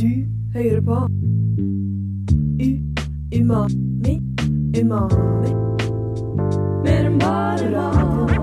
Du 0.00 0.08
hører 0.54 0.80
på. 0.80 0.94
U 2.62 2.68
Umami 3.40 4.20
Umami. 4.80 5.52
Mer 6.84 7.04
enn 7.06 7.18
bare 7.18 7.70
mat 7.70 8.41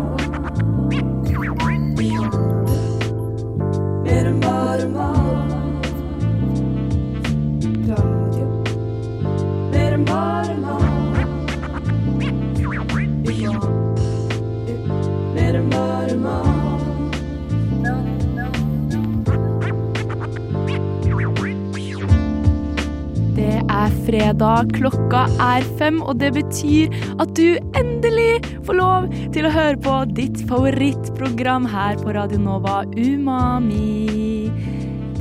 fredag, 24.09 24.71
klokka 24.73 25.27
er 25.43 25.65
fem, 25.77 25.99
og 26.01 26.17
det 26.21 26.31
betyr 26.33 26.93
at 27.21 27.33
du 27.37 27.59
endelig 27.77 28.39
får 28.65 28.77
lov 28.79 29.09
til 29.35 29.45
å 29.45 29.53
høre 29.53 29.77
på 29.83 29.97
ditt 30.17 30.39
favorittprogram 30.49 31.67
her 31.69 31.99
på 32.01 32.15
Radio 32.17 32.39
Nova, 32.41 32.81
Umami. 32.97 34.49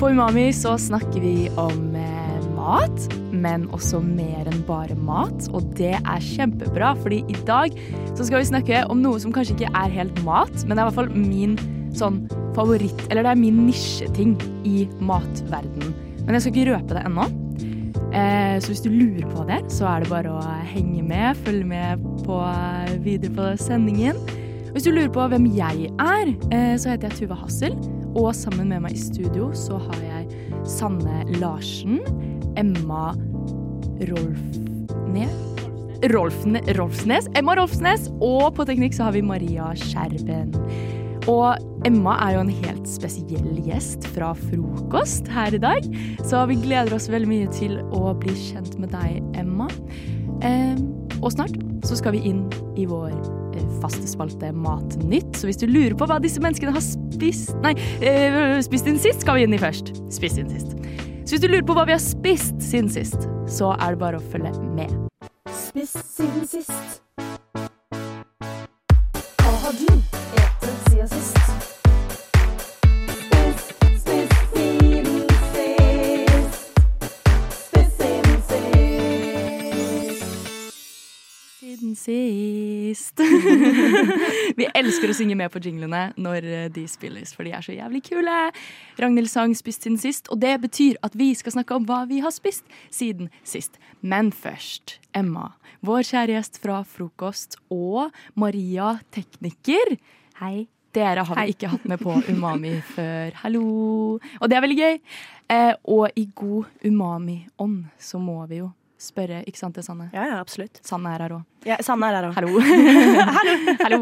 På 0.00 0.08
Umami 0.14 0.48
så 0.56 0.78
snakker 0.80 1.20
vi 1.20 1.50
om 1.60 1.90
eh, 2.00 2.46
mat, 2.56 3.08
men 3.34 3.66
også 3.76 4.00
mer 4.00 4.48
enn 4.48 4.62
bare 4.68 4.96
mat. 5.04 5.50
Og 5.52 5.66
det 5.76 5.96
er 5.98 6.24
kjempebra, 6.24 6.94
fordi 7.02 7.20
i 7.28 7.36
dag 7.48 7.76
så 8.14 8.24
skal 8.24 8.40
vi 8.40 8.48
snakke 8.54 8.86
om 8.88 9.02
noe 9.04 9.20
som 9.20 9.34
kanskje 9.36 9.58
ikke 9.58 9.74
er 9.76 9.98
helt 9.98 10.22
mat, 10.24 10.54
men 10.64 10.72
det 10.72 10.80
er 10.80 10.86
i 10.86 10.88
hvert 10.88 11.00
fall 11.02 11.12
min 11.12 11.58
sånn 11.98 12.22
favoritt, 12.56 13.04
eller 13.10 13.26
det 13.26 13.34
er 13.34 13.42
min 13.42 13.66
nisjeting 13.66 14.38
i 14.64 14.86
matverdenen. 15.04 15.92
Men 16.24 16.36
jeg 16.36 16.46
skal 16.46 16.56
ikke 16.56 16.72
røpe 16.72 16.96
det 16.96 17.04
ennå. 17.08 17.28
Eh, 18.12 18.56
så 18.62 18.72
hvis 18.72 18.82
du 18.84 18.90
lurer 18.92 19.28
på 19.32 19.44
det, 19.48 19.60
så 19.72 19.88
er 19.90 20.04
det 20.04 20.12
bare 20.12 20.32
å 20.32 20.42
henge 20.70 21.02
med, 21.04 21.38
følge 21.44 21.66
med 21.68 22.04
på, 22.24 22.40
videre 23.04 23.34
på 23.36 23.48
sendingen. 23.60 24.16
Hvis 24.72 24.86
du 24.86 24.92
lurer 24.92 25.10
på 25.12 25.26
hvem 25.32 25.48
jeg 25.56 25.90
er, 26.00 26.32
eh, 26.54 26.74
så 26.78 26.92
heter 26.92 27.08
jeg 27.08 27.24
Tuva 27.24 27.38
Hassel. 27.42 27.76
Og 28.16 28.32
sammen 28.36 28.70
med 28.72 28.84
meg 28.86 28.96
i 28.96 29.00
studio 29.00 29.50
så 29.56 29.78
har 29.80 30.00
jeg 30.04 30.28
Sanne 30.68 31.24
Larsen, 31.38 32.00
Emma 32.56 33.12
Rolfne... 34.08 35.28
Rolfne, 36.12 36.60
Rolfsnes. 36.78 37.26
Emma 37.34 37.56
Rolfsnes. 37.58 38.06
Og 38.22 38.52
på 38.54 38.66
teknikk 38.68 38.94
så 38.94 39.08
har 39.08 39.16
vi 39.16 39.22
Maria 39.26 39.72
Skjerven. 39.74 40.52
Og 41.28 41.84
Emma 41.86 42.14
er 42.24 42.36
jo 42.36 42.44
en 42.44 42.52
helt 42.64 42.86
spesiell 42.88 43.58
gjest 43.66 44.06
fra 44.14 44.32
frokost 44.38 45.28
her 45.32 45.54
i 45.54 45.60
dag. 45.62 45.88
Så 46.24 46.40
vi 46.48 46.56
gleder 46.62 46.94
oss 46.96 47.10
veldig 47.12 47.28
mye 47.30 47.50
til 47.54 47.78
å 47.94 48.14
bli 48.18 48.34
kjent 48.48 48.78
med 48.80 48.94
deg, 48.94 49.20
Emma. 49.38 49.68
Eh, 50.46 50.78
og 51.18 51.32
snart 51.34 51.56
så 51.86 51.98
skal 51.98 52.14
vi 52.14 52.22
inn 52.30 52.44
i 52.78 52.86
vår 52.88 53.12
eh, 53.12 53.66
faste 53.82 54.06
spalte 54.08 54.52
Matnytt. 54.54 55.34
Så 55.36 55.50
hvis 55.50 55.60
du 55.60 55.66
lurer 55.68 55.96
på 55.98 56.08
hva 56.08 56.20
disse 56.22 56.42
menneskene 56.42 56.74
har 56.74 56.84
spist 56.84 57.50
Nei, 57.64 57.74
eh, 58.06 58.58
spist 58.64 58.86
inn 58.88 59.00
sist, 59.02 59.24
skal 59.26 59.38
vi 59.38 59.48
inn 59.48 59.56
i 59.56 59.60
først. 59.60 59.92
Spist 60.14 60.40
inn 60.40 60.50
sist. 60.52 60.76
Så 61.28 61.34
hvis 61.34 61.44
du 61.44 61.50
lurer 61.50 61.66
på 61.66 61.76
hva 61.76 61.84
vi 61.88 61.96
har 61.96 62.00
spist 62.00 62.56
siden 62.64 62.88
sist, 62.92 63.28
så 63.50 63.74
er 63.76 63.92
det 63.92 64.00
bare 64.00 64.22
å 64.22 64.30
følge 64.32 64.54
med. 64.78 64.94
Spist 65.52 66.00
siden 66.14 66.48
sist. 66.48 67.07
Sist. 82.08 83.20
vi 84.58 84.68
elsker 84.78 85.12
å 85.12 85.16
synge 85.16 85.36
med 85.38 85.52
på 85.52 85.60
jinglene 85.62 86.08
når 86.16 86.46
eh, 86.48 86.68
de 86.72 86.86
spilles, 86.88 87.34
for 87.36 87.44
de 87.44 87.52
er 87.56 87.64
så 87.64 87.76
jævlig 87.76 88.02
kule. 88.08 88.38
Ragnhild 89.00 89.30
sang 89.32 89.54
'Spist 89.56 89.84
siden 89.84 90.00
sist', 90.00 90.30
og 90.32 90.40
det 90.44 90.56
betyr 90.64 90.96
at 91.04 91.16
vi 91.18 91.34
skal 91.36 91.58
snakke 91.58 91.76
om 91.76 91.86
hva 91.88 92.04
vi 92.08 92.22
har 92.24 92.32
spist 92.34 92.64
siden 92.94 93.28
sist. 93.44 93.76
Men 94.00 94.32
først, 94.32 94.98
Emma, 95.16 95.52
vår 95.84 96.06
kjære 96.08 96.38
gjest 96.38 96.60
fra 96.62 96.80
frokost, 96.86 97.58
og 97.70 98.10
Maria, 98.34 98.98
tekniker. 99.12 99.98
Hei. 100.40 100.68
Dere 100.96 101.20
har 101.20 101.36
vi 101.44 101.52
ikke 101.52 101.68
hatt 101.68 101.84
med 101.84 102.00
på 102.00 102.14
Umami 102.32 102.78
før. 102.96 103.36
Hallo. 103.42 104.16
Og 104.40 104.48
det 104.48 104.56
er 104.56 104.64
veldig 104.64 104.78
gøy. 104.78 104.96
Eh, 105.52 105.74
og 105.84 106.16
i 106.16 106.24
god 106.34 106.64
umami-ånd 106.80 107.82
så 108.00 108.18
må 108.18 108.40
vi 108.48 108.62
jo 108.62 108.70
spørre, 108.98 109.42
ikke 109.46 109.60
sant 109.60 109.76
det, 109.78 109.84
Sanne? 109.86 110.08
Ja, 110.14 110.24
ja, 110.26 110.38
absolutt. 110.42 110.80
Sanne 110.86 111.12
er 111.14 111.22
her 111.26 111.36
òg. 111.38 111.44
Ja, 111.66 111.76
Sanne 111.86 112.08
er 112.10 112.18
her 112.18 112.28
òg. 112.28 112.34
Hallo. 112.38 112.58
Hallo. 113.38 113.54
Hallo. 113.84 114.00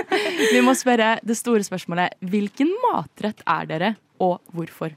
Vi 0.54 0.60
må 0.64 0.74
spørre 0.76 1.14
det 1.24 1.36
store 1.40 1.64
spørsmålet. 1.66 2.18
Hvilken 2.32 2.72
matrett 2.84 3.40
er 3.48 3.70
dere, 3.70 3.94
og 4.22 4.40
hvorfor? 4.52 4.92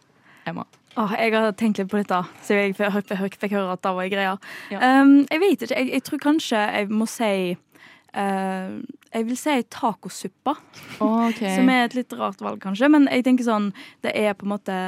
Emma. 0.48 0.66
Åh, 0.98 1.12
jeg 1.22 1.34
har 1.36 1.52
tenkt 1.54 1.78
litt 1.78 1.90
på 1.92 2.00
dette, 2.00 2.18
så 2.42 2.56
jeg 2.58 2.74
fikk, 2.78 3.38
fikk, 3.38 3.52
høre 3.54 3.76
at 3.76 3.84
det 3.86 3.92
var 4.00 4.08
greia. 4.10 4.36
Ja. 4.74 4.80
Um, 5.04 5.20
jeg 5.30 5.42
vet 5.44 5.66
ikke. 5.68 5.76
Jeg, 5.76 5.90
jeg 5.94 6.06
tror 6.08 6.22
kanskje 6.24 6.62
jeg 6.74 6.90
må 6.90 7.06
si 7.12 7.34
uh, 7.54 8.72
Jeg 9.14 9.28
vil 9.28 9.38
si 9.38 9.58
tacosuppa, 9.70 10.56
Okay. 10.98 11.54
som 11.54 11.70
er 11.70 11.86
et 11.86 11.98
litt 12.00 12.16
rart 12.18 12.42
valg, 12.42 12.58
kanskje. 12.64 12.90
Men 12.90 13.06
jeg 13.14 13.28
tenker 13.28 13.46
sånn 13.46 13.70
Det 14.02 14.16
er 14.18 14.34
på 14.34 14.48
en 14.48 14.56
måte 14.56 14.80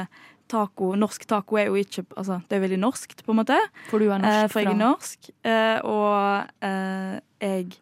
taco 0.50 0.90
Norsk 0.98 1.24
taco 1.30 1.58
er 1.60 1.70
jo 1.70 1.78
ikke 1.80 2.04
Altså, 2.18 2.40
det 2.50 2.58
er 2.58 2.64
veldig 2.66 2.80
norskt, 2.82 3.24
på 3.26 3.32
en 3.34 3.40
måte. 3.42 3.56
For 3.90 4.02
du 4.02 4.08
er 4.10 4.18
Eh, 4.18 4.26
norsk 4.26 4.52
for 4.52 4.60
jeg 4.64 4.72
er 4.72 4.80
norsk. 4.80 5.30
Eh, 5.46 5.78
og 5.86 6.66
eh, 6.66 7.16
jeg 7.40 7.72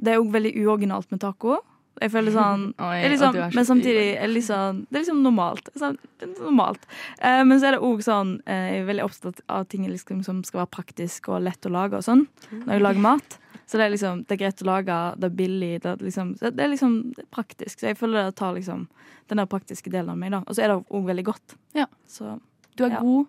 Det 0.00 0.14
er 0.14 0.20
òg 0.22 0.30
veldig 0.32 0.54
uoriginalt 0.62 1.10
med 1.12 1.20
taco. 1.20 1.58
Jeg 2.00 2.12
føler 2.14 2.32
sånn 2.32 2.62
Oi, 2.86 3.00
liksom, 3.12 3.36
Men 3.56 3.66
samtidig 3.68 4.06
er 4.14 4.28
det 4.28 4.36
liksom, 4.38 4.84
det 4.88 5.00
er 5.00 5.04
liksom 5.04 5.20
normalt. 5.26 5.68
Sånn, 5.76 5.98
er 6.22 6.32
normalt. 6.38 6.86
Eh, 7.20 7.42
men 7.44 7.60
så 7.60 7.70
er 7.70 7.76
det 7.76 7.82
òg 7.84 8.04
sånn 8.06 8.36
eh, 8.46 8.66
Jeg 8.76 8.84
er 8.84 8.88
veldig 8.92 9.08
opptatt 9.08 9.44
av 9.48 9.66
ting 9.72 9.88
liksom, 9.88 10.22
som 10.24 10.40
skal 10.46 10.62
være 10.64 10.74
praktisk 10.78 11.28
og 11.32 11.42
lett 11.44 11.66
å 11.68 11.72
lage 11.74 11.98
og 12.00 12.06
sånn. 12.06 12.26
Når 12.52 12.76
jeg 12.76 12.86
lager 12.86 13.06
mat. 13.10 13.39
Så 13.70 13.78
det 13.78 13.84
er 13.86 13.92
liksom, 13.92 14.24
det 14.26 14.34
er 14.34 14.38
greit 14.40 14.62
å 14.64 14.66
lage, 14.66 14.94
det 15.22 15.28
er 15.28 15.34
billig, 15.38 15.74
det 15.84 15.90
er 15.92 16.00
liksom, 16.02 16.30
det 16.42 16.64
er 16.64 16.70
liksom 16.72 16.94
det 17.14 17.22
er 17.22 17.28
praktisk. 17.30 17.76
Så 17.78 17.86
jeg 17.86 17.98
føler 18.00 18.26
det 18.26 18.34
tar 18.40 18.56
liksom 18.56 18.88
den 19.30 19.38
der 19.38 19.46
praktiske 19.46 19.92
delen 19.92 20.10
av 20.10 20.18
meg, 20.18 20.32
da. 20.34 20.40
Og 20.42 20.56
så 20.58 20.64
er 20.64 20.72
det 20.72 20.80
òg 20.90 21.04
veldig 21.06 21.24
godt. 21.28 21.54
Ja. 21.78 21.86
Så 22.10 22.40
Du 22.74 22.82
er 22.88 22.96
Ja. 22.96 23.00
god, 23.04 23.28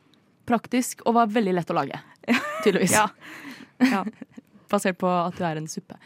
praktisk 0.50 1.04
og 1.06 1.14
var 1.20 1.30
veldig 1.30 1.54
lett 1.60 1.70
å 1.70 1.78
lage. 1.78 2.00
Tydeligvis. 2.64 2.96
ja. 2.98 3.06
ja. 3.86 4.02
Basert 4.72 4.98
på 4.98 5.10
at 5.12 5.38
du 5.38 5.46
er 5.46 5.62
en 5.62 5.70
suppe. 5.70 6.00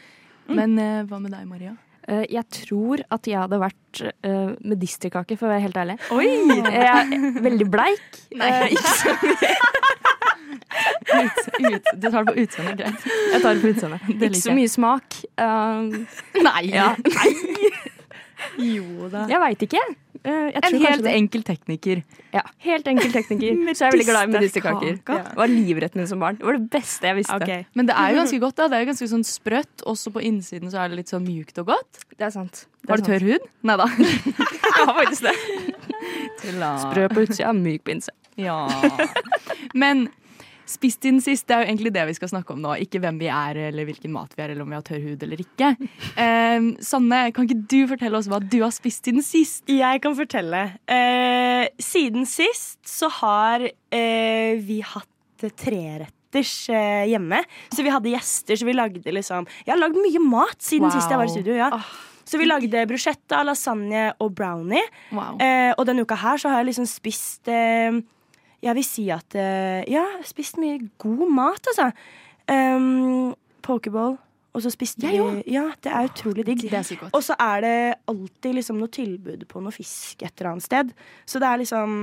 Mm. 0.50 0.56
Men 0.60 0.78
uh, 0.78 1.06
hva 1.08 1.20
med 1.22 1.32
deg, 1.32 1.46
Maria? 1.48 1.72
Uh, 2.06 2.24
jeg 2.28 2.44
tror 2.52 3.00
at 3.08 3.26
jeg 3.26 3.40
hadde 3.40 3.58
vært 3.62 4.02
uh, 4.04 4.52
medisterkake, 4.60 5.38
for 5.40 5.48
å 5.48 5.54
være 5.54 5.64
helt 5.64 5.80
ærlig. 5.80 5.96
Oi! 6.12 6.28
Jeg 6.60 6.92
er 6.92 7.40
veldig 7.40 7.70
bleik. 7.72 8.20
Nei, 8.36 8.52
ikke 8.76 8.94
så 9.00 9.16
Ut, 11.16 11.42
ut, 11.72 11.90
du 11.96 12.08
tar 12.10 12.24
det 12.24 12.32
på 12.32 12.38
utseendet, 12.44 12.78
greit. 12.80 13.06
Jeg 13.32 13.42
tar 13.42 13.54
det 13.56 13.62
på 13.64 13.72
utseendet. 13.74 14.08
Ikke 14.12 14.30
like. 14.30 14.40
så 14.42 14.56
mye 14.56 14.72
smak. 14.72 15.20
Uh, 15.40 16.06
Nei! 16.46 16.62
Ja. 16.72 16.90
Jo 18.60 19.08
da. 19.12 19.24
jeg 19.30 19.40
veit 19.40 19.62
ikke. 19.64 19.80
Uh, 20.26 20.48
jeg 20.50 20.58
En 20.58 20.64
tror 20.66 20.82
helt 20.82 21.04
det. 21.06 21.12
enkel 21.16 21.42
tekniker. 21.46 22.00
Ja, 22.34 22.42
helt 22.66 22.88
enkel 22.90 23.12
tekniker. 23.14 23.58
Så 23.76 23.84
jeg 23.84 23.88
er 23.88 23.94
veldig 23.94 24.06
glad 24.08 24.28
i 24.28 24.32
medisterkaker. 24.34 24.92
Ja. 24.98 25.18
Det 25.30 25.38
var 25.38 25.52
livretten 25.52 26.02
min 26.02 26.08
som 26.10 26.20
barn. 26.22 26.38
Det 26.40 26.48
var 26.48 26.58
det 26.58 26.68
beste 26.72 27.08
jeg 27.08 27.18
visste. 27.20 27.36
Okay. 27.36 27.64
Men 27.78 27.88
det 27.88 27.96
er 27.96 28.12
jo 28.12 28.18
ganske 28.20 28.40
godt. 28.42 28.56
da 28.58 28.68
Det 28.72 28.78
er 28.78 28.84
jo 28.84 28.90
ganske 28.90 29.08
sånn 29.12 29.24
sprøtt. 29.28 29.86
Også 29.88 30.12
på 30.14 30.24
innsiden 30.24 30.72
så 30.72 30.82
er 30.82 30.92
det 30.92 31.00
litt 31.00 31.12
sånn 31.12 31.24
mjukt 31.26 31.60
og 31.62 31.70
godt. 31.72 32.02
Det 32.16 32.28
er 32.28 32.34
sant. 32.34 32.66
Det 32.82 32.92
Har 32.92 33.00
er 33.00 33.06
du 33.06 33.10
tørr 33.12 33.26
hud? 33.30 33.48
Nei 33.70 33.78
da. 33.80 33.88
Jeg 33.96 34.84
har 34.90 34.94
faktisk 35.00 35.30
det. 35.30 35.36
Sprø 36.84 37.08
på 37.14 37.24
utsida, 37.24 37.52
myk 37.56 37.86
på 37.86 37.94
innsida. 37.96 38.16
Ja. 38.36 38.58
Men 39.74 40.08
spist 40.66 41.02
siden 41.06 41.20
sist, 41.22 41.46
det 41.46 41.54
er 41.56 41.62
jo 41.64 41.68
egentlig 41.70 41.92
det 41.94 42.04
vi 42.08 42.14
skal 42.18 42.30
snakke 42.32 42.52
om 42.56 42.60
nå. 42.64 42.72
Ikke 42.82 42.98
hvem 43.02 43.18
vi 43.22 43.28
er, 43.30 43.58
eller 43.68 43.86
hvilken 43.88 44.12
mat 44.14 44.32
vi 44.36 44.42
er, 44.44 44.50
eller 44.54 44.66
om 44.66 44.72
vi 44.72 44.78
har 44.78 44.86
tørr 44.86 45.04
hud 45.12 45.22
eller 45.26 45.42
ikke. 45.44 45.72
Eh, 46.26 46.68
Sanne, 46.82 47.20
kan 47.36 47.44
ikke 47.46 47.62
du 47.70 47.86
fortelle 47.90 48.16
oss 48.18 48.26
hva 48.30 48.38
du 48.40 48.58
har 48.62 48.72
spist 48.74 49.04
siden 49.06 49.22
sist? 49.24 49.64
Jeg 49.70 50.00
kan 50.02 50.14
fortelle. 50.18 50.62
Eh, 50.90 51.66
siden 51.82 52.24
sist 52.26 52.80
så 52.88 53.10
har 53.20 53.66
eh, 53.68 54.56
vi 54.64 54.80
hatt 54.86 55.46
treretters 55.60 56.54
eh, 56.72 57.04
hjemme. 57.10 57.42
Så 57.74 57.84
vi 57.84 57.92
hadde 57.92 58.12
gjester, 58.14 58.56
så 58.58 58.66
vi 58.68 58.74
lagde 58.76 59.12
liksom 59.14 59.46
Jeg 59.66 59.74
har 59.74 59.80
lagd 59.80 59.96
mye 60.00 60.22
mat 60.24 60.58
siden 60.64 60.88
Wow. 60.88 60.96
sist 60.96 61.10
jeg 61.12 61.20
var 61.20 61.28
i 61.30 61.34
studio. 61.34 61.56
ja 61.60 61.70
Så 62.26 62.40
vi 62.40 62.48
lagde 62.48 62.86
bruschetta, 62.90 63.42
lasagne 63.46 64.08
og 64.18 64.32
brownie. 64.34 64.82
Wow. 65.14 65.36
Eh, 65.40 65.72
og 65.78 65.84
denne 65.86 66.02
uka 66.02 66.16
her 66.18 66.40
så 66.42 66.50
har 66.50 66.62
jeg 66.64 66.72
liksom 66.72 66.88
spist 66.90 67.46
eh, 67.52 68.00
Jeg 68.66 68.78
vil 68.78 68.86
si 68.86 69.08
at 69.14 69.36
uh, 69.38 69.82
Ja, 69.90 70.04
spist 70.26 70.60
mye 70.62 70.78
god 71.02 71.26
mat, 71.32 71.72
altså. 71.72 71.90
Um, 72.50 73.34
pokeball. 73.66 74.16
Og 74.56 74.62
så 74.64 74.72
spiste 74.72 75.04
vi 75.04 75.18
Ja, 75.52 75.66
det 75.84 75.92
er 75.92 76.08
utrolig 76.08 76.46
digg. 76.46 76.64
Og 77.12 77.20
så 77.24 77.36
er 77.36 77.60
det 77.64 77.76
alltid 78.08 78.56
liksom 78.56 78.78
noe 78.80 78.92
tilbud 78.92 79.44
på 79.50 79.60
noe 79.60 79.74
fisk 79.74 80.24
et 80.24 80.32
eller 80.38 80.54
annet 80.54 80.64
sted. 80.64 80.94
Så 81.28 81.42
det 81.42 81.50
er 81.50 81.60
liksom 81.60 81.98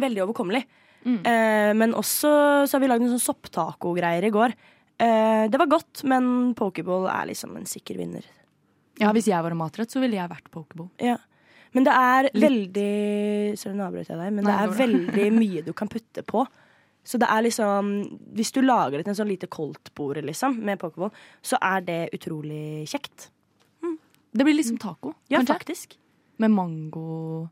veldig 0.00 0.24
overkommelig. 0.26 0.64
Mm. 1.04 1.20
Uh, 1.22 1.70
men 1.78 1.96
også 1.96 2.32
så 2.66 2.76
har 2.76 2.82
vi 2.82 2.90
lagd 2.90 3.06
en 3.06 3.14
sånn 3.14 3.28
sopptaco-greier 3.28 4.26
i 4.26 4.34
går. 4.34 4.56
Uh, 5.00 5.46
det 5.48 5.60
var 5.60 5.70
godt, 5.70 6.02
men 6.08 6.50
pokeball 6.58 7.06
er 7.12 7.30
liksom 7.30 7.54
en 7.56 7.68
sikker 7.68 8.00
vinner. 8.02 8.26
Ja, 9.00 9.14
Hvis 9.16 9.30
jeg 9.30 9.40
var 9.40 9.54
matrett, 9.56 9.92
så 9.92 10.02
ville 10.02 10.18
jeg 10.18 10.28
vært 10.28 10.50
pokeball. 10.52 10.90
Ja. 11.00 11.16
Men 11.76 11.86
det 11.86 11.92
er 11.94 12.28
Litt. 12.30 12.42
veldig 12.42 13.58
Sorry, 13.60 13.76
nå 13.78 13.86
avbrøt 13.86 14.10
jeg 14.10 14.18
deg, 14.18 14.32
men 14.34 14.42
Nei, 14.44 14.50
det 14.50 14.56
er 14.64 14.76
veldig 14.80 15.28
mye 15.42 15.62
du 15.66 15.72
kan 15.76 15.90
putte 15.92 16.24
på. 16.26 16.44
Så 17.06 17.18
det 17.20 17.28
er 17.32 17.44
liksom 17.46 17.92
Hvis 18.36 18.52
du 18.52 18.60
lager 18.64 18.98
det 18.98 19.06
til 19.06 19.14
en 19.14 19.20
sånn 19.22 19.30
lite 19.30 19.48
koldtbord 19.50 20.20
liksom, 20.26 20.58
med 20.66 20.80
pokerball, 20.82 21.12
så 21.42 21.60
er 21.62 21.86
det 21.86 22.00
utrolig 22.16 22.88
kjekt. 22.90 23.30
Det 24.30 24.44
blir 24.46 24.54
liksom 24.54 24.78
taco, 24.78 25.14
Ja, 25.26 25.40
kanskje? 25.40 25.54
faktisk. 25.54 25.96
Med 26.40 26.50
mango, 26.54 27.48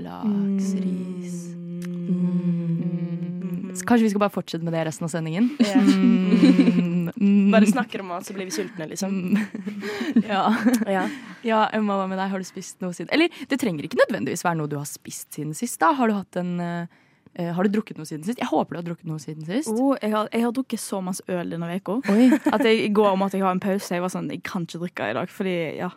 laks, 0.00 0.72
ris 0.80 1.52
mm. 1.54 1.82
Mm. 2.08 3.68
Kanskje 3.86 4.02
vi 4.06 4.10
skal 4.10 4.24
bare 4.24 4.34
fortsette 4.34 4.64
med 4.64 4.72
det 4.74 4.86
resten 4.88 5.06
av 5.06 5.12
sendingen? 5.12 5.52
Ja. 5.60 5.78
Mm. 7.22 7.52
Bare 7.54 7.66
snakker 7.70 8.00
om 8.02 8.08
mat, 8.10 8.26
så 8.26 8.34
blir 8.34 8.48
vi 8.48 8.54
sultne, 8.54 8.88
liksom. 8.90 9.12
Mm. 9.12 9.44
Ja. 10.28 10.56
Ja. 10.90 11.04
ja, 11.42 11.60
Emma, 11.72 11.94
hva 12.00 12.08
med 12.10 12.18
deg? 12.18 12.32
Har 12.32 12.42
du 12.42 12.46
spist 12.46 12.82
noe 12.82 12.94
siden 12.96 13.12
Eller 13.14 13.30
det 13.48 13.58
trenger 13.60 13.86
ikke 13.86 14.00
nødvendigvis 14.00 14.42
være 14.44 14.58
noe 14.58 14.70
du 14.70 14.76
har 14.80 14.88
spist 14.88 15.30
siden 15.34 15.54
sist. 15.56 15.78
da 15.80 15.92
Har 15.96 16.10
du 16.10 16.16
hatt 16.16 16.38
en 16.40 16.52
eh, 16.60 17.48
Har 17.56 17.64
du 17.64 17.70
drukket 17.72 18.00
noe 18.00 18.08
siden 18.08 18.26
sist? 18.26 18.42
Jeg 18.42 18.50
håper 18.50 18.74
du 18.74 18.80
har 18.80 18.86
drukket 18.90 19.08
noe 19.08 19.22
siden 19.22 19.46
sist. 19.46 19.70
Oh, 19.70 19.94
jeg, 20.02 20.10
har, 20.12 20.28
jeg 20.34 20.44
har 20.44 20.54
drukket 20.56 20.82
så 20.82 21.00
masse 21.04 21.24
øl 21.30 21.54
denne 21.54 21.70
uka. 21.78 22.00
Oi. 22.12 22.28
At 22.54 22.66
jeg 22.66 22.82
i 22.84 22.92
går 22.92 23.16
måtte 23.20 23.38
jeg 23.38 23.46
ha 23.46 23.54
en 23.54 23.62
pause. 23.62 23.94
Jeg 23.94 24.04
var 24.04 24.12
sånn, 24.12 24.30
jeg 24.32 24.42
kan 24.46 24.66
ikke 24.66 24.82
drikke 24.84 25.10
i 25.12 25.18
dag. 25.20 25.32
Fordi, 25.32 25.56
ja, 25.78 25.92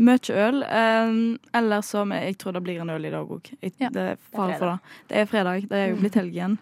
Mye 0.00 0.36
øl. 0.48 0.62
Um, 0.66 1.18
eller 1.54 1.84
så 1.86 2.02
men 2.08 2.24
Jeg 2.24 2.40
tror 2.42 2.56
det 2.56 2.64
blir 2.66 2.80
en 2.82 2.90
øl 2.96 3.04
i 3.06 3.12
dag 3.12 3.36
òg. 3.36 3.52
Ja, 3.78 3.92
det 3.92 4.06
er 4.14 4.22
fare 4.32 4.56
for 4.56 4.72
det. 4.72 4.94
Det 5.12 5.20
er 5.20 5.28
fredag. 5.30 5.68
Det 5.70 5.82
er 5.84 5.92
jo 5.92 6.00
blitt 6.00 6.18
helg 6.18 6.34
igjen. 6.34 6.56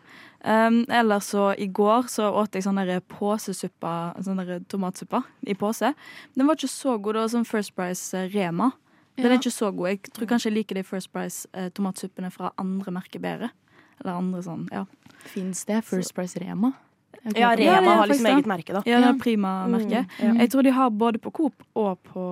Um, 0.45 0.85
eller 0.89 1.19
så 1.21 1.51
i 1.59 1.67
går 1.67 2.07
så 2.09 2.29
åt 2.31 2.55
jeg 2.55 2.63
sånn 2.63 2.79
påsesuppe, 3.11 3.95
sånn 4.23 4.43
tomatsuppe 4.71 5.23
i 5.43 5.55
pose. 5.59 5.95
Den 6.35 6.47
var 6.47 6.55
ikke 6.55 6.71
så 6.71 6.95
god. 6.99 7.15
Det 7.17 7.25
var 7.25 7.33
sånn 7.33 7.49
First 7.49 7.75
Price 7.75 8.15
eh, 8.15 8.29
Rema. 8.31 8.71
Den 9.17 9.27
Ja. 9.27 9.33
er 9.33 9.39
ikke 9.41 9.51
så 9.51 9.73
god. 9.75 9.89
Jeg 9.89 10.03
tror 10.15 10.27
kanskje 10.31 10.51
jeg 10.53 10.59
liker 10.61 10.75
de 10.75 10.85
First 10.85 11.13
Price 11.13 11.49
eh, 11.53 11.71
tomatsuppene 11.71 12.31
fra 12.31 12.53
andre 12.57 12.93
merker 12.93 13.19
bedre. 13.19 13.51
Eller 13.99 14.15
andre 14.15 14.43
sånn, 14.43 14.69
ja. 14.71 14.85
Fins 15.27 15.65
det 15.65 15.83
First 15.85 16.15
Price 16.15 16.39
Rema? 16.39 16.73
Ja, 17.35 17.51
Rema 17.57 17.65
ja, 17.65 17.83
Ja, 17.83 17.95
har 17.99 18.07
liksom 18.07 18.27
eget 18.31 18.47
merke, 18.47 18.73
da. 18.73 18.83
Ja, 18.87 19.01
det 19.01 19.09
er 19.09 19.19
Prima-merket. 19.19 20.07
Mm, 20.21 20.37
ja. 20.37 20.41
Jeg 20.45 20.51
tror 20.53 20.63
de 20.63 20.71
har 20.71 20.91
både 20.91 21.19
på 21.19 21.33
Coop 21.35 21.65
og 21.75 21.99
på, 22.07 22.25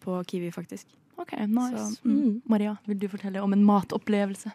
på 0.00 0.24
Kiwi, 0.24 0.50
faktisk. 0.50 0.86
Ok, 1.20 1.32
nice. 1.46 1.76
Så, 2.00 2.08
mm. 2.08 2.42
Maria, 2.48 2.76
vil 2.86 2.98
du 2.98 3.08
fortelle 3.08 3.42
om 3.44 3.52
en 3.52 3.64
matopplevelse? 3.64 4.50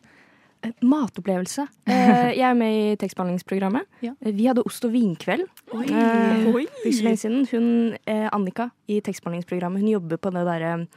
Eh, 0.63 0.71
Matopplevelse. 0.81 1.67
Eh, 1.85 2.31
jeg 2.37 2.45
er 2.49 2.55
med 2.57 2.73
i 2.73 2.95
tekstbehandlingsprogrammet. 2.97 3.85
Ja. 4.01 4.13
Eh, 4.21 4.31
Vi 4.33 4.45
hadde 4.49 4.63
ost- 4.65 4.85
og 4.85 4.91
vinkveld. 4.93 5.45
Oi. 5.73 5.85
Oi. 5.85 6.65
For 6.65 6.89
ikke 6.89 6.97
så 6.97 7.03
lenge 7.05 7.21
siden. 7.21 7.45
Hun, 7.51 7.97
Annika 8.33 8.69
i 8.87 8.99
tekstbehandlingsprogrammet 9.01 9.81
hun 9.83 9.91
jobber 9.93 10.17
på 10.17 10.31
den 10.33 10.45
derre 10.47 10.87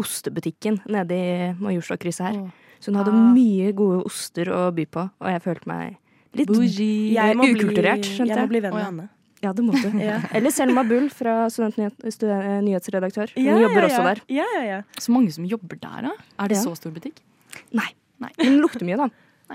ostebutikken 0.00 0.80
nede 0.90 1.14
i 1.14 1.52
Majorstua-krysset 1.62 2.26
her. 2.26 2.38
Oh. 2.42 2.48
Så 2.80 2.90
hun 2.92 2.98
hadde 3.00 3.12
Ah. 3.14 3.32
mye 3.34 3.72
gode 3.72 4.04
oster 4.04 4.50
å 4.52 4.70
by 4.74 4.84
på, 4.86 5.04
og 5.20 5.28
jeg 5.30 5.40
følte 5.42 5.66
meg 5.70 5.96
litt 6.34 6.48
Bougie. 6.48 7.14
Jeg 7.14 7.36
må, 7.36 7.42
bli, 7.46 7.54
ukulturert, 7.54 8.04
skjønte 8.04 8.34
jeg 8.34 8.42
må 8.42 8.48
bli 8.50 8.60
venn 8.60 8.74
med 8.74 8.82
ja. 8.82 8.88
Anne. 8.88 9.08
Ja, 9.44 9.52
det 9.52 9.64
måtte 9.64 9.90
du. 9.92 9.98
Ja. 10.04 10.18
Eller 10.34 10.50
Selma 10.50 10.82
Bull 10.84 11.08
fra 11.12 11.48
nyhetsredaktør. 11.48 13.32
Hun 13.36 13.44
Ja, 13.44 13.58
jobber 13.58 13.82
ja, 13.82 13.88
også 13.88 14.02
der. 14.08 14.20
Ja, 14.28 14.44
ja, 14.56 14.62
ja. 14.64 14.82
Så 14.98 15.12
mange 15.12 15.32
som 15.32 15.44
jobber 15.48 15.76
der, 15.80 16.08
da? 16.10 16.12
Er 16.38 16.48
det 16.48 16.56
Ja. 16.58 16.62
så 16.64 16.74
stor 16.76 16.90
butikk? 16.92 17.20
Nei. 17.72 17.88
Nei. 18.22 18.30
Men 18.38 18.46
den 18.52 18.60
lukter 18.62 18.84
mye, 18.86 18.96
da. 19.00 19.08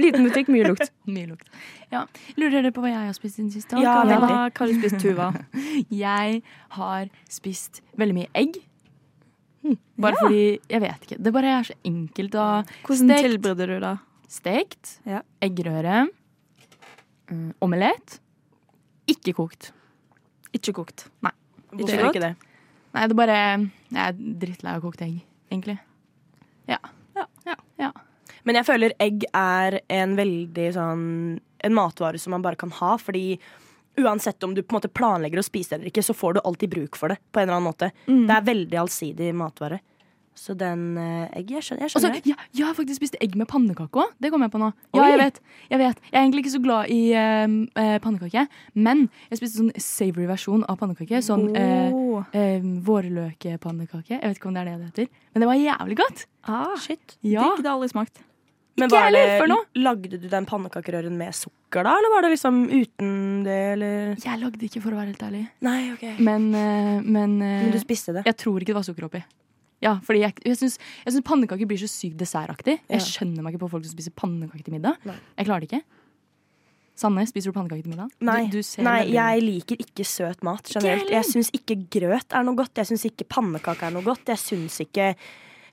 Liten 0.00 0.24
butikk, 0.26 0.48
mye 0.50 0.66
lukt. 0.66 0.90
Mye 1.14 1.28
lukt. 1.30 1.46
Ja. 1.92 2.04
Lurer 2.40 2.56
dere 2.64 2.72
på 2.74 2.82
hva 2.82 2.90
jeg 2.90 3.06
har 3.06 3.14
spist 3.16 3.38
siden 3.38 3.50
sist? 3.54 3.70
Ja, 3.78 4.00
Hva-. 4.02 4.18
Hva 4.18 4.38
har 4.58 4.70
du 4.70 4.74
spist, 4.80 4.98
Tuva? 5.02 5.28
Jeg 5.94 6.40
har 6.78 7.04
spist 7.30 7.82
veldig 8.00 8.16
mye 8.18 8.30
egg. 8.36 8.58
Bare 9.96 10.18
fordi 10.20 10.42
Jeg 10.68 10.82
vet 10.82 11.06
ikke. 11.06 11.16
Det 11.24 11.32
bare 11.32 11.52
er 11.60 11.64
så 11.70 11.76
enkelt 11.88 12.34
å 12.36 12.48
Hvordan 12.84 13.08
Stekt. 13.14 13.24
tilbereder 13.28 13.70
du 13.72 13.76
det? 13.86 13.94
Stekt. 14.34 14.96
Ja. 15.08 15.22
Eggerøre. 15.44 16.02
mm, 17.30 17.54
omelett. 17.64 18.18
Ikke 19.08 19.32
kokt. 19.38 19.70
Ikke 20.56 20.74
kokt. 20.76 21.06
Hvorfor 21.74 22.10
ikke 22.10 22.20
det? 22.26 22.34
Nei, 22.94 23.06
det 23.10 23.16
bare 23.18 23.38
Jeg 23.90 24.02
er 24.02 24.12
drittlei 24.44 24.74
av 24.76 24.82
kokt 24.84 25.00
egg, 25.06 25.16
egentlig. 25.50 25.78
Ja. 26.70 26.78
Ja. 27.14 27.26
ja. 27.44 27.56
ja. 27.80 27.90
Men 28.44 28.58
jeg 28.60 28.68
føler 28.68 28.94
egg 29.02 29.26
er 29.32 29.80
en 29.92 30.16
veldig 30.18 30.70
sånn 30.76 31.04
En 31.64 31.76
matvare 31.76 32.20
som 32.20 32.34
man 32.34 32.42
bare 32.44 32.60
kan 32.60 32.72
ha, 32.76 32.96
fordi 33.00 33.38
uansett 33.96 34.42
om 34.44 34.52
du 34.54 34.60
på 34.62 34.74
en 34.74 34.80
måte 34.82 34.90
planlegger 34.92 35.40
å 35.40 35.44
spise 35.46 35.70
det 35.70 35.78
eller 35.78 35.92
ikke, 35.92 36.02
så 36.04 36.12
får 36.12 36.34
du 36.34 36.40
alltid 36.44 36.72
bruk 36.74 36.98
for 36.98 37.14
det 37.14 37.16
på 37.32 37.40
en 37.40 37.46
eller 37.46 37.56
annen 37.56 37.68
måte. 37.70 37.88
Mm. 38.04 38.26
Det 38.28 38.34
er 38.34 38.48
veldig 38.50 38.78
allsidig 38.82 39.28
matvare. 39.38 39.78
Så 40.34 40.54
den 40.58 40.96
eh, 40.98 41.38
egg 41.38 41.52
Jeg 41.54 41.62
skjønner, 41.62 41.84
jeg 41.86 41.94
skjønner 41.94 42.16
Også, 42.18 42.30
ja, 42.32 42.36
jeg 42.58 42.66
har 42.66 42.74
faktisk 42.76 42.98
spist 42.98 43.16
egg 43.22 43.36
med 43.38 43.46
pannekake 43.50 44.02
òg. 44.02 44.16
Det 44.18 44.32
kom 44.34 44.42
jeg 44.42 44.50
på 44.50 44.60
nå. 44.60 44.72
Ja, 44.96 45.06
jeg 45.12 45.20
vet, 45.20 45.40
jeg 45.70 45.80
vet. 45.80 46.02
Jeg 46.10 46.18
er 46.18 46.24
egentlig 46.24 46.44
ikke 46.44 46.54
så 46.56 46.62
glad 46.64 46.90
i 46.90 47.00
uh, 47.14 47.96
pannekake, 48.02 48.46
men 48.74 49.06
jeg 49.30 49.40
spiste 49.40 49.62
sånn 49.62 49.72
savory 49.78 50.26
versjon 50.30 50.66
av 50.70 50.78
pannekake. 50.80 51.22
Sånn 51.24 51.46
oh. 51.54 52.18
uh, 52.18 52.34
uh, 52.34 52.68
vårløkepannekake. 52.88 54.16
Jeg 54.18 54.26
vet 54.26 54.40
ikke 54.40 54.50
om 54.50 54.58
det 54.58 54.64
er 54.64 54.72
det 54.72 54.76
det 54.80 54.90
heter. 54.90 55.24
Men 55.34 55.44
det 55.44 55.50
var 55.52 55.60
jævlig 55.60 55.98
godt. 56.02 56.24
Ah, 56.50 56.74
Shit. 56.82 57.18
Ja. 57.22 57.52
Det 57.60 57.68
har 57.68 57.76
aldri 57.76 57.92
smakt. 57.94 58.24
Men 58.74 58.90
var 58.90 59.14
det. 59.14 59.60
Lagde 59.78 60.18
du 60.18 60.26
den 60.26 60.48
pannekakerøren 60.50 61.14
med 61.14 61.30
sukker, 61.38 61.86
da? 61.86 61.94
Eller 61.94 62.10
var 62.10 62.26
det 62.26 62.32
liksom 62.32 62.64
uten 62.72 63.14
det, 63.46 63.60
eller 63.76 63.94
Jeg 64.18 64.40
lagde 64.42 64.66
ikke, 64.66 64.82
for 64.82 64.90
å 64.90 64.98
være 64.98 65.12
helt 65.12 65.22
ærlig. 65.28 65.44
Nei, 65.62 65.78
OK. 65.94 66.04
Men, 66.18 66.50
men, 66.50 67.38
Men 67.38 67.70
du 67.70 67.78
spiste 67.78 68.16
det? 68.18 68.26
jeg 68.26 68.38
tror 68.42 68.58
ikke 68.58 68.74
det 68.74 68.80
var 68.80 68.88
sukker 68.90 69.06
oppi. 69.06 69.22
Ja, 69.84 69.98
fordi 70.04 70.22
jeg, 70.24 70.38
jeg 70.48 70.56
syns 70.62 71.20
pannekaker 71.28 71.68
blir 71.68 71.80
så 71.80 71.90
sykt 71.90 72.16
dessertaktig. 72.20 72.78
Ja. 72.86 72.96
Jeg 72.96 73.04
skjønner 73.10 73.44
meg 73.44 73.54
ikke 73.54 73.66
på 73.66 73.74
folk 73.76 73.84
som 73.84 73.92
spiser 73.92 74.14
pannekaker 74.16 74.64
til 74.64 74.78
middag. 74.78 74.96
Nei. 75.04 75.18
Jeg 75.36 75.48
klarer 75.50 75.64
det 75.66 75.70
ikke. 75.70 75.84
Sanne, 76.94 77.24
spiser 77.26 77.50
du 77.50 77.56
pannekaker 77.56 77.82
til 77.82 77.90
middag? 77.90 78.10
Nei, 78.22 78.44
Du, 78.52 78.60
du 78.60 78.66
ser 78.66 78.86
nei 78.86 79.00
jeg 79.10 79.42
liker 79.42 79.80
ikke 79.82 80.06
søt 80.06 80.44
mat 80.46 80.70
generelt. 80.70 81.10
Jeg 81.10 81.26
syns 81.26 81.50
ikke 81.56 81.76
grøt 81.98 82.36
er 82.36 82.46
noe 82.46 82.56
godt. 82.58 82.78
Jeg 82.78 82.92
syns 82.92 83.04
ikke 83.10 83.26
pannekake 83.34 83.88
er 83.88 83.96
noe 83.96 84.06
godt. 84.06 84.30
Jeg 84.30 84.40
syns 84.40 84.78
ikke 84.84 85.10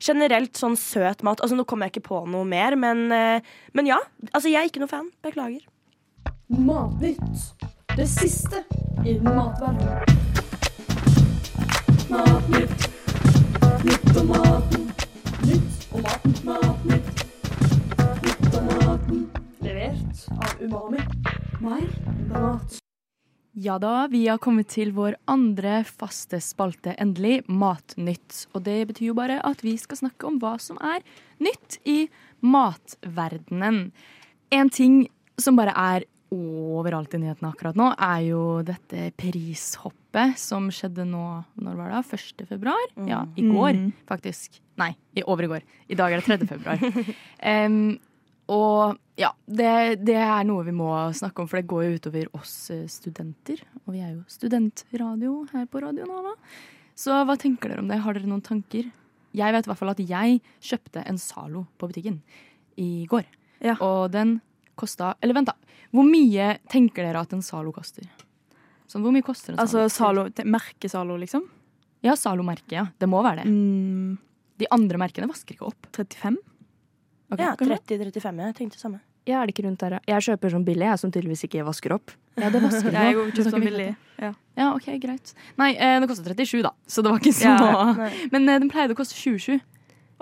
generelt 0.02 0.58
sånn 0.58 0.74
søt 0.82 1.22
mat 1.22 1.44
Altså 1.46 1.54
Nå 1.54 1.62
kommer 1.70 1.86
jeg 1.86 1.94
ikke 2.00 2.08
på 2.10 2.24
noe 2.26 2.48
mer, 2.50 2.74
men, 2.74 3.06
eh, 3.14 3.54
men 3.78 3.92
ja. 3.92 4.00
Altså, 4.32 4.50
jeg 4.50 4.64
er 4.64 4.72
ikke 4.72 4.82
noe 4.82 4.92
fan. 4.92 5.12
Beklager. 5.22 5.62
Matnytt. 6.50 7.54
Det 7.96 8.08
siste 8.10 8.64
i 9.06 9.20
matverdenen. 9.22 10.02
Matnytt. 12.10 13.01
Nytt 13.84 14.18
om 14.18 14.28
maten. 14.28 14.92
Nytt 15.42 15.88
om 15.92 16.02
maten. 16.02 16.34
Matnytt. 16.44 17.24
Nytt 18.24 18.58
om 18.58 18.66
maten. 18.66 19.30
Levert 19.60 20.28
av 20.30 20.62
Umami. 20.62 21.00
Mer 21.60 21.88
mat. 22.30 22.78
Ja 23.52 23.80
da, 23.82 24.08
vi 24.12 24.28
har 24.28 24.38
kommet 24.38 24.70
til 24.70 24.94
vår 24.94 25.18
andre 25.26 25.82
faste 25.88 26.38
spalte, 26.46 26.94
endelig, 27.02 27.42
Matnytt. 27.50 28.44
Og 28.54 28.62
det 28.70 28.78
betyr 28.92 29.10
jo 29.10 29.18
bare 29.18 29.40
at 29.50 29.66
vi 29.66 29.74
skal 29.82 30.04
snakke 30.04 30.30
om 30.30 30.38
hva 30.44 30.60
som 30.62 30.78
er 30.78 31.02
nytt 31.42 31.82
i 31.82 32.06
matverdenen. 32.46 33.88
En 34.54 34.70
ting 34.70 35.08
som 35.42 35.58
bare 35.58 35.74
er 35.74 36.06
overalt 36.32 37.14
i 37.14 37.20
nyhetene 37.22 37.50
akkurat 37.52 37.76
nå, 37.76 37.90
er 38.00 38.22
jo 38.30 38.44
dette 38.66 39.10
prishoppet 39.20 40.38
som 40.40 40.70
skjedde 40.72 41.04
nå 41.08 41.24
Når 41.60 41.76
var 41.80 41.92
det? 41.92 42.04
1. 42.18 42.46
februar? 42.48 42.86
Ja, 43.08 43.26
i 43.36 43.44
går, 43.48 43.74
Mm. 43.76 43.92
faktisk. 44.08 44.60
Nei, 44.78 44.96
i 45.16 45.24
over 45.24 45.44
i 45.44 45.48
går. 45.52 45.62
I 45.90 45.96
dag 45.96 46.12
er 46.14 46.22
det 46.22 46.26
3. 46.40 46.48
februar. 46.48 46.80
um, 47.68 48.00
og 48.52 48.98
ja, 49.20 49.30
det, 49.48 50.04
det 50.04 50.16
er 50.18 50.44
noe 50.48 50.64
vi 50.68 50.72
må 50.76 50.90
snakke 51.14 51.42
om, 51.44 51.48
for 51.48 51.60
det 51.62 51.68
går 51.72 51.84
jo 51.86 51.98
utover 52.00 52.28
oss 52.36 52.56
eh, 52.74 52.88
studenter. 52.90 53.62
Og 53.86 53.94
vi 53.96 54.02
er 54.02 54.16
jo 54.16 54.24
studentradio 54.28 55.46
her 55.54 55.68
på 55.72 55.82
Radio 55.84 56.08
Nova. 56.10 56.34
Så 56.96 57.16
hva 57.28 57.38
tenker 57.40 57.70
dere 57.72 57.84
om 57.84 57.88
det? 57.92 58.00
Har 58.04 58.14
dere 58.18 58.28
noen 58.28 58.44
tanker? 58.44 58.90
Jeg 59.32 59.54
vet 59.56 59.68
i 59.68 59.70
hvert 59.72 59.80
fall 59.80 59.94
at 59.94 60.02
jeg 60.04 60.42
kjøpte 60.60 61.04
en 61.08 61.20
Zalo 61.22 61.66
på 61.80 61.88
butikken 61.92 62.18
i 62.82 63.06
går. 63.08 63.24
Ja. 63.64 63.78
Og 63.80 64.10
den 64.12 64.40
kosta 64.82 65.14
Eller 65.22 65.38
vent, 65.38 65.52
da. 65.52 65.78
Hvor 65.94 66.08
mye 66.08 66.56
tenker 66.72 67.06
dere 67.06 67.22
at 67.24 67.34
en 67.36 67.44
Zalo 67.46 67.72
koster? 67.76 68.08
Sånn, 68.92 69.04
hvor 69.06 69.14
mye 69.16 69.24
koster 69.26 69.54
en 69.56 69.62
Altså 69.64 69.86
Zalo? 69.94 70.26
Zalo, 70.32 70.50
merke 70.52 70.90
Zalo, 70.92 71.18
liksom? 71.22 71.46
Ja, 72.02 72.16
Zalo-merket, 72.18 72.72
ja. 72.74 72.88
Det 72.98 73.08
må 73.10 73.22
være 73.22 73.44
det. 73.44 73.52
Mm, 73.52 74.18
De 74.58 74.68
andre 74.74 74.98
merkene 75.04 75.30
vasker 75.30 75.54
ikke 75.56 75.68
opp. 75.70 75.88
35? 75.94 76.40
Okay, 77.32 77.46
Ja, 77.46 77.54
30-35. 77.56 78.42
Jeg 78.48 78.56
tenkte 78.58 78.76
det 78.80 78.82
samme. 78.82 79.00
Ja, 79.30 79.38
er 79.44 79.46
det 79.48 79.54
ikke 79.54 79.68
rundt 79.68 79.84
der. 79.84 80.00
Jeg 80.10 80.26
kjøper 80.26 80.50
sånn 80.56 80.64
billig, 80.66 80.88
jeg, 80.90 80.98
som 81.00 81.12
tydeligvis 81.14 81.44
ikke 81.46 81.62
vasker 81.68 81.94
opp. 81.94 82.14
Ja, 82.42 82.50
det 82.50 82.62
vasker 82.64 82.90
du 82.96 82.98
jeg 82.98 83.20
kjøper 83.20 83.52
sånn 83.54 83.66
billig. 83.68 83.90
Ja. 84.18 84.32
Ja, 84.58 84.72
ok, 84.74 84.88
greit. 85.04 85.34
Nei, 85.62 85.76
eh, 85.78 86.00
det 86.02 86.10
kosta 86.10 86.26
37, 86.26 86.64
da. 86.66 86.74
Så 86.90 87.04
det 87.06 87.14
var 87.14 87.22
ikke 87.22 87.36
så 87.38 87.54
Ja. 87.54 88.10
Men 88.34 88.50
eh, 88.50 88.58
den 88.66 88.72
pleide 88.74 88.96
å 88.96 88.98
koste 88.98 89.14
27. 89.16 89.62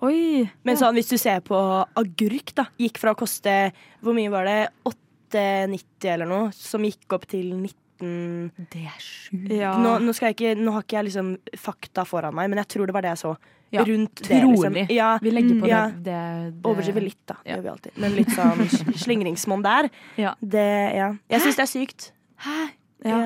Oi. 0.06 0.46
Men 0.63 0.77
sånn, 0.79 0.96
hvis 0.96 1.10
du 1.12 1.18
ser 1.20 1.41
på 1.46 1.58
agurk, 2.00 2.53
da, 2.56 2.68
gikk 2.79 3.00
fra 3.01 3.12
å 3.15 3.20
koste 3.20 3.72
Hvor 4.03 4.15
mye 4.15 4.32
var 4.32 4.48
det? 4.48 4.60
8,90 4.88 6.10
eller 6.13 6.29
noe, 6.29 6.50
som 6.56 6.86
gikk 6.88 7.15
opp 7.18 7.27
til 7.29 7.51
19 7.53 8.68
Det 8.72 8.86
er 8.88 9.00
sjukt. 9.03 9.51
Ja. 9.51 9.74
nå, 9.77 9.98
nå, 10.06 10.13
ikke, 10.15 10.53
nå 10.56 10.72
har 10.72 10.86
ikke 10.86 11.00
jeg 11.01 11.10
liksom 11.10 11.34
fakta 11.60 12.06
foran 12.08 12.36
meg, 12.38 12.48
men 12.50 12.62
jeg 12.63 12.72
tror 12.75 12.88
det 12.89 12.96
var 12.96 13.03
det 13.06 13.12
jeg 13.18 13.24
så. 13.25 13.34
Ja, 13.70 13.84
Rundt 13.86 14.24
det, 14.25 14.39
liksom. 14.41 14.77
Ja, 14.89 15.10
Vi 15.22 15.29
legger 15.32 15.60
på 15.62 15.68
Ja. 15.70 15.82
det. 15.91 16.03
det, 16.08 16.53
det 16.56 16.65
Overdriver 16.65 17.01
litt, 17.06 17.20
da. 17.27 17.36
Ja. 17.46 17.58
gjør 17.58 17.62
vi 17.62 17.70
alltid. 17.70 17.91
Men 18.01 18.15
litt 18.15 18.32
sånn 18.34 18.63
slingringsmonn 19.03 19.62
der. 19.68 19.89
Ja. 20.18 20.34
Det, 20.41 20.65
ja. 20.96 21.12
Jeg 21.29 21.44
syns 21.46 21.60
det 21.60 21.65
er 21.68 21.72
sykt. 21.75 22.12
Hæ? 22.46 22.58
Ja. 23.06 23.20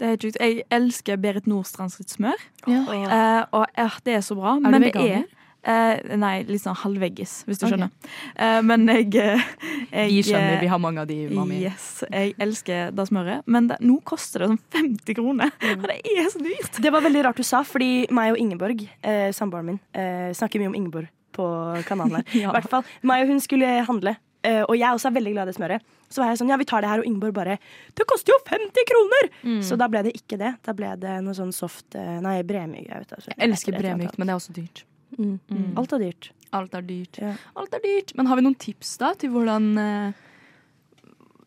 Er. 0.00 0.16
Jeg 0.18 0.64
elsker 0.72 1.18
Berit 1.20 1.46
Nordstrands 1.46 1.98
sitt 2.00 2.10
smør. 2.10 2.40
Ja. 2.66 2.80
Eh, 2.90 3.44
og 3.54 3.66
eh, 3.78 3.98
det 4.06 4.16
er 4.16 4.24
så 4.24 4.34
bra. 4.38 4.56
Er 4.56 4.64
men 4.64 4.82
det 4.82 4.96
er 4.96 5.26
eh, 5.64 6.16
Nei, 6.16 6.42
litt 6.48 6.62
sånn 6.62 6.76
halvveggis, 6.76 7.44
hvis 7.46 7.58
du 7.60 7.66
Ok. 7.66 7.72
skjønner. 7.72 7.90
Eh, 8.36 8.60
men 8.62 8.86
jeg, 8.88 9.14
eh, 9.16 9.40
jeg 9.92 10.10
Vi 10.10 10.22
skjønner, 10.30 10.60
vi 10.60 10.66
har 10.72 10.78
mange 10.82 10.98
av 11.00 11.06
de, 11.06 11.28
mami. 11.28 11.60
Yes, 11.62 12.04
jeg 12.10 12.34
elsker 12.38 12.92
det 12.94 13.08
smøret. 13.08 13.42
Men 13.46 13.68
det, 13.68 13.78
nå 13.80 14.00
koster 14.04 14.40
det 14.44 14.48
sånn 14.52 14.60
50 14.72 15.14
kroner. 15.18 15.52
Og 15.62 15.86
det 15.86 16.00
er 16.04 16.28
så 16.30 16.42
dyrt. 16.42 16.82
Det 16.82 16.92
var 16.92 17.00
veldig 17.02 17.24
rart 17.24 17.36
du 17.36 17.42
sa, 17.46 17.62
fordi 17.62 18.06
meg 18.10 18.32
og 18.32 18.38
Ingeborg, 18.38 18.88
eh, 19.02 19.30
samboeren 19.32 19.64
min, 19.66 19.80
eh, 19.94 20.32
snakker 20.32 20.60
mye 20.60 20.72
om 20.72 20.74
Ingeborg 20.74 21.08
på 21.32 21.46
kanalen 21.88 22.16
her. 22.20 22.24
Ja. 22.42 22.50
I 22.50 22.60
hvert 22.60 22.68
fall, 22.68 22.84
meg 23.02 23.22
og 23.24 23.28
hun 23.28 23.40
skulle 23.40 23.66
handle, 23.86 24.16
eh, 24.44 24.62
og 24.68 24.76
jeg 24.76 24.88
også 24.92 25.06
er 25.08 25.16
veldig 25.20 25.32
glad 25.32 25.48
i 25.48 25.52
det 25.52 25.56
smøret. 25.56 25.80
Så 26.12 26.20
var 26.20 26.28
jeg 26.28 26.42
sånn, 26.42 26.50
ja 26.52 26.58
vi 26.60 26.66
tar 26.68 26.82
det 26.84 26.90
her, 26.90 27.00
og 27.00 27.06
Ingeborg 27.08 27.32
bare 27.32 27.58
Det 27.96 28.04
koster 28.06 28.34
jo 28.34 28.38
50 28.44 28.84
kroner! 28.84 29.30
Mm. 29.44 29.62
Så 29.64 29.78
da 29.80 29.86
ble 29.88 30.02
det 30.04 30.12
ikke 30.12 30.36
det. 30.36 30.56
Da 30.62 30.74
ble 30.76 30.90
det 31.00 31.22
noe 31.24 31.32
sånn 31.32 31.54
soft 31.56 31.94
Nei, 31.94 32.42
bremyk. 32.42 32.84
Jeg, 32.90 32.98
vet, 33.06 33.12
altså. 33.16 33.32
Jeg 33.32 33.48
elsker 33.48 33.78
bremykt, 33.78 34.18
men 34.18 34.28
det 34.28 34.34
er 34.34 34.36
også 34.42 34.52
dyrt. 34.52 34.84
Mm. 35.18 35.38
Mm. 35.50 35.70
Alt 35.80 35.94
er 35.96 36.04
dyrt. 36.06 36.30
Alt 36.52 36.74
er 36.76 36.84
dyrt. 36.84 37.20
Ja. 37.20 37.32
Alt 37.58 37.74
er 37.76 37.82
dyrt. 37.84 38.12
Men 38.18 38.28
har 38.28 38.38
vi 38.38 38.44
noen 38.44 38.58
tips 38.60 38.94
da 39.00 39.12
til 39.18 39.32
hvordan 39.32 39.70
eh, 39.80 40.20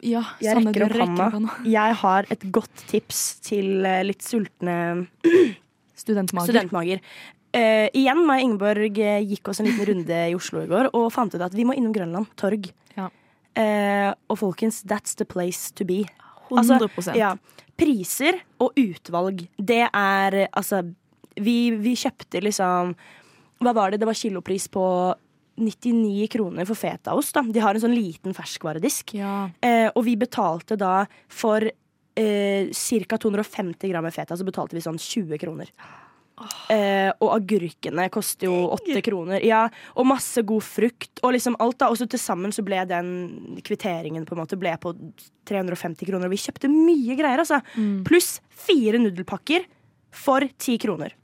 Ja, 0.05 0.24
Jeg 0.43 0.57
rekker 0.60 0.86
opp 0.88 1.22
hånda. 1.36 1.60
Jeg 1.69 2.00
har 2.01 2.27
et 2.34 2.48
godt 2.53 2.86
tips 2.89 3.22
til 3.45 3.86
eh, 3.86 4.03
litt 4.05 4.25
sultne 4.25 5.05
Studentmager. 6.05 6.51
studentmager. 6.51 7.01
Uh, 7.55 7.88
igjen, 7.95 8.19
meg 8.27 8.41
og 8.41 8.50
Ingeborg 8.50 8.98
eh, 9.00 9.22
gikk 9.29 9.48
oss 9.48 9.62
en 9.62 9.69
liten 9.69 9.88
runde 9.88 10.15
i 10.27 10.34
Oslo 10.36 10.65
i 10.65 10.67
går 10.67 10.89
og 10.89 11.05
fant 11.15 11.31
ut 11.31 11.43
at 11.45 11.53
vi 11.55 11.63
må 11.63 11.72
innom 11.77 11.93
Grønland 11.95 12.27
torg. 12.36 12.67
Ja. 12.98 13.07
Uh, 13.55 14.12
og 14.27 14.41
folkens, 14.41 14.81
that's 14.84 15.15
the 15.15 15.24
place 15.24 15.72
to 15.72 15.88
be. 15.88 16.01
100 16.51 16.84
Altså, 16.84 17.15
ja, 17.17 17.31
Priser 17.79 18.41
og 18.62 18.75
utvalg, 18.77 19.45
det 19.55 19.86
er 19.88 20.36
altså 20.51 20.84
vi, 21.39 21.72
vi 21.79 21.95
kjøpte 22.00 22.43
liksom 22.43 22.93
Hva 23.63 23.74
var 23.75 23.91
det? 23.91 24.01
Det 24.01 24.09
var 24.09 24.17
kilopris 24.17 24.67
på 24.71 24.85
99 25.55 26.27
kroner 26.31 26.67
for 26.67 26.75
fetaost. 26.75 27.33
da. 27.35 27.41
De 27.41 27.63
har 27.63 27.75
en 27.75 27.83
sånn 27.85 27.95
liten 27.95 28.35
ferskvaredisk. 28.35 29.15
Ja. 29.15 29.50
Eh, 29.63 29.88
og 29.93 30.03
vi 30.07 30.17
betalte 30.19 30.77
da 30.79 31.05
for 31.31 31.63
eh, 31.63 32.71
ca. 32.71 33.17
250 33.17 33.91
gram 33.91 34.03
med 34.03 34.15
feta, 34.15 34.35
så 34.35 34.47
betalte 34.47 34.75
vi 34.75 34.83
sånn 34.83 35.00
20 35.00 35.39
kroner. 35.39 35.71
Eh, 36.67 37.13
og 37.24 37.29
agurkene 37.38 38.09
koster 38.12 38.50
jo 38.50 38.55
8 38.75 39.00
kroner. 39.05 39.39
Ja, 39.45 39.62
og 39.95 40.09
masse 40.09 40.43
god 40.43 40.65
frukt 40.67 41.21
og 41.24 41.31
liksom 41.38 41.55
alt. 41.63 41.77
da 41.79 41.88
Og 41.88 42.00
så 42.01 42.09
til 42.12 42.19
sammen 42.19 42.51
så 42.51 42.65
ble 42.65 42.81
den 42.89 43.62
kvitteringen 43.63 44.27
på 44.27 44.35
en 44.35 44.43
måte 44.43 44.59
ble 44.59 44.75
på 44.81 44.91
350 45.47 46.09
kroner. 46.09 46.27
Og 46.27 46.35
vi 46.35 46.43
kjøpte 46.43 46.71
mye 46.71 47.15
greier, 47.15 47.39
altså. 47.39 47.62
Mm. 47.79 48.03
Pluss 48.07 48.41
fire 48.51 49.00
nudelpakker 49.00 49.63
for 50.12 50.43
10 50.43 50.83
kroner. 50.83 51.15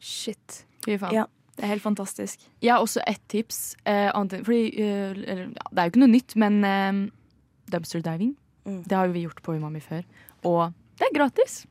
Shit. 0.00 0.64
Fy 0.86 0.96
faen. 0.98 1.14
Ja. 1.14 1.26
Det 1.56 1.66
er 1.66 1.74
helt 1.74 1.84
fantastisk. 1.84 2.44
Jeg 2.62 2.72
har 2.72 2.80
også 2.80 3.02
ett 3.06 3.20
tips. 3.28 3.74
Eh, 3.84 4.08
annet, 4.14 4.44
fordi, 4.46 4.70
eh, 4.80 5.10
eller, 5.12 5.50
ja, 5.52 5.66
det 5.70 5.78
er 5.82 5.88
jo 5.88 5.92
ikke 5.92 6.04
noe 6.04 6.14
nytt, 6.14 6.36
men 6.40 6.64
eh, 6.64 7.00
dumpster 7.70 8.00
diving 8.04 8.36
Mm. 8.66 8.82
Det 8.84 8.96
har 8.96 9.06
jo 9.08 9.12
vi 9.12 9.24
gjort 9.24 9.42
på 9.42 9.54
Umami 9.56 9.80
før. 9.80 10.02
Og 10.44 10.72
det 10.98 11.06
er 11.06 11.14
gratis. 11.16 11.62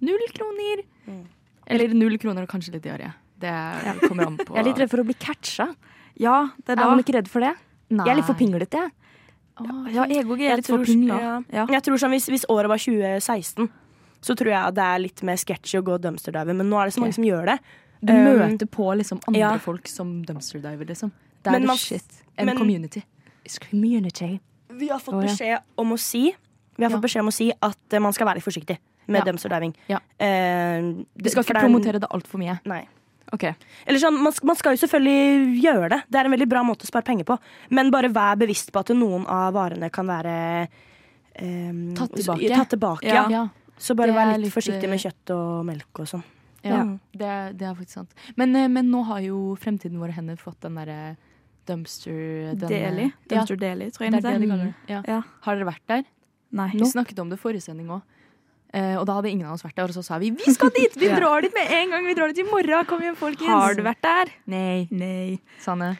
Null 0.00 0.22
kroner. 0.32 0.82
Mm. 1.06 1.24
Eller 1.68 1.94
null 1.94 2.16
kroner 2.20 2.46
og 2.46 2.48
kanskje 2.48 2.72
litt 2.72 2.86
diaré. 2.86 3.12
Det 3.38 3.50
er- 3.50 4.00
kommer 4.08 4.26
an 4.26 4.38
på 4.38 4.54
Jeg 4.54 4.64
er 4.64 4.64
litt 4.64 4.78
redd 4.78 4.90
for 4.90 5.02
å 5.02 5.04
bli 5.04 5.14
catcha. 5.14 5.74
Ja, 6.16 6.50
det 6.64 6.72
er 6.72 6.76
da. 6.76 6.88
man 6.88 6.98
ikke 6.98 7.14
redd 7.14 7.28
for 7.28 7.40
det? 7.40 7.54
Nei. 7.90 8.04
Jeg 8.04 8.12
er 8.12 8.16
litt 8.16 8.26
for 8.26 8.34
pinglete, 8.34 8.70
jeg. 8.70 8.90
Ja, 9.60 9.84
jeg 9.84 9.94
jeg 9.94 10.50
er 10.50 10.56
litt 10.56 10.66
for 10.66 10.78
tror- 10.78 11.08
ja. 11.08 11.42
Ja. 11.52 11.66
Jeg 11.66 11.82
tror 11.82 11.98
sånn, 11.98 12.10
hvis, 12.10 12.28
hvis 12.28 12.44
året 12.48 12.68
var 12.68 12.78
2016, 12.78 13.70
så 14.22 14.34
tror 14.34 14.50
jeg 14.50 14.74
det 14.74 14.84
er 14.84 14.98
litt 14.98 15.22
mer 15.22 15.36
sketchy 15.36 15.78
å 15.78 15.82
gå 15.82 16.00
dumpster 16.00 16.32
diving. 16.32 16.56
Men 16.56 16.70
nå 16.70 16.80
er 16.80 16.86
det 16.86 16.94
så 16.94 17.00
mange 17.00 17.12
okay. 17.12 17.22
som 17.22 17.24
gjør 17.24 17.46
det. 17.46 17.58
Du 18.04 18.12
Um, 18.12 18.24
møter 18.38 18.66
på 18.66 18.96
liksom 18.96 19.20
andre 19.26 19.40
ja. 19.40 19.58
folk 19.58 19.88
som 19.88 20.22
dumpster 20.24 20.60
diver, 20.62 20.84
liksom. 20.86 21.10
Det 21.42 21.54
er 21.54 21.60
man- 21.66 21.76
shit. 21.76 22.22
En 22.36 22.46
men- 22.46 22.56
community. 22.58 23.02
It's 23.44 23.58
community. 23.58 24.40
Vi 24.70 24.88
har 24.88 24.98
fått 25.00 25.22
beskjed 25.24 25.60
om 25.76 25.92
å 25.92 25.98
si 25.98 26.34
Vi 26.76 26.84
har 26.84 26.90
Ja. 26.90 26.96
fått 26.96 27.02
beskjed 27.02 27.20
om 27.20 27.28
å 27.28 27.32
si 27.32 27.52
at 27.60 27.76
eh, 27.92 27.98
man 27.98 28.12
skal 28.12 28.26
være 28.28 28.36
litt 28.36 28.44
forsiktig 28.44 28.78
med 29.08 29.18
Ja. 29.18 29.24
dumpster 29.32 29.48
diving. 29.48 29.74
Ja. 29.88 29.96
Uh, 30.20 31.02
du 31.16 31.28
skal 31.28 31.42
ikke 31.42 31.54
det 31.54 31.56
er 31.56 31.64
en- 31.66 31.72
promotere 31.72 31.98
det 32.00 32.08
altfor 32.10 32.38
mye. 32.38 32.60
Nei. 32.64 32.86
Okay. 33.32 33.54
Eller 33.86 33.98
sånn, 33.98 34.14
man, 34.22 34.32
man 34.44 34.56
skal 34.56 34.76
jo 34.76 34.86
selvfølgelig 34.86 35.60
gjøre 35.60 35.88
det. 35.90 36.02
Det 36.08 36.14
er 36.20 36.24
en 36.24 36.30
veldig 36.30 36.48
bra 36.48 36.62
måte 36.62 36.84
å 36.84 36.86
spare 36.86 37.02
penger 37.04 37.24
på. 37.24 37.38
Men 37.70 37.90
bare 37.90 38.08
vær 38.08 38.36
bevisst 38.38 38.70
på 38.72 38.78
at 38.80 38.86
noen 38.94 39.26
av 39.26 39.52
varene 39.54 39.90
kan 39.90 40.06
være 40.06 40.68
um, 41.42 41.94
Tatt 41.94 42.12
tilbake. 42.14 42.48
Tatt 42.54 42.70
tilbake 42.70 43.02
ja. 43.04 43.14
Ja. 43.14 43.28
ja. 43.28 43.48
Så 43.78 43.94
bare 43.96 44.12
vær 44.12 44.32
litt, 44.32 44.46
litt, 44.46 44.54
forsiktig 44.54 44.84
eh, 44.84 44.90
med 44.90 44.98
kjøtt 45.00 45.30
og 45.34 45.66
melk 45.66 46.00
og 46.02 46.06
sånn. 46.06 46.24
Ja, 46.64 46.70
Ja. 46.70 46.84
Det, 47.12 47.58
det 47.58 47.66
er 47.68 47.74
faktisk 47.78 47.94
sant. 48.00 48.14
Men, 48.36 48.54
eh, 48.56 48.68
men 48.68 48.90
nå 48.90 49.04
har 49.06 49.20
jo 49.22 49.56
Fremtiden 49.60 49.98
våre 50.00 50.12
hender 50.16 50.36
fått 50.36 50.60
den 50.60 50.74
derre 50.74 51.16
dumpster 51.68 52.54
den, 52.56 52.68
Deli. 52.68 53.08
Ja, 53.28 53.36
Dumpster 53.36 53.56
Deli, 53.60 53.90
tror 53.92 54.06
jeg 54.08 54.12
det 54.16 54.24
er 54.24 54.38
det 54.38 54.48
de. 54.48 54.74
Ja. 54.88 55.02
Ja. 55.06 55.22
Har 55.44 55.58
dere 55.58 55.68
vært 55.68 55.84
der? 55.86 56.04
Nei. 56.50 56.70
Vi 56.72 56.88
snakket 56.88 57.18
om 57.20 57.28
det 57.28 57.38
forrige 57.38 57.60
sending 57.62 57.90
òg. 57.92 58.02
og 58.72 59.04
da 59.06 59.14
hadde 59.18 59.30
ingen 59.30 59.46
av 59.46 59.54
oss 59.58 59.64
vært 59.64 59.76
der. 59.76 59.84
Og 59.92 59.94
så 59.94 60.02
sa 60.02 60.18
vi 60.18 60.30
vi 60.30 60.52
skal 60.54 60.70
dit! 60.74 60.96
Vi 60.96 61.08
drar 61.20 61.44
dit 61.44 61.52
med 61.54 61.70
en 61.70 61.90
gang! 61.90 62.06
Vi 62.08 62.14
drar 62.16 62.32
dit 62.32 62.40
i 62.40 62.48
morgen! 62.48 62.84
Kom 62.88 63.00
igjen, 63.04 63.16
folkens! 63.16 63.52
Har 63.52 63.74
du 63.76 63.82
vært 63.84 64.02
der? 64.02 64.32
Nei. 64.46 64.88
Nei. 64.90 65.38
Sanne. 65.60 65.98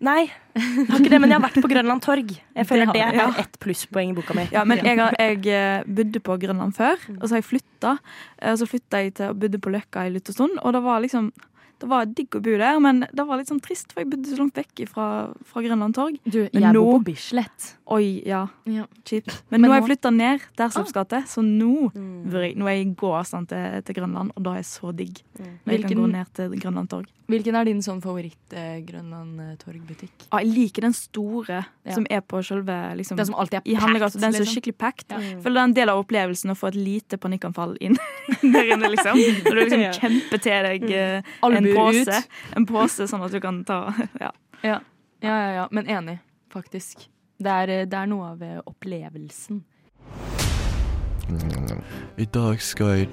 Nei, 0.00 0.24
jeg 0.54 0.86
har 0.90 0.98
ikke 1.00 1.10
det, 1.12 1.20
men 1.22 1.30
jeg 1.30 1.38
har 1.38 1.44
vært 1.46 1.62
på 1.64 1.68
Grønland 1.70 2.02
Torg. 2.04 2.32
Jeg 2.56 2.66
føler 2.68 2.90
det, 2.92 3.04
det 3.14 3.22
er 3.22 3.38
ett 3.40 3.54
plusspoeng 3.62 4.10
i 4.10 4.16
boka 4.16 4.34
mi. 4.36 4.44
Ja, 4.52 4.64
men 4.68 4.82
jeg, 4.84 4.98
har, 4.98 5.14
jeg 5.18 5.46
eh, 5.46 5.84
bodde 5.86 6.20
på 6.20 6.36
Grønland 6.42 6.74
før, 6.76 6.98
og 7.20 7.24
så 7.28 7.36
har 7.36 7.40
jeg 7.40 7.48
flytta. 7.52 7.94
Eh, 8.42 8.52
Og 8.52 8.58
så 8.60 8.66
flytta 8.68 9.00
jeg 9.04 9.14
til 9.14 9.30
og 9.32 9.38
bodde 9.40 9.58
på 9.64 9.72
Løkka 9.72 10.04
en 10.04 10.12
liten 10.18 10.34
stund, 10.36 10.58
og 10.60 10.72
det 10.76 10.82
var 10.84 11.00
liksom 11.06 11.32
det 11.82 11.88
var 11.90 12.04
digg 12.06 12.36
å 12.38 12.40
bo 12.40 12.52
der, 12.56 12.76
men 12.80 13.00
det 13.12 13.24
var 13.26 13.36
litt 13.40 13.48
sånn 13.50 13.58
trist, 13.60 13.90
for 13.92 14.00
jeg 14.04 14.08
bodde 14.12 14.30
så 14.30 14.36
langt 14.38 14.54
vekk 14.56 14.84
fra, 14.88 15.06
fra 15.44 15.60
Grønland 15.64 15.96
torg. 15.96 16.20
Du, 16.24 16.44
jeg 16.46 16.62
nå- 16.62 16.84
bor 16.84 17.00
på 17.00 17.08
Bislett. 17.10 17.72
Oi, 17.86 18.22
ja, 18.24 18.48
Ja. 18.64 18.86
kjipt. 19.04 19.42
Men, 19.50 19.60
Men 19.60 19.68
nå 19.68 19.72
har 19.74 19.80
jeg 19.82 19.88
flytta 19.98 20.10
ned 20.10 20.40
Derslevs 20.56 20.92
gate, 20.96 21.18
så 21.28 21.42
nå, 21.44 21.90
Mm. 21.92 22.24
nå 22.56 22.64
er 22.66 22.70
jeg 22.78 22.86
i 22.86 22.94
gåavstand 22.96 23.48
til, 23.48 23.82
til 23.84 23.94
Grønland, 23.94 24.30
og 24.34 24.42
da 24.42 24.50
er 24.52 24.56
jeg 24.62 24.64
så 24.64 24.90
digg. 24.96 25.20
Når 25.38 25.68
jeg 25.74 25.82
kan 25.84 25.96
gå 25.98 26.06
ned 26.10 26.26
til 26.32 26.48
Grønland 26.60 26.88
torg. 26.88 27.04
Hvilken 27.28 27.54
er 27.56 27.64
din 27.64 27.80
sånn 27.82 28.00
favoritt-Grønland-torgbutikk? 28.00 30.10
Ah, 30.32 30.38
jeg 30.40 30.48
liker 30.54 30.80
den 30.82 30.92
store 30.92 31.64
Ja. 31.84 31.92
som 31.94 32.06
er 32.10 32.20
på 32.20 32.42
selve 32.44 32.94
liksom, 32.96 33.16
Den 33.16 33.26
som 33.26 33.34
alltid 33.34 33.54
er 33.54 33.60
packed? 33.60 34.00
Den 34.00 34.10
som 34.10 34.22
er 34.24 34.30
liksom. 34.32 34.46
skikkelig 34.54 34.76
packed. 34.78 35.10
Ja. 35.10 35.16
Mm. 35.18 35.42
føler 35.42 35.54
det 35.54 35.60
er 35.60 35.64
en 35.64 35.74
del 35.74 35.88
av 35.90 35.98
opplevelsen 36.04 36.50
å 36.50 36.54
få 36.56 36.66
et 36.68 36.74
lite 36.76 37.16
panikkanfall 37.18 37.76
inn 37.80 37.96
der 38.42 38.64
inne, 38.72 38.88
liksom. 38.90 39.16
Når 39.44 39.50
du 39.50 39.60
liksom 39.60 39.80
Ja. 39.84 39.92
kjemper 39.92 40.38
til 40.40 40.62
deg 40.64 40.82
mm. 40.82 41.22
en 41.56 41.64
pose. 41.74 42.24
En 42.56 42.66
pose 42.66 43.06
sånn 43.08 43.22
at 43.24 43.30
du 43.32 43.40
kan 43.40 43.64
ta 43.64 43.92
Ja. 44.20 44.30
Ja. 44.62 44.80
ja, 45.20 45.36
ja, 45.36 45.50
ja. 45.54 45.68
Men 45.70 45.86
enig, 45.86 46.18
faktisk. 46.50 47.08
Det 47.38 47.50
er, 47.50 47.68
eh, 47.68 47.86
det 47.86 47.98
er 47.98 48.06
noe 48.06 48.30
av 48.32 48.42
eh, 48.42 48.60
opplevelsen. 48.66 49.64
I 52.18 52.24
dag 52.24 52.60
skal 52.60 52.86
jeg 52.86 53.08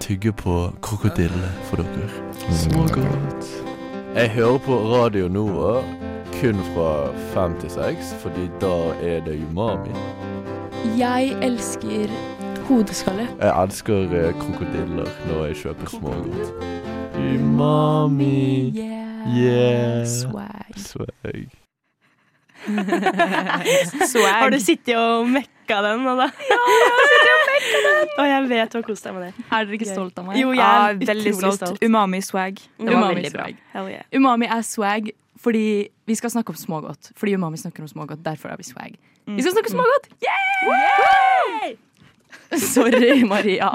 tygge 0.00 0.32
på 0.32 0.54
krokodille 0.82 1.50
for 1.68 1.82
dere. 1.82 2.08
Smågodt. 2.62 3.50
Jeg 4.16 4.30
hører 4.30 4.58
på 4.58 4.78
Radio 4.94 5.28
Nova 5.28 5.82
kun 6.40 6.54
fra 6.74 7.12
fem 7.34 7.60
til 7.60 7.70
seks, 7.70 8.14
fordi 8.20 8.48
da 8.60 8.72
er 9.02 9.20
det 9.24 9.36
umami. 9.50 9.92
Jeg 10.98 11.36
elsker 11.42 12.08
hodeskalle. 12.68 13.28
Jeg 13.40 13.64
elsker 13.64 14.16
eh, 14.20 14.32
krokodiller 14.40 15.12
når 15.28 15.46
jeg 15.46 15.56
kjøper 15.56 15.86
smågodt. 15.86 16.64
Umami. 17.16 18.72
Yeah. 18.76 19.36
Yeah. 19.36 20.06
Swag. 20.06 20.76
Swag. 20.76 21.65
Har 24.40 24.50
du 24.50 24.58
sittet 24.62 24.96
og 24.98 25.28
mekka 25.30 25.78
den? 25.86 26.04
Da? 26.06 26.26
Ja, 26.50 26.58
jeg 26.72 26.88
har 26.90 27.06
sittet 27.12 27.32
og 27.34 27.44
mekka 27.50 27.82
den! 27.86 28.10
Og 28.16 28.26
jeg 28.30 28.48
vet 28.52 28.72
du 28.72 28.78
har 28.78 28.86
kost 28.86 29.06
deg 29.06 29.16
med 29.16 29.26
det. 29.28 29.46
Er 29.50 29.66
dere 29.68 29.78
ikke 29.78 29.88
stolt 29.90 30.18
av 30.20 30.26
meg? 30.28 30.38
Jo, 30.40 30.50
jeg 30.54 30.60
Ja, 30.62 30.72
er 30.90 31.00
veldig 31.12 31.34
stolt. 31.38 31.60
stolt. 31.62 31.82
Umami 31.86 32.20
swag. 32.24 32.60
Det 32.78 32.86
var 32.90 32.96
Umami 32.98 33.14
veldig 33.20 33.32
bra. 33.34 33.46
swag. 33.48 33.62
Hell 33.74 33.88
yeah. 33.92 34.04
Umami 34.16 34.46
er 34.58 34.62
swag 34.66 35.10
fordi 35.46 35.64
vi 36.08 36.14
skal 36.18 36.30
snakke 36.32 36.50
om 36.54 36.56
smågodt. 36.58 37.12
Fordi 37.18 37.34
Umami 37.36 37.58
snakker 37.60 37.84
om 37.84 37.88
smågodt, 37.90 38.22
derfor 38.24 38.48
er 38.50 38.56
vi 38.56 38.64
swag. 38.66 38.94
Vi 39.26 39.42
skal 39.42 39.52
snakke 39.52 39.70
om 39.74 39.78
smågodt! 39.80 40.08
Yay! 40.22 41.74
Sorry, 42.62 43.24
Maria. 43.26 43.68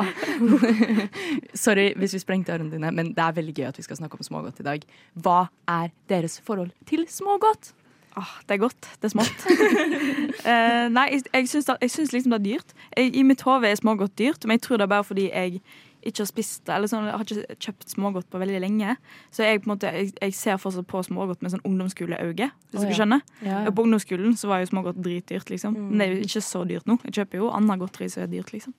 Sorry 1.65 1.89
hvis 1.99 2.13
vi 2.15 2.21
sprengte 2.23 2.53
ørene 2.55 2.71
dine, 2.71 2.91
men 2.95 3.11
det 3.15 3.23
er 3.23 3.35
veldig 3.35 3.53
gøy 3.57 3.67
at 3.69 3.77
vi 3.79 3.83
skal 3.85 3.99
snakke 3.99 4.15
om 4.19 4.23
smågodt 4.25 4.61
i 4.63 4.65
dag. 4.67 4.85
Hva 5.19 5.41
er 5.69 5.91
deres 6.11 6.39
forhold 6.45 6.71
til 6.89 7.03
smågodt? 7.11 7.73
Åh, 8.19 8.31
det 8.47 8.57
er 8.57 8.59
godt. 8.59 8.89
Det 8.99 9.07
er 9.07 9.13
smått. 9.13 9.45
uh, 9.47 10.87
nei, 10.97 11.05
jeg, 11.13 11.23
jeg, 11.33 11.47
syns 11.51 11.69
da, 11.69 11.77
jeg 11.81 11.93
syns 11.93 12.11
liksom 12.15 12.33
det 12.35 12.41
er 12.41 12.47
dyrt. 12.49 12.75
Jeg, 12.97 13.13
I 13.15 13.23
mitt 13.23 13.43
hode 13.47 13.69
er 13.69 13.79
smågodt 13.79 14.17
dyrt, 14.19 14.45
men 14.45 14.59
jeg 14.59 14.65
tror 14.67 14.81
det 14.81 14.87
er 14.87 14.91
bare 14.91 15.07
fordi 15.07 15.29
jeg 15.29 15.61
ikke 16.01 16.23
har 16.23 16.29
spist 16.29 16.65
det. 16.65 16.75
Eller 16.75 16.89
sånn, 16.89 17.07
jeg 17.07 17.15
har 17.15 17.25
ikke 17.25 17.57
kjøpt 17.67 17.93
smågodt 17.93 18.27
på 18.33 18.41
veldig 18.41 18.59
lenge. 18.63 18.97
Så 19.33 19.45
jeg, 19.45 19.61
på 19.61 19.69
en 19.69 19.73
måte, 19.75 19.93
jeg, 19.95 20.11
jeg 20.17 20.35
ser 20.37 20.59
fortsatt 20.61 20.89
på 20.89 21.03
smågodt 21.07 21.45
med 21.45 21.53
sånn 21.53 21.63
ungdomsskoleøye. 21.67 22.49
Hvis 22.73 22.81
oh, 22.81 22.87
ja. 22.89 22.97
skjønner. 22.99 23.23
Ja, 23.45 23.63
ja. 23.67 23.73
På 23.75 23.85
ungdomsskolen 23.85 24.35
så 24.39 24.51
var 24.51 24.63
jo 24.63 24.71
smågodt 24.71 25.01
dritdyrt, 25.03 25.53
liksom. 25.53 25.77
Mm. 25.77 25.87
Men 25.91 26.01
det 26.01 26.07
er 26.07 26.15
jo 26.15 26.29
ikke 26.29 26.45
så 26.45 26.63
dyrt 26.67 26.89
nå. 26.89 26.97
Jeg 27.07 27.19
kjøper 27.21 27.43
jo 27.43 27.51
annet 27.55 27.83
godteri 27.83 28.09
som 28.11 28.25
er 28.25 28.31
dyrt, 28.33 28.53
liksom. 28.55 28.75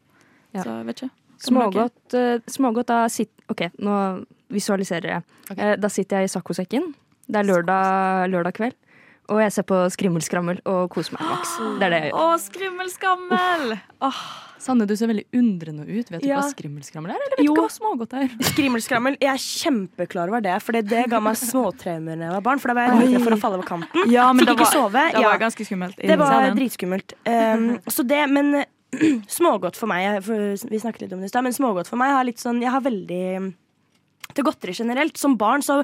Ja. 0.52 0.64
Så 0.64 0.68
jeg 0.68 0.88
vet 0.90 1.04
ikke. 1.04 1.14
Smågodt, 1.42 2.14
uh, 2.14 2.36
smågodt 2.54 2.90
da 2.90 2.98
sitter 3.10 3.50
OK, 3.50 3.64
nå 3.82 3.94
visualiserer 4.52 5.16
jeg. 5.16 5.24
Okay. 5.48 5.62
Uh, 5.62 5.74
da 5.80 5.90
sitter 5.90 6.22
jeg 6.22 6.30
i 6.30 6.34
saccosekken. 6.34 6.92
Det 7.32 7.40
er 7.40 7.48
lørdag, 7.48 8.28
lørdag 8.30 8.54
kveld. 8.58 8.78
Og 9.30 9.38
jeg 9.40 9.52
ser 9.54 9.62
på 9.62 9.76
Skrimmelskrammel 9.94 10.58
og 10.66 10.88
koser 10.92 11.14
meg 11.14 11.22
maks. 11.30 11.52
Det 11.78 11.86
er 11.86 11.92
det 11.94 12.00
jeg 12.02 12.10
gjør. 12.10 12.22
Å, 12.22 12.38
skrimmelskammel! 12.42 13.76
Åh, 14.02 14.22
Sanne, 14.62 14.86
du 14.86 14.92
ser 14.98 15.08
veldig 15.10 15.24
undrende 15.34 15.86
ut. 15.88 16.10
Vet 16.10 16.22
du 16.22 16.28
Ja. 16.28 16.40
hva 16.40 16.50
skrimmelskrammel 16.52 17.10
er? 17.10 17.16
Eller 17.18 17.30
vet 17.30 17.38
du 17.38 17.44
Jo. 17.48 17.54
du 17.54 17.60
hva 17.62 17.70
smågodt 17.70 18.12
er? 18.14 18.28
Skrimmelskrammel. 18.52 19.16
Jeg 19.20 19.30
er 19.32 19.42
kjempeklar 19.42 20.28
over 20.30 20.40
det, 20.44 20.56
for 20.62 20.72
det 20.72 21.06
ga 21.10 21.20
meg 21.20 21.34
småtraumer 21.38 22.18
da 22.18 22.28
jeg 22.28 22.34
var 22.36 22.44
barn. 22.46 22.58
For 22.62 22.68
da 22.68 22.74
var 22.74 22.90
jeg 22.90 23.14
redd 23.14 23.24
for 23.24 23.36
å 23.36 23.40
falle 23.42 23.58
over 23.58 23.66
kanten. 23.66 24.06
Ja, 24.10 24.28
men 24.32 24.44
Fikk 24.44 24.52
det 24.52 24.56
ikke 24.58 24.68
var, 24.68 24.76
sove. 24.76 25.06
det 25.12 25.20
Ja. 25.22 25.28
var 25.30 25.38
ganske 25.38 25.66
skummelt. 25.66 25.96
Det 25.96 26.18
var 26.18 26.50
dritskummelt. 26.54 27.14
Um, 27.26 27.66
så 27.96 28.06
det, 28.06 28.22
men 28.30 28.64
smågodt 29.26 29.76
for 29.76 29.86
meg 29.88 30.22
for, 30.22 30.36
Vi 30.68 30.78
snakket 30.78 31.06
litt 31.06 31.12
om 31.16 31.20
det 31.22 31.30
i 31.30 31.32
stad, 31.32 31.42
men 31.46 31.52
smågodt 31.56 31.88
for 31.88 31.96
meg 31.96 32.10
har 32.12 32.24
litt 32.28 32.38
sånn 32.42 32.60
Jeg 32.60 32.70
har 32.70 32.82
veldig 32.84 33.54
til 34.34 34.44
godteri 34.46 34.72
generelt. 34.76 35.16
Som 35.20 35.36
barn 35.40 35.62
så 35.62 35.80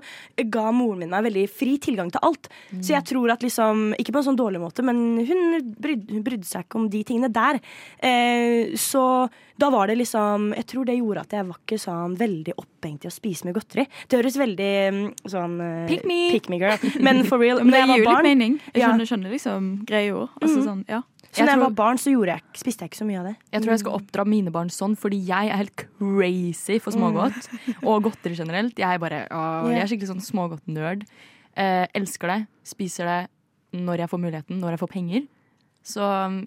ga 0.51 0.71
moren 0.73 0.99
min 1.05 1.11
meg 1.11 1.25
veldig 1.29 1.47
fri 1.51 1.77
tilgang 1.79 2.11
til 2.15 2.21
alt. 2.23 2.49
Så 2.81 2.95
jeg 2.95 3.05
tror 3.09 3.33
at 3.35 3.43
liksom 3.45 3.95
Ikke 3.99 4.13
på 4.15 4.19
en 4.23 4.29
sånn 4.31 4.39
dårlig 4.39 4.61
måte, 4.63 4.83
men 4.87 5.19
hun 5.27 5.73
brydde, 5.81 6.23
brydde 6.25 6.47
seg 6.49 6.65
ikke 6.67 6.79
om 6.81 6.89
de 6.93 7.03
tingene 7.05 7.31
der. 7.33 7.61
Eh, 8.03 8.75
så 8.79 9.29
da 9.59 9.71
var 9.75 9.89
det 9.91 9.97
liksom 9.99 10.53
Jeg 10.55 10.67
tror 10.71 10.85
det 10.87 10.95
gjorde 11.01 11.21
at 11.27 11.33
jeg 11.35 11.47
var 11.49 11.59
ikke 11.59 11.79
sånn 11.83 12.15
veldig 12.19 12.55
opphengt 12.61 13.05
i 13.05 13.11
å 13.11 13.15
spise 13.15 13.45
mye 13.49 13.57
godteri. 13.57 13.87
Det 14.09 14.21
høres 14.21 14.39
veldig 14.39 14.73
mm, 14.95 15.05
sånn 15.27 15.61
eh, 15.65 15.87
Pick 15.91 16.05
me. 16.07 16.19
pick 16.31 16.49
me 16.53 16.59
girl. 16.63 16.79
Men 17.03 17.25
for 17.27 17.39
real. 17.43 17.59
Men 17.65 17.75
det 17.75 17.85
gir 17.87 18.05
jo 18.05 18.11
litt 18.11 18.27
mening. 18.31 18.59
Jeg 18.73 18.83
Ja. 18.83 18.89
skjønner, 18.93 19.09
skjønner 19.11 19.35
liksom 19.35 19.71
greia. 19.89 20.29
Altså, 20.41 20.63
sånn, 20.65 20.85
ja. 20.89 21.03
Så 21.31 21.43
Jeg 21.43 21.47
jeg 21.47 21.55
tror- 21.59 21.65
var 21.67 21.75
barn, 21.77 21.99
så 22.01 22.11
jeg, 22.27 22.43
spiste 22.55 22.81
jeg 22.85 22.91
ikke 22.91 23.03
så 23.03 23.07
mye 23.07 23.19
av 23.21 23.27
det. 23.29 23.37
Jeg 23.53 23.63
tror 23.63 23.71
jeg 23.75 23.81
skal 23.81 23.97
oppdra 24.01 24.25
mine 24.27 24.51
barn 24.51 24.69
sånn, 24.73 24.97
fordi 24.97 25.19
jeg 25.27 25.49
er 25.53 25.57
helt 25.61 25.77
crazy 25.77 26.79
for 26.81 26.91
smågodt. 26.91 27.49
Og 27.85 28.03
godteri 28.03 28.35
generelt. 28.35 28.75
Jeg 28.79 28.89
er 28.95 28.99
bare, 28.99 29.27
å, 29.31 29.69
jeg 29.71 29.83
er 29.83 29.87
skikkelig 29.91 30.13
sånn 30.15 30.25
smågodt-nerd. 30.25 31.05
Eh, 31.57 31.87
elsker 31.95 32.29
det. 32.33 32.39
Spiser 32.65 33.05
det 33.05 33.29
når 33.79 33.99
jeg 34.05 34.09
får 34.09 34.23
muligheten, 34.25 34.59
når 34.63 34.71
jeg 34.77 34.81
får 34.81 34.93
penger. 34.95 35.27
Så 35.89 36.01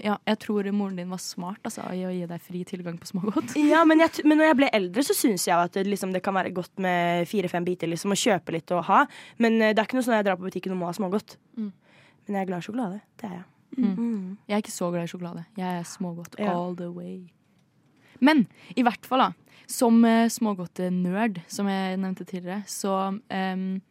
ja, 0.04 0.18
jeg 0.28 0.38
tror 0.44 0.68
moren 0.76 0.98
din 1.00 1.10
var 1.10 1.18
smart 1.18 1.62
altså, 1.66 1.82
i 1.96 2.04
å 2.06 2.12
gi 2.14 2.26
deg 2.30 2.42
fri 2.46 2.64
tilgang 2.68 2.98
på 3.02 3.08
smågodt. 3.10 3.56
Ja, 3.72 3.84
men, 3.86 4.00
jeg, 4.04 4.22
men 4.26 4.38
når 4.38 4.52
jeg 4.52 4.58
ble 4.60 4.70
eldre, 4.74 5.06
så 5.06 5.16
syns 5.18 5.48
jeg 5.48 5.56
at 5.58 5.74
det, 5.78 5.88
liksom, 5.88 6.12
det 6.14 6.22
kan 6.26 6.36
være 6.38 6.52
godt 6.54 6.74
med 6.84 7.28
fire-fem 7.30 7.66
biter. 7.66 7.90
Liksom, 7.90 8.12
å 8.14 8.20
kjøpe 8.20 8.54
litt 8.58 8.74
og 8.76 8.84
ha. 8.90 9.06
Men 9.42 9.62
eh, 9.62 9.74
det 9.74 9.80
er 9.82 9.88
ikke 9.90 9.98
noe 9.98 10.06
sånn 10.06 10.18
at 10.18 10.22
jeg 10.22 10.30
drar 10.30 10.38
på 10.42 10.50
butikken 10.50 10.76
og 10.76 10.82
må 10.84 10.90
ha 10.92 10.98
smågodt. 10.98 11.38
Mm. 11.58 11.72
Men 12.28 12.36
jeg 12.38 12.42
er 12.44 12.52
glad 12.52 12.62
i 12.62 12.68
sjokolade. 12.68 13.02
Det 13.18 13.30
er 13.30 13.36
jeg. 13.40 13.46
Mm. 13.78 13.92
Mm. 13.96 14.38
Jeg 14.50 14.56
er 14.58 14.62
ikke 14.64 14.74
så 14.74 14.90
glad 14.92 15.06
i 15.08 15.12
sjokolade. 15.12 15.46
Jeg 15.58 15.80
er 15.80 15.86
smågodt 15.88 16.36
Ja. 16.40 16.52
all 16.52 16.76
the 16.76 16.90
way. 16.92 17.30
Men 18.20 18.46
i 18.76 18.84
hvert 18.84 19.06
fall, 19.08 19.20
da. 19.20 19.56
Som 19.72 20.04
uh, 20.04 20.28
smågodt-nerd, 20.30 21.40
som 21.48 21.68
jeg 21.72 21.98
nevnte 21.98 22.26
tidligere, 22.28 22.64
så 22.68 23.14
um, 23.16 23.82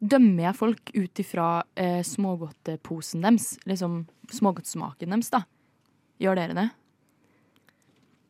dømmer 0.00 0.42
jeg 0.50 0.58
folk 0.58 0.92
ut 0.94 1.22
ifra 1.24 1.48
uh, 1.64 2.02
smågodtposen 2.04 3.24
deres. 3.24 3.54
Liksom 3.66 4.02
smågodtsmaken 4.30 5.10
deres, 5.16 5.30
da. 5.32 5.42
Gjør 6.20 6.36
dere 6.38 6.54
det? 6.56 6.68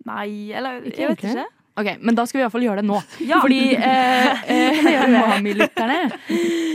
Nei, 0.06 0.52
eller 0.54 0.84
Ikke 0.86 1.02
jeg 1.02 1.10
vet 1.16 1.24
ikke. 1.24 1.46
Ok, 1.76 1.88
Men 2.00 2.14
da 2.16 2.24
skal 2.26 2.38
vi 2.38 2.42
iallfall 2.44 2.64
gjøre 2.64 2.80
det 2.82 2.88
nå. 2.88 2.98
Ja. 3.30 3.40
Fordi 3.44 3.74
eh, 3.76 4.44
eh, 4.48 5.04
umami-lytterne 5.08 5.98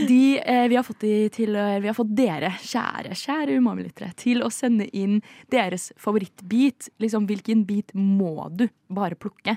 de, 0.08 0.20
eh, 0.38 0.68
vi, 0.70 0.76
har 0.78 0.84
fått 0.86 1.00
de 1.02 1.28
til, 1.34 1.56
eh, 1.58 1.78
vi 1.82 1.88
har 1.90 1.96
fått 1.96 2.12
dere, 2.14 2.52
kjære 2.62 3.16
kjære 3.18 3.56
umami-lyttere, 3.58 4.12
til 4.18 4.42
å 4.46 4.50
sende 4.52 4.86
inn 4.94 5.20
deres 5.50 5.90
favorittbit. 5.98 6.88
Liksom, 7.02 7.26
hvilken 7.30 7.64
bit 7.66 7.90
må 7.98 8.46
du 8.54 8.68
bare 8.90 9.18
plukke 9.18 9.56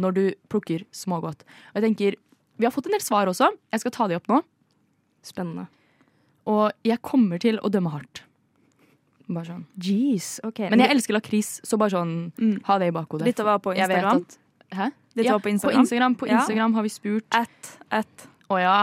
når 0.00 0.16
du 0.16 0.22
plukker 0.52 0.84
smågodt? 0.96 1.44
Og 1.72 1.80
jeg 1.80 1.86
tenker, 1.90 2.16
Vi 2.56 2.64
har 2.64 2.72
fått 2.72 2.86
en 2.88 2.92
del 2.96 3.02
svar 3.04 3.28
også. 3.28 3.50
Jeg 3.72 3.80
skal 3.82 3.92
ta 3.92 4.06
de 4.08 4.16
opp 4.16 4.28
nå. 4.32 4.38
Spennende. 5.26 5.66
Og 6.48 6.70
jeg 6.88 7.02
kommer 7.04 7.36
til 7.42 7.58
å 7.60 7.68
dømme 7.68 7.90
hardt. 7.92 8.22
Bare 9.28 9.44
sånn. 9.44 9.64
Jeez, 9.76 10.38
ok. 10.46 10.62
Men 10.70 10.80
jeg 10.84 10.94
elsker 10.94 11.16
lakris, 11.18 11.60
så 11.66 11.76
bare 11.76 11.90
sånn, 11.92 12.32
Mm. 12.38 12.62
ha 12.64 12.78
det 12.78 12.88
i 12.88 12.94
bakhodet. 12.96 13.26
Litt 13.26 13.40
av 13.40 13.46
hva 13.50 13.58
på 13.60 13.74
Jeg 13.76 13.88
vet 13.88 13.98
Instagram. 13.98 14.22
at- 14.24 14.38
Hæ? 14.74 14.90
Dette 15.16 15.28
ja, 15.28 15.32
var 15.36 15.44
på 15.44 15.52
Instagram. 15.52 15.74
På 15.74 15.80
Instagram, 15.80 16.16
på 16.18 16.28
Ja. 16.28 16.68
Har 16.76 16.82
vi 16.82 16.92
spurt 16.92 17.24
At, 17.34 17.76
at. 17.90 18.28
Å 18.50 18.60
ja, 18.60 18.78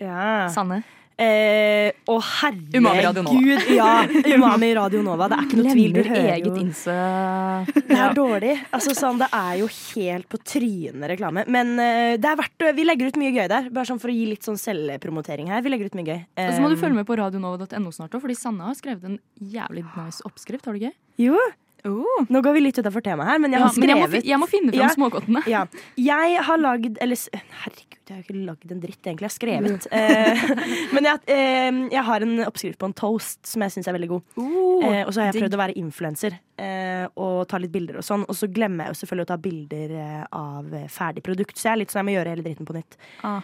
Ja. 0.00 0.48
Sanne. 0.50 0.82
Eh, 1.14 1.94
å, 2.10 2.16
herregud. 2.18 2.80
Umami 2.80 3.02
Radio 3.04 3.22
Nova. 3.22 3.58
Ja, 3.78 3.90
Umami 4.34 4.70
Radio 4.74 5.02
Nova. 5.06 5.28
Det 5.30 5.36
er 5.36 5.44
ikke 5.46 5.58
noe 5.60 5.74
tvil. 5.76 5.92
Du 5.94 6.00
hører 6.08 6.30
eget 6.32 6.48
jo 6.48 7.74
Det 7.86 7.98
er 8.00 8.16
dårlig. 8.16 8.54
Altså, 8.74 8.96
sånn, 8.98 9.20
det 9.22 9.28
er 9.30 9.60
jo 9.60 9.68
helt 9.70 10.26
på 10.32 10.40
trynet 10.42 11.12
reklame. 11.14 11.46
Men 11.46 11.76
uh, 11.78 12.16
det 12.18 12.32
er 12.32 12.40
verdt 12.42 12.66
Vi 12.74 12.86
legger 12.88 13.12
ut 13.12 13.20
mye 13.22 13.30
gøy 13.30 13.46
der. 13.52 13.70
Bare 13.70 13.86
sånn 13.92 14.02
for 14.02 14.10
å 14.10 14.16
gi 14.16 14.26
litt 14.32 14.48
sånn 14.48 14.58
selvpromotering 14.58 15.54
her. 15.54 15.62
Vi 15.62 15.70
legger 15.70 15.92
ut 15.92 15.98
mye 16.00 16.08
gøy. 16.10 16.20
Og 16.48 16.50
så 16.50 16.64
må 16.64 16.72
du 16.72 16.74
Um, 16.74 16.80
følge 16.82 16.98
med 16.98 17.06
på 17.06 17.14
radionova.no 17.20 17.92
snart 17.94 18.16
òg, 18.16 18.24
fordi 18.24 18.34
Sanne 18.34 18.66
har 18.66 18.74
skrevet 18.74 19.06
en 19.06 19.20
jævlig 19.38 19.84
nice 19.94 20.24
oppskrift. 20.26 20.66
Har 20.66 20.74
du 20.74 20.88
gøy? 20.88 20.94
Jo, 21.22 21.38
Oh. 21.84 22.24
nå 22.32 22.40
går 22.40 22.54
vi 22.56 22.60
litt 22.64 22.78
utafor 22.80 23.02
temaet 23.04 23.28
her, 23.28 23.38
men 23.42 23.52
jeg 23.52 23.60
Ja, 23.60 23.66
har 23.66 23.74
men 23.76 23.88
jeg 23.90 23.96
må, 23.98 24.04
skrevet 24.08 24.24
jeg 24.30 24.38
må 24.40 24.46
finne 24.48 24.72
fram 24.72 24.80
Ja. 24.80 24.88
smågodtene. 24.94 25.42
Ja. 25.46 25.66
Jeg 26.00 26.38
har 26.46 26.56
lagd 26.58 26.96
Eller 27.04 27.16
herregud, 27.64 27.98
jeg 28.08 28.14
har 28.16 28.22
ikke 28.24 28.44
lagd 28.46 28.72
en 28.72 28.80
dritt, 28.80 29.02
egentlig. 29.04 29.28
Jeg 29.28 29.30
har 29.30 29.36
skrevet. 29.36 29.86
Eh, 29.92 30.92
men 30.94 31.04
jeg, 31.04 31.20
eh, 31.28 31.88
jeg 31.92 32.04
har 32.04 32.20
en 32.24 32.38
oppskrift 32.46 32.78
på 32.80 32.86
en 32.88 32.94
toast 32.96 33.46
som 33.46 33.62
jeg 33.66 33.70
syns 33.76 33.88
er 33.88 33.96
veldig 33.98 34.08
god. 34.08 34.22
Eh, 34.38 35.02
og 35.06 35.12
så 35.12 35.20
har 35.20 35.26
jeg 35.28 35.34
digg. 35.36 35.42
prøvd 35.44 35.54
å 35.58 35.60
være 35.60 35.76
influenser 35.80 36.38
eh, 36.58 37.06
og 37.16 37.46
ta 37.48 37.58
litt 37.60 37.72
bilder 37.72 37.98
og 38.00 38.04
sånn. 38.04 38.24
Og 38.28 38.34
så 38.36 38.48
glemmer 38.52 38.86
jeg 38.88 38.94
jo 38.94 39.00
selvfølgelig 39.04 39.28
å 39.28 39.32
ta 39.34 39.36
bilder 39.44 39.94
eh, 40.00 40.24
av 40.32 40.74
eh, 40.74 40.88
ferdig 40.88 41.22
produkt, 41.24 41.56
så 41.60 41.68
jeg 41.68 41.72
er 41.76 41.82
litt 41.84 41.92
sånn 41.92 42.00
jeg 42.04 42.08
må 42.12 42.16
gjøre 42.18 42.32
hele 42.34 42.46
dritten 42.48 42.66
på 42.68 42.76
nytt. 42.76 42.96
Ah. 43.22 43.40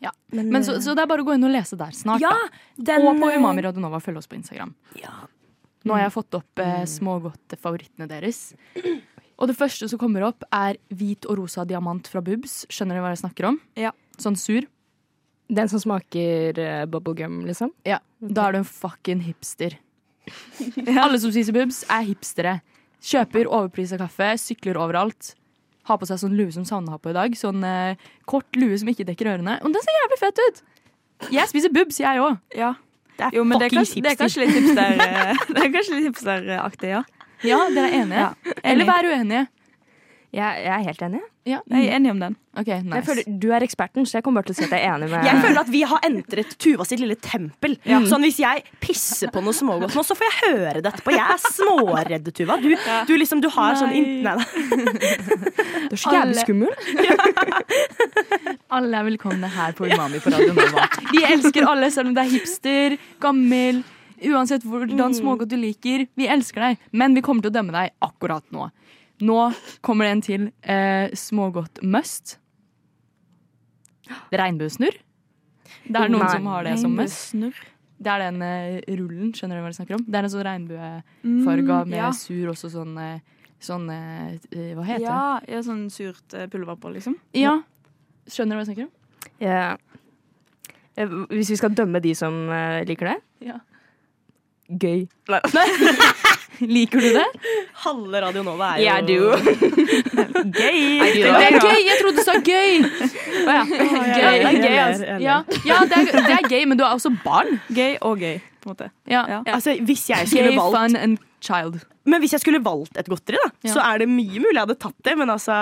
Ja. 0.00 0.10
Men, 0.30 0.50
Men 0.54 0.62
så, 0.64 0.76
så 0.80 0.94
det 0.94 1.02
er 1.02 1.08
bare 1.10 1.24
å 1.24 1.26
gå 1.26 1.34
inn 1.34 1.44
og 1.48 1.50
lese 1.50 1.74
der 1.76 1.90
snart. 1.90 2.20
ja, 2.22 2.30
den, 2.76 3.02
Og 3.08 3.18
på 3.18 3.30
Umami 3.34 3.64
Radionova, 3.64 3.98
følg 4.00 4.20
oss 4.20 4.28
på 4.30 4.36
Instagram. 4.38 4.70
Ja. 5.00 5.10
Nå 5.84 5.96
har 5.96 6.06
jeg 6.06 6.14
fått 6.14 6.36
opp 6.38 6.62
eh, 6.64 6.84
smågodtfavorittene 6.88 8.08
deres. 8.08 8.54
Og 9.34 9.50
det 9.50 9.56
første 9.58 9.88
som 9.90 10.00
kommer 10.00 10.24
opp, 10.28 10.46
er 10.54 10.78
hvit 10.94 11.26
og 11.28 11.42
rosa 11.42 11.66
diamant 11.68 12.08
fra 12.08 12.22
Bubs. 12.24 12.62
Skjønner 12.72 12.98
du 12.98 13.04
hva 13.04 13.12
jeg 13.12 13.24
snakker 13.24 13.50
om? 13.50 13.58
Ja. 13.78 13.92
Sånn 14.20 14.38
sur. 14.38 14.66
Den 15.52 15.68
som 15.68 15.82
smaker 15.82 16.56
uh, 16.56 16.84
bubblegum, 16.88 17.42
liksom? 17.48 17.74
Ja. 17.84 17.98
Da 18.22 18.46
er 18.46 18.54
du 18.54 18.62
en 18.62 18.68
fucking 18.68 19.24
hipster. 19.26 19.76
Alle 21.02 21.18
som 21.20 21.34
spiser 21.34 21.56
Bubs, 21.56 21.82
er 21.92 22.06
hipstere. 22.06 22.58
Kjøper 23.04 23.50
overprisa 23.50 23.98
kaffe, 24.00 24.30
sykler 24.40 24.78
overalt. 24.80 25.34
Har 25.84 25.98
på 26.00 26.08
seg 26.08 26.22
sånn 26.22 26.38
lue 26.38 26.54
som 26.54 26.64
Sanne 26.64 26.94
har 26.94 27.02
på 27.02 27.12
i 27.12 27.16
dag. 27.16 27.34
Sånn 27.36 27.60
eh, 27.68 28.00
kort 28.30 28.56
lue 28.56 28.78
som 28.80 28.88
ikke 28.88 29.04
dekker 29.10 29.34
ørene. 29.34 29.58
Og 29.60 29.74
den 29.74 29.84
ser 29.84 29.98
jævlig 29.98 30.20
fett 30.22 30.40
ut! 30.40 30.62
Jeg 31.34 31.50
spiser 31.50 31.72
Bubs, 31.74 32.00
jeg 32.00 32.22
òg. 32.22 32.40
Ja. 32.56 32.72
Det 33.14 33.26
er 33.28 33.36
Jo, 33.36 33.44
men 33.46 33.60
det 33.60 33.68
er, 33.68 33.76
kanskje, 33.78 34.02
det 34.02 34.12
er 34.12 34.18
kanskje 34.18 34.44
litt 34.44 34.56
hipster 34.58 35.02
eh, 35.08 35.42
Det 35.50 35.60
er 35.62 35.72
kanskje 35.74 35.98
litt 35.98 36.08
hipsteraktig, 36.10 36.94
ja. 36.96 37.02
Ja, 37.44 37.58
dere 37.70 37.90
er 37.90 37.98
enige? 38.00 38.24
Ja, 38.24 38.54
Eller 38.64 38.88
vær 38.88 39.10
uenige. 39.10 39.46
Jeg, 40.34 40.62
jeg 40.64 40.72
er 40.74 40.82
helt 40.88 41.02
enig. 41.06 41.18
Ja. 41.46 41.58
Jeg 41.70 41.86
er 41.86 41.92
enig 41.98 42.10
om 42.10 42.18
den. 42.22 42.34
OK, 42.58 42.66
Jeg 42.72 42.82
nice. 42.88 43.02
føler, 43.06 43.26
du 43.42 43.46
er 43.54 43.62
eksperten, 43.66 44.06
så 44.08 44.16
jeg 44.16 44.24
kommer 44.26 44.40
bare 44.42 44.48
til 44.48 44.54
å 44.54 44.58
si 44.58 44.64
at 44.64 44.72
jeg 44.74 44.82
er 44.88 44.94
enig 44.96 45.08
med 45.12 45.26
Jeg 45.28 45.42
føler 45.44 45.60
at 45.60 45.68
vi 45.70 45.82
har 45.90 46.00
entret 46.08 46.54
Tuva 46.64 46.86
sitt 46.88 47.02
lille 47.02 47.14
tempel. 47.22 47.76
Sånn 48.10 48.24
Hvis 48.24 48.38
jeg 48.42 48.64
pisser 48.82 49.30
på 49.34 49.42
noe 49.44 49.54
smågodt 49.54 49.94
nå, 49.94 50.02
så 50.08 50.16
får 50.18 50.26
jeg 50.30 50.36
høre 50.56 50.82
det 50.82 50.90
etterpå. 50.90 51.14
Jeg 51.14 51.36
er 51.36 51.42
småredd, 51.44 52.30
Tuva. 52.40 52.56
Du, 52.64 52.70
du, 52.72 53.14
liksom, 53.20 53.42
du 53.44 53.50
har 53.54 53.76
sånn 53.78 53.94
in 53.94 54.08
Nei 54.24 54.34
da. 54.40 54.44
Du 55.90 55.94
er 55.94 56.00
så 56.00 56.14
jævlig 56.16 56.34
Alle- 56.34 56.42
skummel. 56.42 56.72
Alle 58.74 58.98
er 58.98 59.06
velkomne 59.06 59.48
her 59.54 59.74
på 59.76 59.86
Umami 59.90 60.18
på 60.24 60.32
Radio 60.34 60.54
Nova. 60.56 60.86
Vi 61.12 61.22
elsker 61.28 61.66
alle, 61.68 61.90
selv 61.94 62.10
om 62.10 62.16
det 62.16 62.24
er 62.24 62.32
hipster, 62.32 62.96
gammel, 63.22 63.82
uansett 64.32 64.64
hvordan 64.66 65.14
smågodt 65.14 65.52
du 65.52 65.58
liker. 65.60 66.06
Vi 66.18 66.26
elsker 66.30 66.68
deg, 66.70 66.82
men 66.96 67.14
vi 67.14 67.22
kommer 67.24 67.44
til 67.44 67.52
å 67.52 67.56
dømme 67.60 67.74
deg 67.76 67.94
akkurat 68.02 68.44
nå. 68.54 68.70
Nå 69.24 69.38
kommer 69.84 70.04
det 70.08 70.12
en 70.14 70.22
til 70.26 70.46
eh, 70.62 71.12
smågodt 71.16 71.80
must. 71.82 72.36
Regnbuesnurr. 74.34 74.96
Det 75.84 76.00
er 76.00 76.10
noen 76.12 76.24
Nei. 76.24 76.32
som 76.32 76.46
har 76.52 76.66
det 76.66 76.74
som 76.80 76.92
must. 76.96 77.32
Det 78.04 78.10
er 78.10 78.24
den 78.26 78.42
eh, 78.44 78.80
rullen, 78.98 79.30
skjønner 79.36 79.56
du 79.60 79.62
hva 79.64 79.70
jeg 79.70 79.78
snakker 79.78 79.96
om? 79.98 80.04
Det 80.08 80.18
er 80.18 80.26
en 80.26 80.32
sånn 80.32 80.44
regnbuefarga 80.48 81.78
med 81.86 81.94
Mm, 81.94 81.96
ja. 82.00 82.10
sur, 82.16 82.50
også 82.52 82.70
sånn 82.74 82.96
eh, 83.00 83.20
sånn 83.64 83.86
eh, 83.94 84.34
eh, 84.52 84.72
Hva 84.76 84.84
heter 84.88 85.04
Ja, 85.06 85.20
ja, 85.48 85.60
sånn 85.64 85.86
surt 85.94 86.34
pulver 86.52 86.76
på, 86.82 86.90
liksom. 86.96 87.16
Ja. 87.38 87.54
Skjønner 88.28 88.56
du 88.56 88.60
hva 88.60 88.64
jeg 88.66 88.72
snakker 88.72 88.88
om? 88.88 88.92
Ja. 89.40 89.76
Eh, 90.98 91.16
Hvis 91.32 91.54
vi 91.54 91.60
skal 91.62 91.72
dømme 91.78 92.02
de 92.04 92.12
som 92.18 92.42
liker 92.84 93.14
det 93.14 93.18
Ja. 93.52 93.60
Gøy. 94.68 95.06
Liker 96.74 97.00
du 97.00 97.08
det? 97.16 97.24
Halve 97.84 98.20
Radio 98.22 98.42
Nova 98.46 98.72
er 98.74 98.78
jo 98.78 98.84
Ja, 98.86 99.00
du. 99.00 99.14
gøy. 100.60 100.80
Det 101.14 101.24
er 101.26 101.58
gøy! 101.58 101.80
Jeg 101.84 101.98
trodde 102.00 102.16
du 102.16 102.24
sa 102.26 102.34
gøy! 102.38 102.84
Å 103.44 103.56
ja. 103.56 103.62
Gøy. 103.64 104.38
det 104.38 104.48
er 104.50 104.58
gøy, 104.60 104.78
altså. 104.84 105.16
Ja, 105.24 105.36
ja 105.66 105.78
det, 105.90 105.98
er, 106.00 106.10
det 106.28 106.36
er 106.38 106.48
gøy, 106.50 106.64
men 106.70 106.78
du 106.80 106.84
er 106.86 106.92
også 106.94 107.12
barn. 107.24 107.58
Gøy 107.74 107.96
og 108.00 108.22
gøy, 108.22 108.38
på 108.62 108.70
en 108.70 108.74
måte. 108.74 108.90
Ja. 109.10 109.24
Ja. 109.30 109.40
Altså, 109.56 109.74
hvis 109.84 110.06
jeg 110.12 110.28
skulle 110.30 110.52
Gay, 110.54 110.58
valgt 110.60 110.78
fun 110.78 110.96
and 111.00 111.18
child. 111.44 111.80
Men 112.08 112.20
hvis 112.24 112.34
jeg 112.36 112.44
skulle 112.44 112.60
valgt 112.64 112.98
et 113.00 113.08
godteri, 113.10 113.40
da, 113.42 113.50
Ja. 113.64 113.72
så 113.76 113.84
er 113.84 114.04
det 114.04 114.08
mye 114.12 114.40
mulig 114.44 114.54
jeg 114.58 114.62
hadde 114.66 114.78
tatt 114.86 114.96
det. 115.04 115.16
Men 115.20 115.32
altså, 115.34 115.58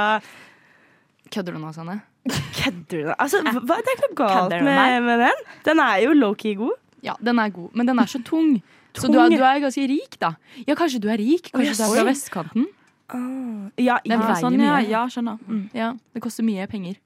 Kødder 1.32 1.54
du 1.56 1.62
nå, 1.62 1.72
Sanne? 1.72 2.00
kødder 2.28 2.92
du? 3.08 3.14
Altså, 3.18 3.40
hva, 3.42 3.78
det 3.80 3.88
er 3.90 3.96
ikke 3.96 4.08
noe 4.10 4.16
galt 4.20 4.36
Kødder 4.36 4.58
du 4.60 4.64
med 4.68 4.76
med, 4.76 5.06
med 5.08 5.22
den. 5.26 5.40
Den 5.66 5.80
er 5.82 5.96
jo 6.04 6.12
low-key 6.14 6.52
god. 6.58 6.76
Ja, 7.02 7.16
den 7.24 7.38
er 7.42 7.48
god, 7.50 7.70
men 7.74 7.88
den 7.88 7.98
er 7.98 8.06
så 8.10 8.20
tung. 8.22 8.52
Så 8.94 9.08
du 9.12 9.18
er, 9.18 9.28
du 9.32 9.40
er 9.42 9.60
ganske 9.64 9.86
rik, 9.88 10.18
da. 10.20 10.34
Ja, 10.66 10.74
kanskje 10.78 11.00
du 11.00 11.08
er 11.08 11.18
rik? 11.20 11.50
Kanskje 11.52 11.76
du 11.78 11.82
er 11.86 11.94
fra 11.96 12.04
vestkanten? 12.10 12.66
vestkanten? 12.68 13.72
Ja, 13.80 13.98
ja. 14.04 14.16
veier 14.20 14.38
sånn, 14.40 14.56
ja, 14.60 14.76
mye. 14.78 14.88
ja, 14.88 15.02
skjønner. 15.08 15.38
Mm. 15.48 15.64
Ja, 15.76 15.90
det 16.14 16.22
koster 16.24 16.44
mye 16.46 16.66
penger. 16.70 16.96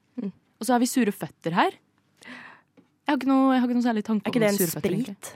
Og 0.57 0.65
så 0.65 0.73
har 0.73 0.79
vi 0.81 0.87
sure 0.89 1.11
føtter 1.13 1.53
her. 1.53 1.75
Jeg 2.27 3.13
har 3.13 3.17
ikke 3.19 3.27
noe, 3.29 3.51
jeg 3.53 3.61
har 3.61 3.67
ikke 3.69 3.77
noe 3.77 3.85
særlig 3.85 4.03
tanke 4.07 4.25
Er 4.27 4.33
ikke 4.33 4.39
det 4.41 4.47
en 4.49 4.57
sure 4.57 4.81
sprit? 4.81 5.35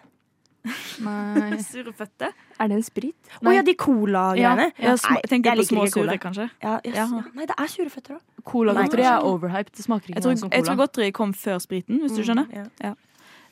Nei. 1.01 1.57
Sure 1.71 1.91
føtter? 1.97 2.33
Er 2.61 2.67
det 2.69 2.75
en 2.77 2.83
sprit? 2.85 3.29
Å 3.41 3.53
ja, 3.55 3.63
de 3.65 3.73
cola-greiene. 3.79 4.67
Ja, 4.77 4.93
ja. 4.93 5.15
Tenker 5.29 5.55
jeg 5.55 5.63
på 5.63 5.67
små 5.71 5.85
sure, 5.89 6.17
kanskje. 6.21 6.49
Ja, 6.61 6.75
yes, 6.85 6.95
Ja. 6.99 7.05
ja. 7.09 7.21
Nei, 7.33 7.47
det 7.49 7.55
er 7.57 7.71
sure 7.71 7.89
føtter 7.89 8.17
òg. 8.19 8.21
Colagodteri 8.45 9.05
er 9.09 9.25
overhyped. 9.25 9.73
Det 9.77 9.85
smaker 9.87 10.11
ikke 10.11 10.19
Jeg 10.19 10.25
tror, 10.27 10.35
noe 10.35 10.41
som 10.43 10.49
cola. 10.51 10.59
jeg 10.59 10.67
tror 10.67 10.77
godteri 10.83 11.11
kom 11.17 11.33
før 11.33 11.57
spriten, 11.63 12.01
hvis 12.03 12.13
du 12.17 12.21
skjønner. 12.27 12.45
Mm, 12.51 12.69
Ja. 12.83 12.93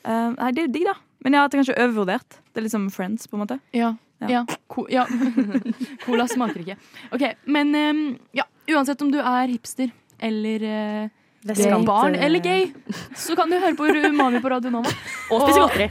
Uh, 0.00 0.30
nei, 0.38 0.50
det 0.56 0.62
er 0.64 0.70
digg, 0.72 0.86
da. 0.86 0.94
Men 1.24 1.36
ja, 1.36 1.46
det 1.46 1.56
er 1.56 1.62
kanskje 1.62 1.76
overvurdert. 1.76 2.38
Det 2.50 2.60
er 2.60 2.66
litt 2.66 2.74
som 2.74 2.86
Friends, 2.92 3.28
på 3.28 3.36
en 3.36 3.44
måte. 3.44 3.58
Ja. 3.76 3.94
Ja. 4.20 4.28
ja. 4.30 4.46
Co 4.68 4.86
ja. 4.92 5.06
Cola 6.04 6.28
smaker 6.28 6.60
ikke. 6.60 6.76
Ok, 7.12 7.24
Men 7.44 7.74
um, 7.74 8.04
ja, 8.36 8.44
uansett 8.68 9.00
om 9.02 9.12
du 9.12 9.18
er 9.20 9.48
hipster 9.48 9.90
eller 10.20 10.64
uh, 10.64 11.08
gay, 11.42 11.54
Vestkant, 11.54 11.86
barn 11.88 12.14
eh, 12.14 12.24
eller 12.24 12.38
gay, 12.44 12.68
så 13.16 13.36
kan 13.36 13.48
du 13.48 13.56
høre 13.56 13.72
på 13.76 13.88
Umami 13.88 14.42
på 14.44 14.52
Radio 14.52 14.72
Nova. 14.74 14.92
Og 15.32 15.46
spise 15.46 15.60
godteri. 15.60 15.90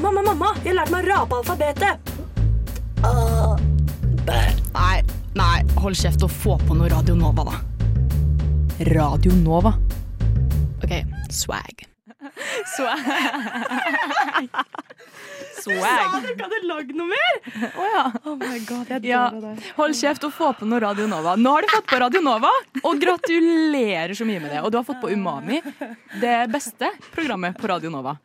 Mamma, 0.00 0.24
mamma, 0.24 0.54
jeg 0.64 0.76
lærte 0.76 0.92
meg 0.94 1.08
å 1.08 1.14
rape 1.14 1.40
alfabetet. 1.40 2.16
Nei, 4.76 4.96
nei, 5.36 5.58
hold 5.80 5.96
kjeft 5.96 6.24
og 6.24 6.32
få 6.32 6.56
på 6.64 6.76
noe 6.76 6.88
Radio 6.92 7.16
Nova, 7.16 7.48
da. 7.48 7.60
Radio 8.92 9.36
Nova. 9.40 9.76
OK, 10.80 11.00
swag. 11.32 11.89
Swag. 12.76 13.02
swag. 15.60 16.22
Du 16.26 16.34
kan 16.38 16.50
du 16.50 16.58
lagd 16.68 16.94
noe 16.96 17.10
mer? 17.10 17.34
Oh 18.24 18.36
my 18.40 18.58
god, 18.68 18.88
jeg 18.88 19.04
Ja. 19.10 19.28
deg. 19.30 19.60
Hold 19.76 19.94
kjeft 19.98 20.24
og 20.24 20.32
få 20.32 20.52
på 20.58 20.68
noe 20.68 20.80
Radio 20.80 21.06
Nova. 21.10 21.36
Nå 21.36 21.52
har 21.56 21.62
du 21.62 21.68
fått 21.74 21.86
på 21.90 22.00
Radio 22.00 22.22
Nova, 22.24 22.50
og 22.82 23.00
gratulerer 23.02 24.14
så 24.16 24.24
mye 24.28 24.40
med 24.40 24.50
det. 24.54 24.62
Og 24.64 24.70
du 24.72 24.78
har 24.80 24.84
fått 24.84 25.00
på 25.02 25.10
Umami, 25.12 25.60
det 26.20 26.50
beste 26.52 26.90
programmet 27.14 27.58
på 27.58 27.68
Radio 27.68 27.90
Nova. 27.90 28.16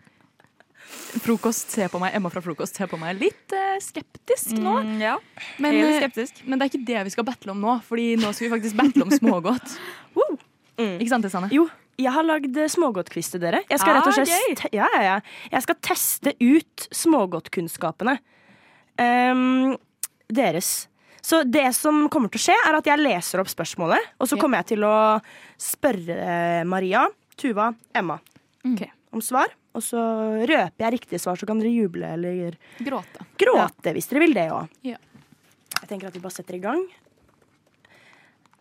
Frokost 1.15 1.71
ser 1.71 1.87
på 1.89 1.99
meg, 1.99 2.13
Emma 2.15 2.29
fra 2.29 2.41
Frokost 2.43 2.75
ser 2.75 2.87
på 2.91 2.97
meg 2.99 3.15
litt 3.17 3.53
eh, 3.55 3.77
skeptisk 3.83 4.51
nå. 4.59 4.73
Mm, 4.83 4.97
ja. 5.01 5.13
Men, 5.63 5.75
eh, 5.79 5.99
skeptisk. 6.01 6.41
men 6.45 6.59
det 6.59 6.65
er 6.67 6.71
ikke 6.73 6.85
det 6.87 7.03
vi 7.07 7.13
skal 7.13 7.23
battle 7.27 7.51
om 7.55 7.61
nå, 7.63 7.77
Fordi 7.87 8.15
nå 8.19 8.33
skal 8.35 8.49
vi 8.49 8.53
faktisk 8.57 8.75
battle 8.79 9.07
om 9.07 9.11
smågodt. 9.15 9.77
Mm. 10.75 10.97
Ikke 10.99 11.07
sant, 11.07 11.23
Sanne? 11.31 11.47
Jo, 11.55 11.69
jeg 11.97 12.11
har 12.11 12.23
lagd 12.27 12.57
eh, 12.57 12.67
smågodtquiz 12.71 13.29
til 13.31 13.39
dere. 13.43 13.61
Jeg 13.69 13.79
skal 13.79 13.95
Ah, 13.95 13.99
rett 14.01 14.07
og 14.07 14.13
slett 14.17 14.33
gøy. 14.33 14.55
te 14.59 14.69
ja, 14.75 14.87
ja, 14.95 15.01
ja. 15.01 15.19
Jeg 15.51 15.61
skal 15.63 15.75
teste 15.81 16.33
ut 16.41 16.87
smågodtkunnskapene 16.91 18.17
um, 18.99 19.77
deres. 20.27 20.87
Så 21.25 21.43
det 21.49 21.65
som 21.73 22.03
kommer 22.13 22.29
til 22.29 22.37
å 22.37 22.43
skje, 22.45 22.55
er 22.69 22.75
at 22.77 22.85
jeg 22.85 23.01
leser 23.01 23.41
opp 23.41 23.47
spørsmålet, 23.49 24.11
og 24.21 24.27
så 24.29 24.35
Ja. 24.37 24.41
kommer 24.43 24.61
jeg 24.61 24.67
til 24.75 24.83
å 24.85 25.21
spørre 25.57 26.17
eh, 26.21 26.63
Maria, 26.69 27.07
Tuva, 27.37 27.73
Emma 27.93 28.19
Mm. 28.65 28.73
Ok, 28.79 28.87
om 29.13 29.21
svar. 29.21 29.51
Og 29.75 29.81
så 29.83 29.99
røper 30.47 30.79
jeg 30.81 30.93
riktige 30.95 31.19
svar, 31.21 31.35
så 31.37 31.45
kan 31.45 31.59
dere 31.59 31.69
juble 31.69 32.07
eller 32.15 32.55
Gråte. 32.81 33.25
gråte 33.37 33.91
hvis 33.93 34.07
dere 34.09 34.19
vil 34.23 34.33
det 34.33 34.45
òg. 34.49 34.69
Ja. 34.81 34.97
Jeg 35.81 35.89
tenker 35.89 36.07
at 36.07 36.13
vi 36.15 36.19
bare 36.23 36.33
setter 36.33 36.55
i 36.55 36.61
gang. 36.63 36.81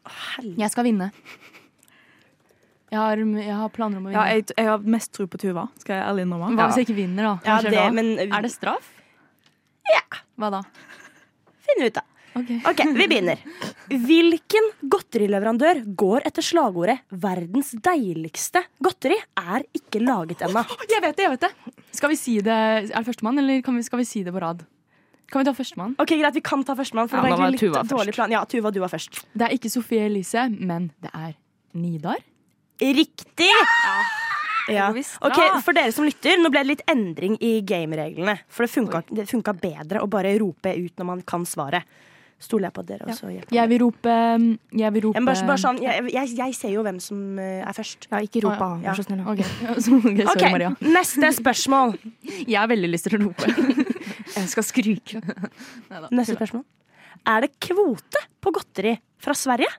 Å. 0.04 0.10
Jeg 0.58 0.70
skal 0.74 0.84
vinne. 0.84 1.08
Jeg 2.94 3.00
har, 3.02 3.18
jeg 3.42 3.58
har 3.58 3.70
planer 3.74 3.98
om 3.98 4.06
å 4.06 4.12
Ja, 4.14 4.22
vinne. 4.22 4.38
jeg, 4.38 4.56
jeg 4.60 4.70
har 4.70 4.88
mest 4.94 5.10
tro 5.16 5.26
på 5.30 5.40
Tuva, 5.42 5.66
skal 5.82 5.96
jeg 5.98 6.06
ærlig 6.06 6.26
innrømme. 6.28 6.54
Hva 6.54 6.66
hvis 6.70 6.78
jeg 6.78 6.86
ikke 6.88 6.98
vinner, 7.02 7.26
da? 7.26 7.34
Ja, 7.48 7.60
det, 7.64 7.72
da? 7.74 7.86
men 7.90 8.12
Er 8.28 8.44
det 8.46 8.52
straff? 8.54 8.90
Ja. 9.90 10.02
Hva 10.38 10.50
da? 10.54 10.60
Finn 11.64 11.82
ut, 11.86 11.96
da. 11.96 12.04
Ok. 12.34 12.48
Ok, 12.66 12.80
vi 12.98 13.06
begynner. 13.06 13.42
Hvilken 13.88 14.64
godterileverandør 14.90 15.84
går 15.94 16.24
etter 16.26 16.42
slagordet 16.42 16.98
'verdens 17.10 17.74
deiligste 17.78 18.64
godteri' 18.82 19.20
er 19.38 19.62
ikke 19.74 20.02
laget 20.02 20.42
ennå? 20.42 20.64
Jeg 20.90 21.02
vet 21.04 21.16
det, 21.16 21.22
jeg 21.28 21.30
vet 21.36 21.44
det. 21.46 21.52
Skal 21.94 22.10
vi 22.10 22.16
si 22.18 22.40
det 22.40 22.50
Er 22.90 22.90
det 22.90 23.06
førstemann, 23.06 23.38
eller 23.38 23.62
kan 23.62 23.76
vi, 23.76 23.82
skal 23.86 24.02
vi 24.02 24.04
si 24.08 24.24
det 24.26 24.34
på 24.34 24.42
rad? 24.42 24.64
Kan 25.30 25.42
vi 25.42 25.46
ta 25.46 25.54
førstemann? 25.54 25.94
Ok, 25.98 26.10
Greit, 26.18 26.34
vi 26.34 26.42
kan 26.42 26.64
ta 26.64 26.74
førstemann. 26.74 27.08
For 27.08 27.16
Ja, 27.18 27.22
det 27.22 27.38
var 27.38 27.46
egentlig 27.46 27.60
Tuva 27.60 27.82
litt 27.82 27.90
dårlig 27.94 28.14
plan. 28.14 28.30
Ja, 28.34 28.44
Tuva, 28.44 28.70
du 28.74 28.80
var 28.80 28.88
først. 28.90 29.24
Det 29.32 29.46
er 29.46 29.54
ikke 29.54 29.70
Sofie 29.70 30.06
Elise, 30.10 30.48
men 30.50 30.90
det 31.00 31.10
er 31.14 31.34
Nidar. 31.74 32.18
Riktig! 32.80 33.50
Ja. 33.84 33.96
Ja. 34.72 34.86
Ok. 35.20 35.36
For 35.64 35.76
dere 35.76 35.92
som 35.92 36.06
lytter, 36.08 36.38
nå 36.40 36.48
ble 36.52 36.62
det 36.64 36.70
litt 36.70 36.82
endring 36.88 37.34
i 37.44 37.58
gamereglene. 37.68 38.38
For 38.48 38.64
det 38.64 38.72
funka, 38.72 39.02
det 39.12 39.26
funka 39.28 39.52
bedre 39.60 40.00
å 40.00 40.08
bare 40.08 40.32
rope 40.40 40.72
ut 40.72 40.94
når 40.96 41.04
man 41.10 41.20
kan 41.28 41.44
svaret. 41.44 41.84
Stoler 42.44 42.66
jeg 42.68 42.74
på 42.76 42.82
dere 42.84 43.06
også? 43.08 43.28
ja. 43.30 43.44
Jeg 43.54 43.68
vil 43.70 43.78
rope 43.84 44.10
Jeg 44.74 44.92
vil 44.92 45.04
rope 45.06 45.16
Jeg, 45.20 45.24
bare, 45.24 45.44
bare 45.48 45.60
sånn, 45.62 45.78
jeg, 45.80 46.08
jeg, 46.12 46.32
jeg 46.36 46.56
ser 46.58 46.72
jo 46.74 46.82
hvem 46.84 46.98
som 47.00 47.38
eh, 47.40 47.60
er 47.64 47.76
først. 47.76 48.08
Ja, 48.10 48.18
ikke 48.26 48.42
rop 48.44 48.56
av, 48.64 48.82
ja. 48.82 48.90
vær 48.90 48.98
så 48.98 49.04
snill. 49.06 49.22
Ok, 49.30 49.44
så- 49.84 49.86
Sorry, 49.86 50.26
Ok, 50.32 50.42
Maria. 50.52 50.72
Neste 50.82 51.30
spørsmål. 51.38 51.94
Jeg 52.50 52.58
har 52.58 52.68
veldig 52.72 52.90
lyst 52.90 53.08
til 53.08 53.20
å 53.20 53.28
rope. 53.28 53.48
Jeg 54.34 54.50
skal 54.50 54.66
skryke. 54.66 55.22
Neida. 55.24 56.08
Neste 56.10 56.36
spørsmål. 56.40 56.64
Er 57.32 57.46
det 57.46 57.52
kvote 57.64 58.24
på 58.44 58.52
godteri 58.58 58.96
fra 59.24 59.32
Sverige? 59.38 59.70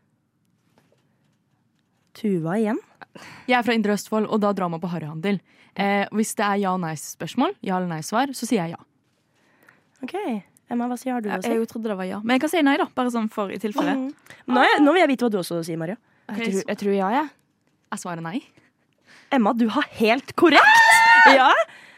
Tuva 2.26 2.58
igjen. 2.58 2.80
Jeg 3.46 3.60
er 3.60 3.64
fra 3.68 3.76
Indre 3.78 3.94
Østfold, 3.96 4.26
og 4.34 4.42
da 4.42 4.50
drar 4.58 4.72
man 4.74 4.82
på 4.82 4.90
harryhandel. 4.90 5.38
Eh, 5.78 6.08
hvis 6.16 6.34
det 6.40 6.46
er 6.48 6.58
ja- 6.64 6.74
og 6.74 6.82
nei-spørsmål, 6.82 7.54
ja 7.62 7.78
eller 7.78 7.88
nei-svar, 7.92 8.34
så 8.34 8.48
sier 8.50 8.64
jeg 8.66 8.74
ja. 8.74 8.82
Ok, 10.04 10.16
Emma, 10.70 10.88
hva 10.90 10.98
sier 10.98 11.22
du 11.22 11.30
Også? 11.30 11.48
Jeg, 11.52 11.60
Jeg 11.62 11.68
trodde 11.70 11.90
det 11.92 11.98
var 11.98 12.08
ja. 12.10 12.20
Men 12.24 12.36
jeg 12.36 12.42
kan 12.42 12.50
si 12.50 12.62
nei, 12.66 12.76
da. 12.78 12.88
Bare 12.96 13.12
sånn 13.14 13.30
for 13.32 13.52
i 13.54 13.58
tilfelle. 13.62 13.94
Mm. 13.96 14.14
Nå, 14.50 14.62
er- 14.66 14.82
nå 14.82 14.94
vil 14.96 15.02
jeg 15.04 15.10
vite 15.14 15.26
hva 15.28 15.32
du 15.32 15.38
også 15.38 15.64
sier, 15.64 15.78
Maria. 15.78 15.98
Jeg 16.30 16.38
tror, 16.52 16.64
jeg 16.68 16.78
tror 16.82 16.96
ja, 16.98 17.10
jeg. 17.22 17.30
Er 17.94 17.98
svaret 18.02 18.24
nei? 18.26 18.42
Emma, 19.32 19.54
du 19.54 19.68
har 19.70 19.84
helt 20.02 20.36
korrekt! 20.36 20.82
Ja, 21.36 21.52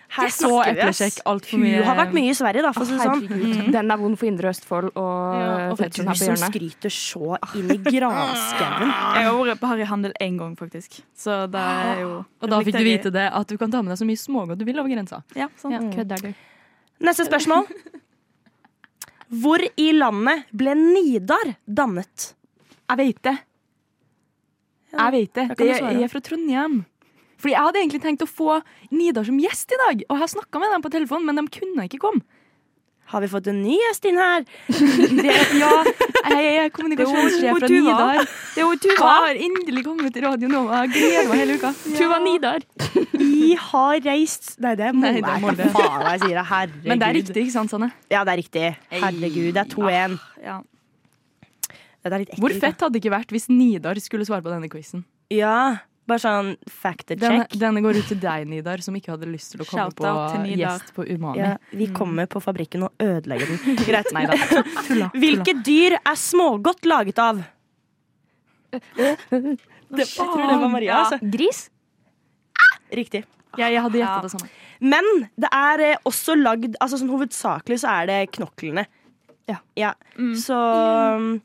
her 0.07 0.29
Så 0.31 0.47
snakker 0.47 0.77
eplesjekk 0.77 1.17
altfor 1.27 1.59
mye. 1.61 1.79
Hun 1.81 1.87
har 1.89 1.97
vært 1.99 2.13
mye 2.15 2.31
i 2.31 2.35
Sverige, 2.37 2.63
da, 2.63 2.71
for 2.75 2.85
å 2.85 2.87
si 2.87 2.95
det 2.95 3.03
sånn. 3.03 3.23
Herregud. 3.27 3.71
Den 3.75 3.91
er 3.91 3.99
vond 4.01 4.19
for 4.19 4.29
Indre 4.29 4.51
Østfold 4.53 4.89
og, 4.93 5.35
Ja, 5.35 5.49
her 5.67 5.73
på 5.75 5.89
hjørnet. 5.89 6.13
Du 6.15 6.23
som 6.23 6.43
skryter 6.45 6.93
så 6.95 7.39
inn 7.59 7.73
i 7.75 7.77
granskauen. 7.83 8.87
Jeg 8.87 9.27
har 9.27 9.39
vært 9.41 9.61
på 9.63 9.71
harryhandel 9.73 10.15
én 10.23 10.39
gang, 10.39 10.55
faktisk. 10.59 11.01
Så 11.17 11.39
det 11.51 11.59
er 11.59 12.03
jo 12.05 12.11
Og 12.23 12.49
da 12.53 12.61
fikk 12.63 12.79
du 12.79 12.87
vite 12.87 13.13
det 13.13 13.27
at 13.27 13.51
du 13.51 13.57
kan 13.59 13.73
ta 13.73 13.83
med 13.83 13.91
deg 13.93 13.99
så 13.99 14.07
mye 14.07 14.23
smågodt 14.23 14.63
du 14.63 14.65
vil 14.69 14.79
over 14.79 14.93
grensa. 14.95 15.23
Ja, 15.35 15.49
sånn. 15.59 15.75
Ja, 15.75 15.83
kødder 15.91 16.29
du? 16.29 16.33
Neste 17.03 17.27
spørsmål. 17.27 17.67
Hvor 19.43 19.59
i 19.59 19.91
landet 19.91 20.47
ble 20.55 20.73
Nidar 20.79 21.57
dannet? 21.67 22.31
Jeg 22.87 22.97
vet 23.01 23.23
det. 23.27 23.37
Jeg 24.95 25.11
vet 25.11 25.33
det. 25.35 25.47
jeg 25.67 26.03
er 26.05 26.07
fra 26.07 26.21
Trondheim. 26.23 26.85
Fordi 27.37 27.53
Jeg 27.53 27.63
hadde 27.63 27.81
egentlig 27.83 28.01
tenkt 28.01 28.25
å 28.25 28.29
få 28.29 28.61
Nidar 28.91 29.27
som 29.27 29.37
gjest 29.41 29.71
i 29.73 29.79
dag, 29.83 30.03
og 30.07 30.15
jeg 30.17 30.23
har 30.25 30.33
snakka 30.33 30.61
med 30.63 30.73
dem 30.73 30.83
på 30.85 30.93
telefonen, 30.93 31.29
men 31.29 31.41
de 31.41 31.59
kunne 31.59 31.85
ikke 31.85 32.01
komme. 32.01 32.25
Har 33.07 33.21
vi 33.23 33.27
fått 33.31 33.45
en 33.47 33.61
ny 33.63 33.77
gjest 33.79 34.05
inn 34.09 34.17
her? 34.19 34.43
Det, 35.21 35.35
ja, 35.61 35.69
jeg 36.33 36.55
er 36.65 36.71
kommunikasjonssjef 36.75 37.61
fra 37.61 37.69
Nidar. 37.71 38.25
Det 38.57 38.65
er 38.65 38.81
Tuva 38.83 39.11
har 39.23 39.39
endelig 39.47 39.83
kommet 39.85 40.11
til 40.17 40.25
Radio 40.27 40.49
Nova. 40.51 40.81
Jeg 40.83 40.91
gleder 40.97 41.29
meg 41.31 41.39
hele 41.39 41.55
uka. 41.61 41.71
Tuva 41.95 42.17
Nidar. 42.25 42.65
Vi 43.15 43.53
har 43.55 44.01
reist 44.03 44.57
Nei, 44.63 44.73
det 44.79 44.91
må 44.95 45.05
Nei, 45.05 45.21
det 45.21 45.69
Hva 45.71 45.85
faen 45.85 46.03
meg 46.03 46.25
si. 46.25 46.33
Herregud. 46.51 46.89
Men 46.91 46.99
det 46.99 47.07
er 47.07 47.17
riktig, 47.21 47.45
ikke 47.45 47.55
sant, 47.55 47.71
Sanne? 47.71 47.93
Ja, 48.11 48.25
det 48.27 48.33
er 48.33 48.41
riktig. 48.43 48.65
Herregud, 48.91 49.53
det 49.55 49.63
er 49.63 49.71
2-1. 49.71 50.17
Ja. 50.43 50.57
Det 52.03 52.11
er 52.11 52.23
litt 52.23 52.33
ekkelt. 52.33 52.43
Hvor 52.43 52.57
fett 52.59 52.83
hadde 52.83 52.95
det 52.97 53.03
ikke 53.05 53.15
vært 53.15 53.31
hvis 53.35 53.47
Nidar 53.51 53.99
skulle 54.03 54.27
svare 54.27 54.43
på 54.43 54.51
denne 54.51 54.67
quizen? 54.71 55.07
Ja. 55.31 55.77
Bare 56.07 56.21
sånn 56.23 56.53
fact 56.71 57.09
Denne, 57.11 57.43
check. 57.43 57.57
denne 57.59 57.81
går 57.83 57.97
ut 57.99 58.07
til 58.07 58.19
deg, 58.23 58.45
Nidar, 58.47 58.79
som 58.83 58.95
ikke 58.95 59.11
hadde 59.11 59.27
lyst 59.27 59.51
til 59.53 59.63
å 59.63 59.67
komme 59.67 59.89
Shout 59.89 59.97
på 59.99 60.43
gjest 60.55 60.93
på 60.95 61.03
Umami. 61.03 61.41
Ja, 61.41 61.55
vi 61.75 61.89
kommer 61.91 62.29
på 62.31 62.39
fabrikken 62.43 62.85
og 62.87 63.03
ødelegger 63.03 63.51
den. 63.51 63.75
Greit. 63.89 64.11
Nei 64.15 64.23
da. 64.31 64.37
Tulla. 64.87 65.09
Hvilke 65.19 65.57
dyr 65.67 65.97
er 65.99 66.19
smågodt 66.21 66.87
laget 66.87 67.19
av? 67.19 67.43
Det, 68.71 69.09
jeg 69.31 70.07
tror 70.13 70.43
det 70.43 70.59
var 70.61 70.71
Maria. 70.71 70.91
Ja. 70.93 71.01
Altså. 71.03 71.19
Gris? 71.33 71.65
Riktig. 72.91 73.25
Ja, 73.57 73.67
jeg 73.67 73.81
hadde 73.83 73.99
Ja. 73.99 74.05
gjetta 74.05 74.27
det 74.27 74.31
samme. 74.31 74.49
Men 74.79 75.05
det 75.35 75.49
er 75.51 75.83
eh, 75.91 76.01
også 76.05 76.35
lagd 76.37 76.75
altså 76.79 76.99
sånn 77.01 77.09
Hovedsakelig 77.09 77.79
så 77.81 77.93
er 78.03 78.09
det 78.11 78.17
knoklene. 78.37 78.85
Ja. 79.47 79.93
Mm. 80.19 80.35
Så 80.35 80.55
um, 80.55 81.41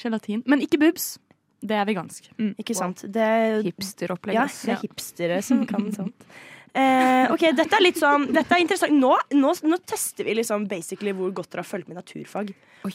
Gelatin. 0.00 0.42
Men 0.46 0.60
ikke 0.64 0.78
bubs. 0.80 1.18
Det 1.60 1.76
er 1.76 1.84
vegansk. 1.88 2.30
Ikke 2.60 2.74
sant. 2.76 3.02
Det, 3.12 3.26
Hipsteropplegg. 3.66 4.34
ja, 4.38 4.46
det 4.48 4.72
er 4.74 4.80
hipstere 4.80 5.42
som 5.44 5.66
kan 5.68 5.90
sånt. 5.92 6.26
Eh, 6.72 7.26
ok, 7.34 7.48
Dette 7.58 7.74
er 7.74 7.82
litt 7.82 7.98
sånn 7.98 8.28
Dette 8.30 8.54
er 8.54 8.62
interessant. 8.62 8.94
Nå, 8.94 9.10
nå, 9.34 9.50
nå 9.66 9.78
tester 9.90 10.28
vi 10.28 10.36
liksom 10.38 10.68
basically 10.70 11.12
hvor 11.18 11.32
godt 11.34 11.50
dere 11.50 11.64
har 11.64 11.68
fulgt 11.68 11.90
med 11.90 11.98
i 11.98 12.00
naturfag. 12.00 12.52
Oi. 12.86 12.94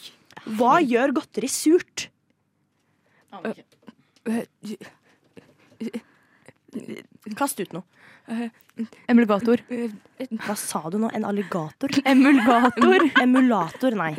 Hva 0.56 0.78
gjør 0.80 1.12
godteri 1.18 1.50
surt? 1.52 2.06
Kast 7.36 7.60
ut 7.60 7.76
noe. 7.76 7.84
Emulgator. 9.08 9.62
Hva 10.44 10.54
sa 10.60 10.82
du 10.92 10.98
nå? 11.00 11.08
En 11.16 11.24
alligator? 11.24 11.88
Emulgator. 12.12 13.04
Emulator, 13.22 13.94
nei. 13.96 14.10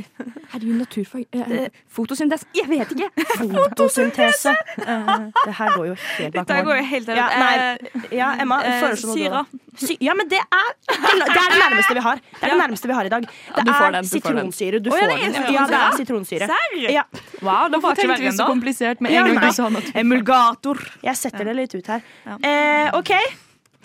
Herregud, 0.54 0.80
naturfag 0.80 1.26
eh, 1.38 1.68
Fotosyntese? 1.94 2.48
Jeg 2.58 2.66
vet 2.72 2.94
ikke! 2.96 3.10
Fotosyntese. 3.54 4.54
Det 4.82 5.54
her 5.60 5.76
går 5.76 5.86
jo 5.92 5.96
helt 6.00 6.34
bak 6.40 6.50
Dette 6.50 6.60
går 6.66 6.80
jo 6.80 6.88
helt 6.94 7.12
Ja, 7.20 7.28
nei, 7.38 7.54
Eh, 7.68 8.10
ja, 8.18 8.32
Emma, 8.42 8.60
eh, 8.66 8.80
foreslå 8.82 9.14
noe. 9.14 9.18
syra. 9.20 9.46
Sy 9.78 9.98
ja, 10.02 10.14
men 10.18 10.30
det 10.32 10.40
er, 10.42 10.70
det 10.90 10.98
er 10.98 11.52
det 11.54 11.60
nærmeste 11.62 11.94
vi 12.00 12.04
har. 12.08 12.22
Det 12.26 12.46
er 12.48 12.54
det 12.56 12.60
nærmeste 12.64 12.90
vi 12.90 12.96
har 12.98 13.10
i 13.10 13.12
dag. 13.14 13.28
Det 13.30 13.66
du 13.68 13.72
får 13.74 13.88
er 13.88 13.96
den, 14.00 14.08
du 14.08 14.14
sitronsyre. 14.16 14.80
Du 14.82 14.90
får 14.94 15.04
det 15.12 15.18
den. 15.22 15.50
Ja, 15.54 15.66
det 15.70 15.82
er 15.84 15.98
sitronsyre. 16.02 16.48
Ja. 16.90 17.04
Wow, 17.46 17.68
da 17.70 17.82
var 17.84 17.94
ikke 17.94 18.10
verre 18.10 18.24
vi 18.26 18.32
enn 18.32 18.40
da. 18.42 18.48
komplisert 18.50 19.04
med 19.06 19.14
Ja, 19.14 19.26
en 19.28 19.38
gang 19.38 19.52
du 19.52 19.58
sa. 19.60 19.70
Emulgator. 20.02 20.82
Jeg 21.06 21.20
setter 21.22 21.52
det 21.52 21.58
litt 21.62 21.78
ut 21.78 21.92
her. 21.94 22.02
Eh, 22.42 22.90
OK. 22.98 23.14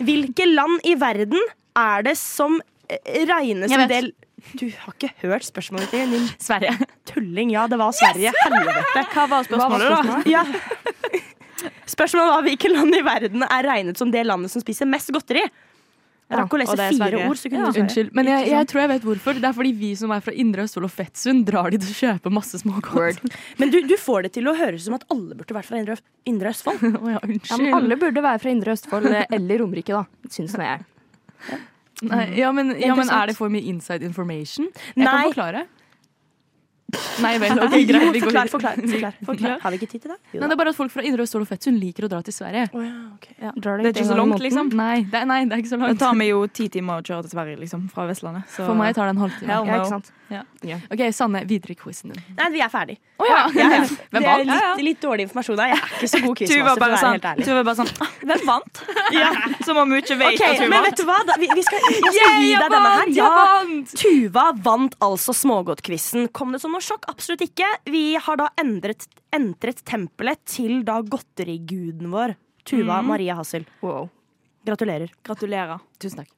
Hvilke 0.03 0.47
land 0.49 0.83
i 0.87 0.95
verden 0.99 1.39
er 1.79 2.05
det 2.05 2.15
som 2.19 2.59
eh, 2.89 3.23
regnes 3.29 3.71
som 3.71 3.85
del 3.89 4.11
Du 4.59 4.65
har 4.67 4.93
ikke 4.97 5.09
hørt 5.23 5.45
spørsmålet 5.47 5.91
ditt, 5.93 6.11
din 6.11 6.25
Sverige. 6.41 6.73
tulling. 7.09 7.53
Ja, 7.55 7.65
det 7.71 7.79
var 7.79 7.93
Sverige. 7.95 8.33
Helvete. 8.43 9.05
Hva 9.13 9.27
var 9.31 9.47
spørsmålet, 9.47 9.93
da? 9.93 10.17
Ja. 10.29 10.43
Spørsmålet 11.87 12.33
var 12.33 12.43
hvilket 12.47 12.73
land 12.73 12.95
i 12.97 13.03
verden 13.05 13.45
er 13.47 13.63
regnet 13.67 13.99
som 13.99 14.11
det 14.11 14.25
landet 14.27 14.51
som 14.51 14.63
spiser 14.63 14.89
mest 14.89 15.11
godteri. 15.15 15.45
Jeg 16.31 16.39
rakk 16.39 16.53
å 16.55 16.57
lese 16.57 16.75
fire 16.77 16.93
Sverige. 16.97 17.25
ord, 17.29 17.37
så 17.37 17.49
kunne 17.51 17.65
Ja. 17.67 17.71
du. 17.71 17.79
Unnskyld, 17.83 18.13
men 18.15 18.25
jeg, 18.31 18.47
jeg 18.49 18.67
tror 18.71 18.79
jeg 18.81 18.89
vet 18.93 19.03
hvorfor. 19.03 19.33
Det 19.43 19.43
er 19.49 19.53
fordi 19.53 19.73
vi 19.77 19.89
som 19.99 20.11
er 20.15 20.19
fra 20.23 20.33
Indre 20.33 20.63
Østfold 20.63 20.87
og 20.87 20.91
Fettsund, 20.91 21.45
drar 21.45 21.69
dit 21.69 21.83
og 21.83 21.93
kjøper 21.99 22.31
masse 22.33 22.57
smågodt. 22.63 23.19
Men 23.59 23.69
du, 23.69 23.81
du 23.85 23.95
får 23.99 24.23
det 24.23 24.31
til 24.39 24.47
å 24.49 24.55
høres 24.57 24.81
ut 24.81 24.85
som 24.87 24.95
at 24.97 25.05
alle 25.11 25.35
burde 25.35 25.53
vært 25.53 25.65
fra 25.69 25.77
Indre, 25.77 25.97
Indre 26.25 26.49
Østfold. 26.49 26.79
Å 27.03 27.11
ja, 27.11 27.19
Ja, 27.27 27.57
men 27.59 27.73
alle 27.77 27.99
burde 28.01 28.23
være 28.23 28.39
fra 28.39 28.49
Indre 28.55 28.73
Østfold 28.73 29.05
eh, 29.11 29.25
eller 29.29 29.61
Romerike, 29.61 29.93
da. 29.93 30.05
Syns 30.31 30.55
nå 30.57 30.63
jeg. 30.63 30.85
Nei, 32.03 32.25
ja, 32.39 32.49
men, 32.51 32.73
ja, 32.81 32.95
men 32.97 33.07
er 33.13 33.29
det 33.29 33.35
for 33.37 33.51
mye 33.53 33.63
inside 33.69 34.03
information? 34.03 34.65
Jeg 34.95 35.05
Nei. 35.05 35.11
kan 35.11 35.29
forklare. 35.31 35.67
Nei 37.23 37.33
vel, 37.41 37.59
ok, 37.65 37.75
greit. 37.87 38.09
Vi 38.13 38.21
går 38.23 38.49
Forklar, 38.51 38.79
forklar. 38.81 39.17
forklar. 39.29 39.59
Har 39.63 39.73
vi 39.73 39.79
ikke 39.81 39.89
tid 39.91 40.05
til 40.05 40.13
det? 40.13 40.17
Jo 40.33 40.41
Nei, 40.41 40.49
det 40.49 40.55
er 40.55 40.59
bare 40.61 40.73
at 40.73 40.77
folk 40.77 40.93
fra 40.93 41.05
Indre 41.05 41.25
Østfold 41.25 41.45
og 41.45 41.51
Fettsund 41.51 41.79
liker 41.81 42.07
å 42.07 42.11
dra 42.11 42.21
til 42.25 42.35
Sverige. 42.35 42.65
Oh, 42.73 42.83
ja, 42.83 42.93
ok. 43.15 43.27
Drar 43.57 43.83
Det 43.83 43.91
er 43.91 43.95
ikke 43.97 44.09
så 44.09 44.17
langt, 44.19 44.43
liksom. 44.43 44.71
Nei, 44.77 45.03
det 45.09 45.21
er, 45.21 45.29
nei, 45.29 45.39
det 45.49 45.57
er 45.57 45.63
ikke 45.63 45.73
så 45.73 45.79
langt. 45.81 45.97
Det 45.97 46.03
tar 46.05 46.17
meg 46.19 46.31
jo 46.31 46.43
ti 46.61 46.67
timer 46.73 47.01
å 47.01 47.05
kjøre 47.05 47.27
til 47.27 47.35
Sverige, 47.35 47.61
liksom, 47.63 47.87
fra 47.93 48.07
Vestlandet. 48.09 48.49
Så. 48.53 48.67
For 48.67 48.77
meg 48.79 48.97
tar 48.97 49.09
det 49.09 49.15
en 49.15 49.23
halvtime. 49.23 49.59
Ja, 49.59 49.79
ikke 49.79 49.93
sant? 49.95 50.11
Ok, 50.93 51.01
Sanne, 51.15 51.43
videre 51.49 51.75
i 51.75 51.77
quizen 51.77 52.13
din. 52.13 52.21
Nei, 52.37 52.47
vi 52.53 52.61
er 52.63 52.71
ferdig. 52.71 52.95
Oh, 53.21 53.25
ja. 53.27 53.43
Ja, 53.55 53.67
ja. 53.75 53.81
Det 54.13 54.21
er 54.21 54.43
litt, 54.47 54.81
litt 54.87 55.01
dårlig 55.03 55.27
informasjon. 55.27 55.61
Jeg 55.61 55.75
er 55.75 55.91
ikke 55.97 56.09
så 56.09 56.21
god 56.23 56.37
quizmaster, 56.39 56.63
for 56.63 56.73
å 56.73 56.83
være 56.83 56.99
sånn, 57.01 57.15
helt 57.17 57.27
ærlig. 57.31 57.47
Tuva 57.47 57.63
bare 57.67 57.77
sånn 57.79 57.91
ah, 58.05 58.13
Hvem 58.23 58.43
vant? 58.49 58.81
Som 59.67 59.81
om 59.81 59.93
hun 59.93 59.99
ikke 60.01 60.17
vet 60.19 60.37
okay, 60.37 60.55
at 60.55 60.63
hun 60.63 60.71
men 60.71 60.77
vant. 60.77 60.89
vet 60.89 61.01
du 61.01 61.05
hva? 61.09 61.17
Da, 61.29 61.37
vi, 61.41 61.49
vi 61.53 61.65
skal, 61.65 61.87
jeg 61.89 62.13
skal 62.17 62.37
gi 62.43 62.53
deg 62.53 62.75
denne 62.75 62.93
her. 62.93 63.13
Ja, 63.17 63.31
Tuva 64.03 64.45
vant 64.65 64.97
altså 65.03 65.35
smågodtquizen. 65.37 66.29
Kom 66.35 66.55
det 66.55 66.61
som 66.63 66.75
noe 66.75 66.83
sjokk? 66.83 67.09
Absolutt 67.11 67.45
ikke. 67.45 67.69
Vi 67.89 68.05
har 68.27 68.39
da 68.41 68.49
endret, 68.61 69.07
entret 69.35 69.83
tempelet 69.89 70.41
til 70.49 70.81
da 70.87 70.99
godteriguden 71.05 72.13
vår. 72.13 72.37
Tuva 72.67 73.01
mm. 73.01 73.11
Maria 73.11 73.35
Hassel. 73.39 73.67
Wow. 73.83 74.07
Gratulerer. 74.63 75.11
Gratulerer. 75.25 75.83
Tusen 75.99 76.23
takk. 76.23 76.31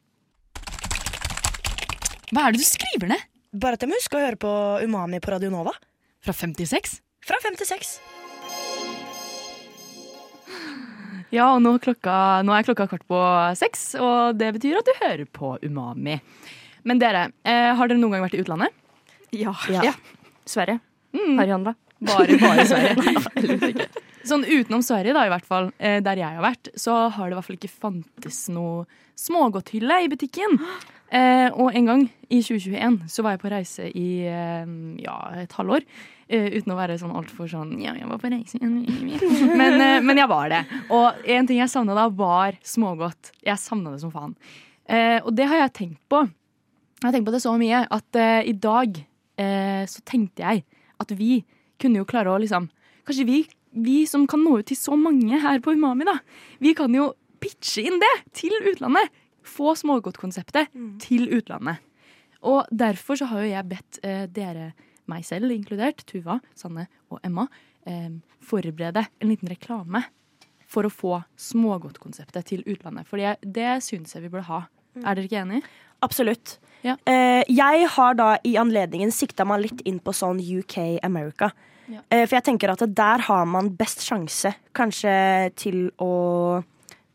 Hva 2.34 2.48
er 2.48 2.56
det 2.56 2.62
du 2.64 2.68
skriver 2.68 3.12
ned? 3.14 3.32
Bare 3.56 3.78
at 3.78 3.84
jeg 3.86 3.88
må 3.88 3.96
huske 3.96 4.18
å 4.18 4.24
høre 4.24 4.40
på 4.40 4.52
Umami 4.84 5.22
på 5.24 5.32
Radio 5.32 5.52
Nova. 5.54 5.72
Fra 6.26 6.34
56? 6.36 6.98
Fra 7.26 7.38
fem 7.44 7.56
til 7.56 7.70
seks. 7.70 7.94
Ja, 11.34 11.48
og 11.54 11.62
nå, 11.64 11.76
klokka, 11.84 12.44
nå 12.46 12.54
er 12.56 12.68
klokka 12.68 12.88
kvart 12.92 13.06
på 13.10 13.22
seks, 13.60 13.88
og 14.00 14.36
det 14.40 14.52
betyr 14.58 14.80
at 14.80 14.88
du 14.88 14.94
hører 15.00 15.24
på 15.32 15.56
Umami. 15.64 16.20
Men 16.86 17.00
dere, 17.02 17.30
eh, 17.48 17.72
har 17.76 17.90
dere 17.90 18.00
noen 18.00 18.18
gang 18.18 18.26
vært 18.28 18.38
i 18.38 18.44
utlandet? 18.44 18.76
Ja. 19.36 19.56
Ja. 19.72 19.96
Sverige. 20.46 20.80
Mm. 21.16 21.40
Harryhandla. 21.40 21.76
Bare, 22.06 22.38
bare 22.44 22.68
Sverige. 22.70 22.96
Nei. 23.00 23.88
Sånn 24.26 24.46
utenom 24.46 24.82
Sverige, 24.86 25.14
da, 25.14 25.26
i 25.28 25.32
hvert 25.34 25.46
fall, 25.46 25.72
eh, 25.78 26.00
der 26.04 26.18
jeg 26.18 26.38
har 26.38 26.46
vært, 26.46 26.72
så 26.80 26.96
har 27.14 27.28
det 27.30 27.36
i 27.36 27.38
hvert 27.38 27.48
fall 27.48 27.60
ikke 27.60 27.74
fantes 27.74 28.40
noe 28.50 28.86
smågodthylle 29.20 30.02
i 30.04 30.10
butikken. 30.12 30.58
Eh, 31.14 31.48
og 31.54 31.76
en 31.78 31.86
gang 31.86 32.04
i 32.34 32.42
2021 32.42 33.04
så 33.14 33.24
var 33.24 33.36
jeg 33.36 33.42
på 33.44 33.52
reise 33.54 33.86
i 33.94 34.10
eh, 34.26 34.66
ja, 35.06 35.18
et 35.44 35.54
halvår. 35.54 35.86
Eh, 36.26 36.48
uten 36.58 36.74
å 36.74 36.78
være 36.80 36.96
sånn 36.98 37.14
altfor 37.14 37.46
sånn 37.46 37.76
Ja, 37.78 37.92
jeg 37.94 38.08
var 38.10 38.18
på 38.18 38.32
reise 38.34 38.58
men, 38.58 39.76
eh, 39.78 40.00
men 40.02 40.18
jeg 40.18 40.30
var 40.32 40.50
det. 40.50 40.64
Og 40.90 41.28
en 41.36 41.46
ting 41.46 41.60
jeg 41.62 41.70
savna 41.70 41.94
da, 41.98 42.08
var 42.10 42.58
smågodt. 42.66 43.30
Jeg 43.46 43.62
savna 43.62 43.94
det 43.94 44.02
som 44.02 44.14
faen. 44.14 44.34
Eh, 44.90 45.20
og 45.22 45.36
det 45.38 45.46
har 45.52 45.62
jeg 45.62 45.76
tenkt 45.78 46.02
på. 46.10 46.24
Jeg 46.26 47.06
har 47.06 47.14
tenkt 47.14 47.30
på 47.30 47.36
det 47.36 47.44
så 47.46 47.54
mye 47.62 47.84
at 47.94 48.18
i 48.48 48.54
dag 48.58 48.98
så 49.36 50.02
tenkte 50.08 50.42
jeg 50.42 50.62
at 51.04 51.10
vi 51.20 51.42
kunne 51.78 52.00
jo 52.00 52.08
klare 52.08 52.32
å 52.32 52.40
liksom 52.40 52.70
Kanskje 53.06 53.26
vi, 53.28 53.36
vi 53.76 54.06
som 54.08 54.26
kan 54.28 54.44
nå 54.44 54.60
ut 54.62 54.70
til 54.72 54.80
så 54.80 54.96
mange 55.00 55.40
her 55.44 55.62
på 55.64 55.76
Umami, 55.76 56.08
da. 56.08 56.18
Vi 56.64 56.74
kan 56.78 56.94
jo 56.96 57.12
pitche 57.44 57.86
inn 57.86 58.00
det 58.02 58.14
til 58.36 58.56
utlandet. 58.72 59.12
Få 59.46 59.76
smågodtkonseptet 59.78 60.74
til 61.04 61.28
utlandet. 61.36 61.84
Og 62.46 62.66
derfor 62.72 63.20
så 63.20 63.28
har 63.30 63.44
jo 63.44 63.52
jeg 63.52 63.70
bedt 63.70 64.00
eh, 64.06 64.26
dere, 64.32 64.72
meg 65.10 65.26
selv 65.26 65.54
inkludert, 65.54 66.04
Tuva, 66.10 66.40
Sanne 66.58 66.88
og 67.14 67.20
Emma, 67.26 67.48
eh, 67.86 68.10
forberede 68.42 69.06
en 69.22 69.32
liten 69.32 69.50
reklame 69.50 70.04
for 70.70 70.88
å 70.88 70.94
få 70.94 71.20
smågodtkonseptet 71.40 72.50
til 72.52 72.64
utlandet. 72.66 73.08
For 73.10 73.22
det, 73.22 73.38
det 73.42 73.80
syns 73.86 74.16
jeg 74.16 74.26
vi 74.26 74.32
burde 74.34 74.50
ha. 74.50 74.64
Er 75.04 75.18
dere 75.18 75.28
ikke 75.28 75.42
enig? 75.44 75.62
Absolutt. 76.06 76.58
Ja. 76.86 76.96
Eh, 77.10 77.44
jeg 77.50 77.88
har 77.96 78.18
da 78.18 78.36
i 78.46 78.56
anledningen 78.62 79.14
sikta 79.14 79.46
meg 79.48 79.66
litt 79.66 79.82
inn 79.90 80.00
på 80.04 80.14
sånn 80.16 80.42
UK 80.42 81.02
America. 81.06 81.52
Ja. 81.92 82.02
Eh, 82.10 82.24
for 82.26 82.38
jeg 82.38 82.46
tenker 82.48 82.72
at 82.74 82.82
der 82.98 83.26
har 83.28 83.46
man 83.50 83.70
best 83.78 84.02
sjanse 84.06 84.54
kanskje 84.76 85.14
til 85.60 85.90
å 86.02 86.64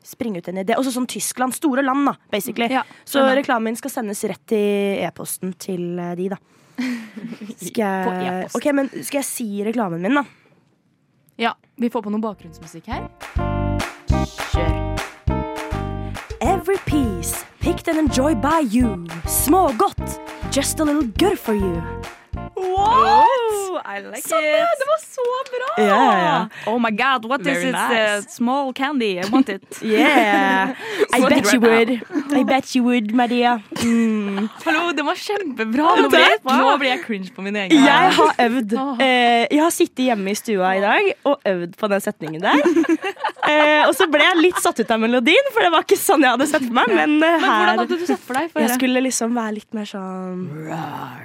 springe 0.06 0.40
ut 0.40 0.48
en 0.50 0.62
idé. 0.62 0.76
Også 0.78 0.92
sånn 0.94 1.08
Tyskland. 1.10 1.54
Store 1.56 1.82
land, 1.84 2.06
da, 2.08 2.14
basically. 2.32 2.70
Ja, 2.72 2.84
Så 3.04 3.22
reklamen 3.36 3.76
skal 3.78 3.92
sendes 3.92 4.22
rett 4.24 4.54
i 4.56 4.64
e-posten 5.04 5.54
til 5.58 5.98
eh, 5.98 6.14
de, 6.18 6.30
da. 6.34 6.40
Skal 7.60 8.22
jeg, 8.24 8.46
ok, 8.56 8.66
men 8.72 8.86
skal 9.04 9.18
jeg 9.18 9.26
si 9.28 9.46
reklamen 9.66 10.00
min, 10.00 10.14
da? 10.16 10.22
Ja, 11.36 11.50
vi 11.76 11.90
får 11.92 12.06
på 12.06 12.12
noe 12.14 12.24
bakgrunnsmusikk 12.24 12.88
her. 12.88 13.04
Kjør. 14.54 14.78
Every 16.40 16.78
piece 16.86 17.44
picked 17.60 17.88
and 17.88 17.98
enjoyed 17.98 18.40
by 18.40 18.60
you. 18.60 19.04
Smågodt. 19.26 20.20
Just 20.50 20.80
a 20.80 20.84
little 20.84 21.04
good 21.18 21.38
for 21.38 21.52
you. 21.54 21.82
What? 22.34 23.82
I 23.84 24.00
like 24.00 24.18
it. 24.18 24.28
Det 24.30 24.86
var 24.90 25.00
så 25.00 25.24
bra! 25.50 25.84
Yeah, 25.84 25.88
ja, 25.88 26.18
ja. 26.24 26.48
Oh 26.72 26.78
my 26.78 26.90
god, 26.90 27.24
what 27.24 27.40
is 27.40 27.46
Very 27.46 27.68
it? 27.68 27.72
nice. 27.72 28.26
Uh, 28.26 28.30
small 28.30 28.72
candy. 28.72 29.18
I 29.18 29.24
want 29.32 29.48
it. 29.48 29.62
Yeah. 29.82 30.74
I 31.12 31.20
bet 31.28 31.52
you 31.52 31.60
would. 31.60 31.90
I 32.32 32.42
bet 32.44 32.76
you 32.76 32.84
would, 32.84 33.14
Maria. 33.14 33.60
Mm. 33.82 34.48
Hallo, 34.64 34.92
det 34.92 35.02
var 35.02 35.14
kjempebra! 35.14 35.94
Nå 36.02 36.08
blir, 36.12 36.20
jeg, 36.20 36.38
nå 36.44 36.76
blir 36.78 36.90
jeg 36.90 37.02
cringe 37.06 37.30
på 37.34 37.42
min 37.42 37.56
egen. 37.56 37.84
Jeg 37.84 38.12
har 38.18 38.34
øvd. 38.46 38.76
Eh, 39.00 39.46
jeg 39.50 39.62
har 39.62 39.70
sittet 39.74 40.04
hjemme 40.10 40.30
i 40.30 40.38
stua 40.38 40.74
i 40.76 40.80
dag 40.84 41.10
og 41.24 41.40
øvd 41.46 41.74
på 41.80 41.90
den 41.90 42.00
setningen 42.04 42.42
der. 42.44 42.62
Eh, 43.50 43.82
og 43.88 43.94
så 43.96 44.06
ble 44.10 44.22
jeg 44.24 44.38
litt 44.40 44.60
satt 44.62 44.80
ut 44.82 44.90
av 44.94 45.00
melodien, 45.02 45.50
for 45.54 45.64
det 45.64 45.70
var 45.74 45.84
ikke 45.86 45.98
sånn 46.00 46.24
jeg 46.24 46.34
hadde 46.36 46.46
sett 46.50 46.64
for 46.66 46.76
meg. 46.78 46.92
Men, 46.94 47.16
eh, 47.22 47.36
Men 47.40 47.46
hvordan 47.46 47.82
hadde 47.82 47.98
du 48.00 48.06
sett 48.08 48.22
for 48.24 48.38
deg? 48.38 48.50
For 48.52 48.64
jeg 48.64 48.74
skulle 48.76 49.02
liksom 49.04 49.34
være 49.36 49.54
litt 49.58 49.76
mer 49.76 49.88
sånn 49.88 50.46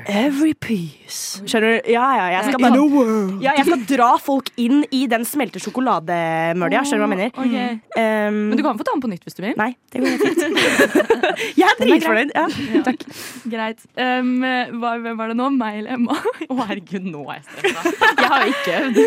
Every 0.08 0.54
piece. 0.54 1.42
Skjønner 1.46 1.78
du? 1.80 1.92
Ja, 1.94 2.06
ja, 2.20 2.26
jeg 2.36 2.50
skal 2.50 2.62
bare 2.66 3.42
Ja, 3.44 3.56
jeg 3.60 3.68
skal 3.70 3.86
dra 3.90 4.12
folk 4.22 4.52
inn 4.62 4.84
i 4.92 5.06
den 5.12 5.26
smelte 5.28 5.62
sjokolademølja. 5.64 6.84
Skjønner 6.86 7.06
du 7.06 7.06
hva 7.06 7.10
jeg 7.10 7.16
mener? 7.16 7.32
Okay. 7.36 7.80
Um, 7.96 8.40
Men 8.52 8.58
du 8.60 8.64
kan 8.66 8.78
få 8.80 8.86
ta 8.88 8.96
den 8.96 9.04
på 9.06 9.12
nytt 9.12 9.26
hvis 9.26 9.38
du 9.38 9.44
vil. 9.46 9.56
Nei, 9.60 9.72
det 9.92 10.02
går 10.04 10.16
helt 10.16 10.24
fint. 10.26 10.60
jeg 11.60 11.68
er 11.70 11.82
dritfornøyd. 11.82 12.34
Ja. 12.36 12.46
Takk. 12.86 13.06
Greit. 13.52 13.86
Um, 13.98 14.34
hva, 14.82 14.96
hvem 15.04 15.20
var 15.20 15.32
det 15.32 15.38
nå? 15.40 15.50
Meg 15.56 15.82
eller 15.82 15.96
Emma? 15.98 16.18
Å, 16.50 16.58
herregud, 16.70 17.06
nå 17.10 17.26
er 17.32 17.42
jeg 17.42 17.48
stressa. 17.50 17.94
Jeg 18.26 18.32
har 18.32 18.46
ikke 18.50 18.76
øvd. 18.80 19.00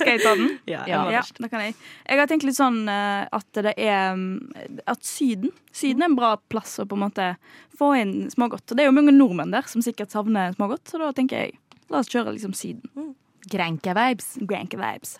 Skal 0.00 0.08
jeg 0.14 0.20
ta 0.24 0.30
den? 0.38 0.48
Ja, 0.66 0.80
Ja, 0.88 1.20
da 1.38 1.48
kan 1.50 1.62
jeg. 1.62 1.74
Jeg 2.08 2.18
har 2.18 2.28
tenkt 2.30 2.46
litt 2.48 2.56
sånn 2.56 2.63
eh, 2.90 3.26
at 3.34 3.60
det 3.64 3.74
er 3.80 4.14
mm, 4.18 4.80
At 4.90 5.04
Syden 5.06 5.52
Syden 5.74 6.04
er 6.04 6.10
en 6.10 6.16
bra 6.18 6.34
plass 6.50 6.78
å 6.80 6.86
på 6.88 6.98
en 6.98 7.04
måte 7.06 7.28
få 7.74 7.92
inn 7.98 8.14
smågodt. 8.30 8.68
Og 8.70 8.78
det 8.78 8.84
er 8.84 8.90
jo 8.90 8.96
mange 8.96 9.14
nordmenn 9.14 9.54
der 9.54 9.66
som 9.70 9.82
sikkert 9.82 10.14
savner 10.14 10.54
smågodt, 10.54 10.86
så 10.88 11.00
da 11.02 11.10
tenker 11.16 11.44
jeg 11.44 11.58
la 11.90 12.00
oss 12.00 12.12
kjøre 12.12 12.36
liksom 12.36 12.54
Syden. 12.56 13.14
Granke-vibes. 13.50 14.36
Granke 14.48 14.78
vibes. 14.80 15.18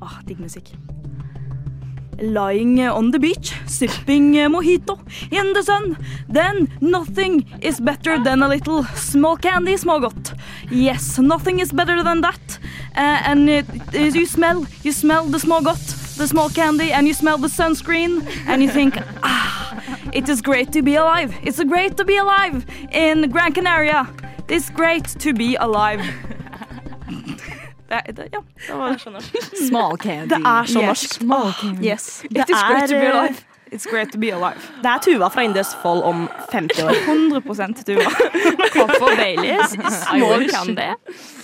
Åh, 0.00 0.20
digg 0.26 0.40
musikk. 0.40 0.72
Lying 2.20 2.80
on 2.80 3.12
the 3.12 3.18
beach, 3.18 3.52
sipping 3.66 4.32
mojito 4.34 4.98
in 5.30 5.52
the 5.52 5.62
sun. 5.62 5.96
Then 6.28 6.68
nothing 6.80 7.44
is 7.62 7.78
better 7.80 8.18
than 8.22 8.42
a 8.42 8.48
little 8.48 8.82
small 8.96 9.36
candy 9.36 9.74
smågodt. 9.76 10.34
Yes, 10.70 11.18
nothing 11.18 11.60
is 11.60 11.70
better 11.72 12.02
than 12.02 12.20
that. 12.22 12.58
Uh, 12.96 13.00
and 13.24 13.48
it, 13.48 13.66
it- 13.92 14.14
you 14.16 14.26
smell, 14.26 14.66
you 14.82 14.90
smell 14.92 15.26
the 15.26 15.38
smågodt, 15.38 16.16
the 16.18 16.26
small 16.26 16.48
candy, 16.50 16.90
and 16.92 17.06
you 17.06 17.14
smell 17.14 17.38
the 17.38 17.46
sunscreen, 17.48 18.26
and 18.48 18.62
you 18.62 18.68
think, 18.70 18.96
ah, 19.22 19.80
it 20.12 20.28
is 20.28 20.42
great 20.42 20.72
to 20.72 20.82
be 20.82 20.96
alive. 20.96 21.32
It's 21.44 21.62
great 21.62 21.96
to 21.98 22.04
be 22.04 22.16
alive 22.16 22.66
in 22.90 23.30
Gran 23.30 23.52
Canaria. 23.52 24.08
It's 24.48 24.70
great 24.70 25.04
to 25.20 25.32
be 25.32 25.54
alive. 25.56 26.00
Det, 27.88 28.16
det, 28.16 28.28
ja, 28.32 28.40
det 28.66 28.74
var 28.78 28.96
det. 29.18 29.66
Small 29.68 29.96
candy. 29.98 30.28
Det 30.34 30.40
er 30.46 30.64
så 30.64 30.80
Yes. 30.80 30.88
norsk. 30.88 31.14
Small 31.14 31.52
candy. 31.52 31.86
Yes. 31.86 32.24
It 32.24 32.50
is 32.50 32.62
great 32.68 32.88
to 32.88 32.94
be 32.94 33.06
er, 33.06 33.14
eh, 33.14 33.22
alive. 33.22 33.44
It's 33.72 33.86
great 33.90 34.12
to 34.12 34.18
be 34.18 34.30
alive. 34.32 34.60
Det 34.82 34.90
er 34.90 34.98
Tuva 34.98 35.28
fra 35.28 35.42
Indus 35.44 35.74
Fall 35.82 36.02
om 36.02 36.28
50 36.52 36.82
år. 36.84 36.92
100 37.04 37.84
Tuva. 37.84 38.10
Kaffe 38.76 39.02
og 39.02 39.16
Baileys. 39.16 39.74
Small 40.08 40.38
wish. 40.38 40.54
candy. 40.54 40.86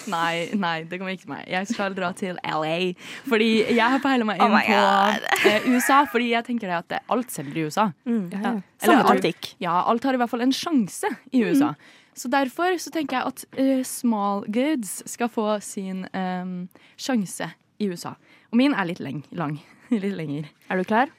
Nei, 0.06 0.48
nei, 0.56 0.84
det 0.88 0.98
kommer 1.00 1.12
ikke 1.12 1.24
til 1.24 1.32
meg. 1.32 1.44
Jeg 1.48 1.68
skal 1.68 1.96
dra 1.96 2.12
til 2.16 2.38
LA. 2.44 2.92
Fordi 3.28 3.50
jeg 3.76 3.90
har 3.94 4.00
peila 4.04 4.24
meg 4.24 4.40
Oh 4.40 4.46
inn 4.46 4.56
oh 4.56 4.60
på 4.68 5.50
eh, 5.50 5.68
USA. 5.68 6.04
Fordi 6.10 6.30
jeg 6.32 6.44
tenker 6.48 6.68
det 6.68 6.78
at 6.78 6.88
det, 6.94 7.02
alt 7.12 7.32
selger 7.32 7.60
i 7.60 7.66
USA. 7.68 7.90
Ja. 8.06 8.14
Eller 8.40 8.62
Samme 8.84 9.16
alt-. 9.16 9.54
Ja, 9.60 9.82
alt 9.84 10.04
har 10.04 10.16
i 10.16 10.20
hvert 10.20 10.32
fall 10.32 10.44
en 10.44 10.52
sjanse 10.52 11.12
i 11.32 11.44
USA. 11.44 11.74
Så 12.14 12.30
derfor 12.30 12.78
så 12.78 12.92
tenker 12.94 13.18
jeg 13.18 13.32
at 13.32 13.44
uh, 13.58 13.82
small 13.86 14.44
goods 14.46 15.02
skal 15.10 15.30
få 15.32 15.58
sin 15.64 16.06
um, 16.14 16.56
sjanse 16.96 17.50
i 17.82 17.90
USA. 17.90 18.14
Og 18.52 18.58
min 18.60 18.74
er 18.74 18.88
litt 18.90 19.02
leng, 19.02 19.24
lang. 19.34 19.58
Litt 19.90 20.16
lenger. 20.16 20.48
Er 20.70 20.80
du 20.80 20.86
klar? 20.88 21.12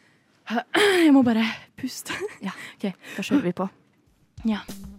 Jeg 0.75 1.13
må 1.13 1.23
bare 1.25 1.45
puste. 1.79 2.15
Ja. 2.43 2.55
Ok. 2.75 2.91
Da 3.15 3.23
kjører 3.23 3.47
vi 3.49 3.55
på. 3.55 3.69
Yeah. 4.45 4.94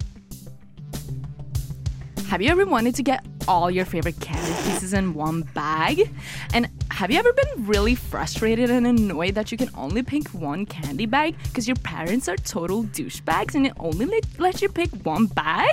Have 2.28 2.42
you 2.42 2.50
ever 2.50 2.66
wanted 2.66 2.96
to 2.96 3.04
get 3.04 3.24
all 3.46 3.70
your 3.70 3.84
favorite 3.84 4.18
candy 4.18 4.52
pieces 4.64 4.92
in 4.92 5.14
one 5.14 5.42
bag? 5.54 6.10
And 6.52 6.68
have 6.90 7.12
you 7.12 7.18
ever 7.20 7.32
been 7.32 7.66
really 7.66 7.94
frustrated 7.94 8.68
and 8.68 8.84
annoyed 8.84 9.36
that 9.36 9.52
you 9.52 9.58
can 9.58 9.70
only 9.76 10.02
pick 10.02 10.26
one 10.34 10.66
candy 10.66 11.06
bag 11.06 11.36
because 11.44 11.68
your 11.68 11.76
parents 11.76 12.28
are 12.28 12.36
total 12.36 12.82
douchebags 12.82 13.54
and 13.54 13.64
it 13.66 13.74
only 13.78 14.20
let 14.38 14.60
you 14.60 14.68
pick 14.68 14.90
one 15.04 15.26
bag? 15.26 15.70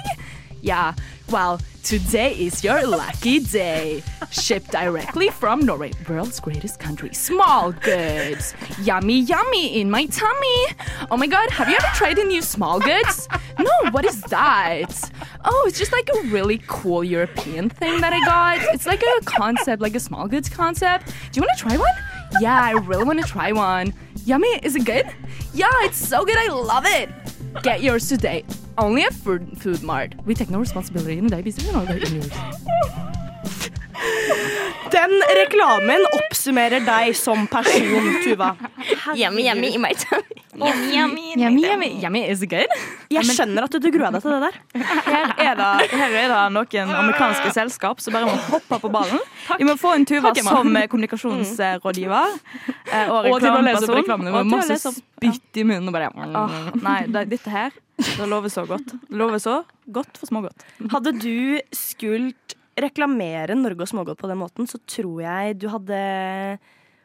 Yeah, 0.62 0.94
well, 1.30 1.60
today 1.84 2.36
is 2.36 2.64
your 2.64 2.88
lucky 2.88 3.40
day. 3.40 4.02
Shipped 4.32 4.72
directly 4.72 5.30
from 5.30 5.60
Norway, 5.62 5.92
world's 6.08 6.40
greatest 6.40 6.80
country. 6.80 7.14
Small 7.14 7.74
goods. 7.74 8.54
Yummy, 8.82 9.22
yummy 9.22 9.82
in 9.82 9.90
my 9.90 10.06
tummy. 10.06 10.66
Oh 11.12 11.18
my 11.18 11.28
god, 11.28 11.50
have 11.50 11.68
you 11.68 11.76
ever 11.76 11.88
tried 11.96 12.16
the 12.16 12.24
new 12.24 12.42
small 12.42 12.80
goods? 12.80 13.28
No, 13.60 13.72
what 13.92 14.06
is 14.06 14.22
that? 14.24 15.12
Oh, 15.46 15.66
it's 15.68 15.78
just 15.78 15.92
like 15.92 16.10
a 16.16 16.28
really 16.28 16.62
cool 16.68 17.04
European 17.04 17.70
thing 17.70 18.00
that 18.02 18.14
I 18.14 18.20
got. 18.22 18.74
It's 18.74 18.86
like 18.86 19.04
a 19.04 19.26
concept, 19.26 19.82
like 19.82 19.96
a 19.96 20.00
small 20.00 20.28
goods 20.28 20.48
concept. 20.48 21.08
Do 21.08 21.40
you 21.40 21.42
want 21.42 21.58
to 21.58 21.64
try 21.64 21.78
one? 21.78 21.94
Yeah, 22.42 22.62
I 22.62 22.72
really 22.72 23.04
want 23.04 23.20
to 23.22 23.28
try 23.28 23.52
one. 23.52 23.94
Yummy, 24.26 24.60
is 24.64 24.76
it 24.76 24.86
good? 24.86 25.06
Yeah, 25.54 25.70
it's 25.82 25.98
so 25.98 26.24
good. 26.24 26.38
I 26.38 26.48
love 26.48 26.86
it. 26.86 27.10
Get 27.62 27.82
yours 27.84 28.08
today. 28.08 28.46
Only 28.78 29.04
at 29.04 29.14
Food, 29.14 29.62
food 29.62 29.84
Mart. 29.84 30.16
We 30.26 30.34
take 30.34 30.50
no 30.50 30.60
responsibility 30.60 31.18
in 31.18 31.28
the 31.28 31.44
business. 31.44 31.72
No, 31.72 31.86
they're 31.86 31.98
yours. 32.00 32.30
Den 34.94 35.14
reklamen 35.38 36.04
oppsummerer 36.20 36.84
deg 36.86 37.16
som 37.18 37.48
person, 37.50 38.10
Tuva. 38.24 38.52
Yummy, 39.18 39.46
yummy 39.48 39.72
i 39.74 39.80
meg. 39.82 40.04
Yummy, 40.54 41.34
yummy. 41.40 41.90
Yummy, 42.04 42.22
is 42.30 42.44
good? 42.46 42.70
Jeg 43.14 43.26
skjønner 43.26 43.66
at 43.66 43.74
du 43.82 43.88
gruer 43.94 44.14
deg 44.14 44.22
til 44.22 44.36
det 44.36 44.42
der. 44.44 44.60
Her 45.10 45.34
er 45.48 45.56
det, 45.60 45.70
her 45.98 46.18
er 46.22 46.34
det 46.34 46.42
noen 46.54 46.94
amerikanske 47.00 47.54
selskap 47.56 48.04
som 48.04 48.14
bare 48.16 48.30
må 48.30 48.38
hoppe 48.52 48.80
på 48.84 48.92
ballen. 48.94 49.22
Vi 49.58 49.66
må 49.68 49.76
få 49.82 49.96
en 49.98 50.06
Tuva 50.10 50.30
Takk, 50.34 50.44
som 50.46 50.76
eh, 50.78 50.86
kommunikasjonsrådgiver. 50.92 52.38
eh, 52.92 53.10
Og 53.10 53.32
Og 53.34 53.40
til 53.42 53.50
å 53.50 53.62
lese 53.66 53.88
opp 53.88 53.98
reklameperson. 53.98 53.98
reklamene 54.04 54.30
Og 54.30 54.36
med 54.36 54.44
til 54.44 54.54
å 54.54 54.58
masse 54.60 54.76
lese 54.78 54.92
opp- 54.94 55.02
spytt 55.24 55.62
i 55.64 55.66
munnen 55.68 55.88
og 55.90 55.96
bare 55.96 56.12
oh, 56.14 56.70
Nei, 56.84 57.00
det, 57.08 57.26
dette 57.34 57.50
her 57.54 57.72
det 58.04 58.26
lover 58.28 58.50
så 58.50 58.64
godt. 58.68 58.90
Det 59.08 59.16
lover 59.20 59.38
så 59.40 59.60
godt 59.94 60.18
for 60.18 60.26
smågodt. 60.30 60.64
Hadde 60.92 61.12
du 61.22 61.60
skult 61.78 62.56
reklamere 62.80 63.56
Norge 63.56 63.82
og 63.86 63.88
smågodt 63.92 64.18
på 64.18 64.28
den 64.32 64.40
måten, 64.42 64.68
så 64.70 64.80
tror 64.90 65.22
jeg 65.22 65.58
du 65.62 65.68
hadde 65.70 66.00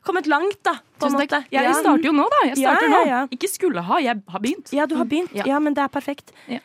kommet 0.09 0.27
langt, 0.31 0.63
da. 0.65 0.77
Tusen 1.01 1.19
måte. 1.19 1.43
Ja, 1.53 1.63
Jeg 1.67 1.75
starter 1.83 2.05
jo 2.09 2.13
nå, 2.17 2.25
da. 2.33 2.43
Jeg 2.49 2.57
Ja, 2.59 2.73
starter 2.73 2.89
ja, 2.89 2.91
nå. 2.97 3.01
ja. 3.11 3.21
Ikke 3.35 3.49
skulle 3.53 3.83
ha, 3.85 3.99
jeg 4.01 4.23
har 4.29 4.41
begynt. 4.41 4.73
Ja, 4.73 4.87
du 4.87 4.97
har 4.97 5.05
begynt. 5.05 5.35
Ja. 5.37 5.45
Ja, 5.47 5.59
men 5.61 5.75
det 5.75 5.83
er 5.85 5.89
perfekt. 5.93 6.33
Ja. 6.49 6.61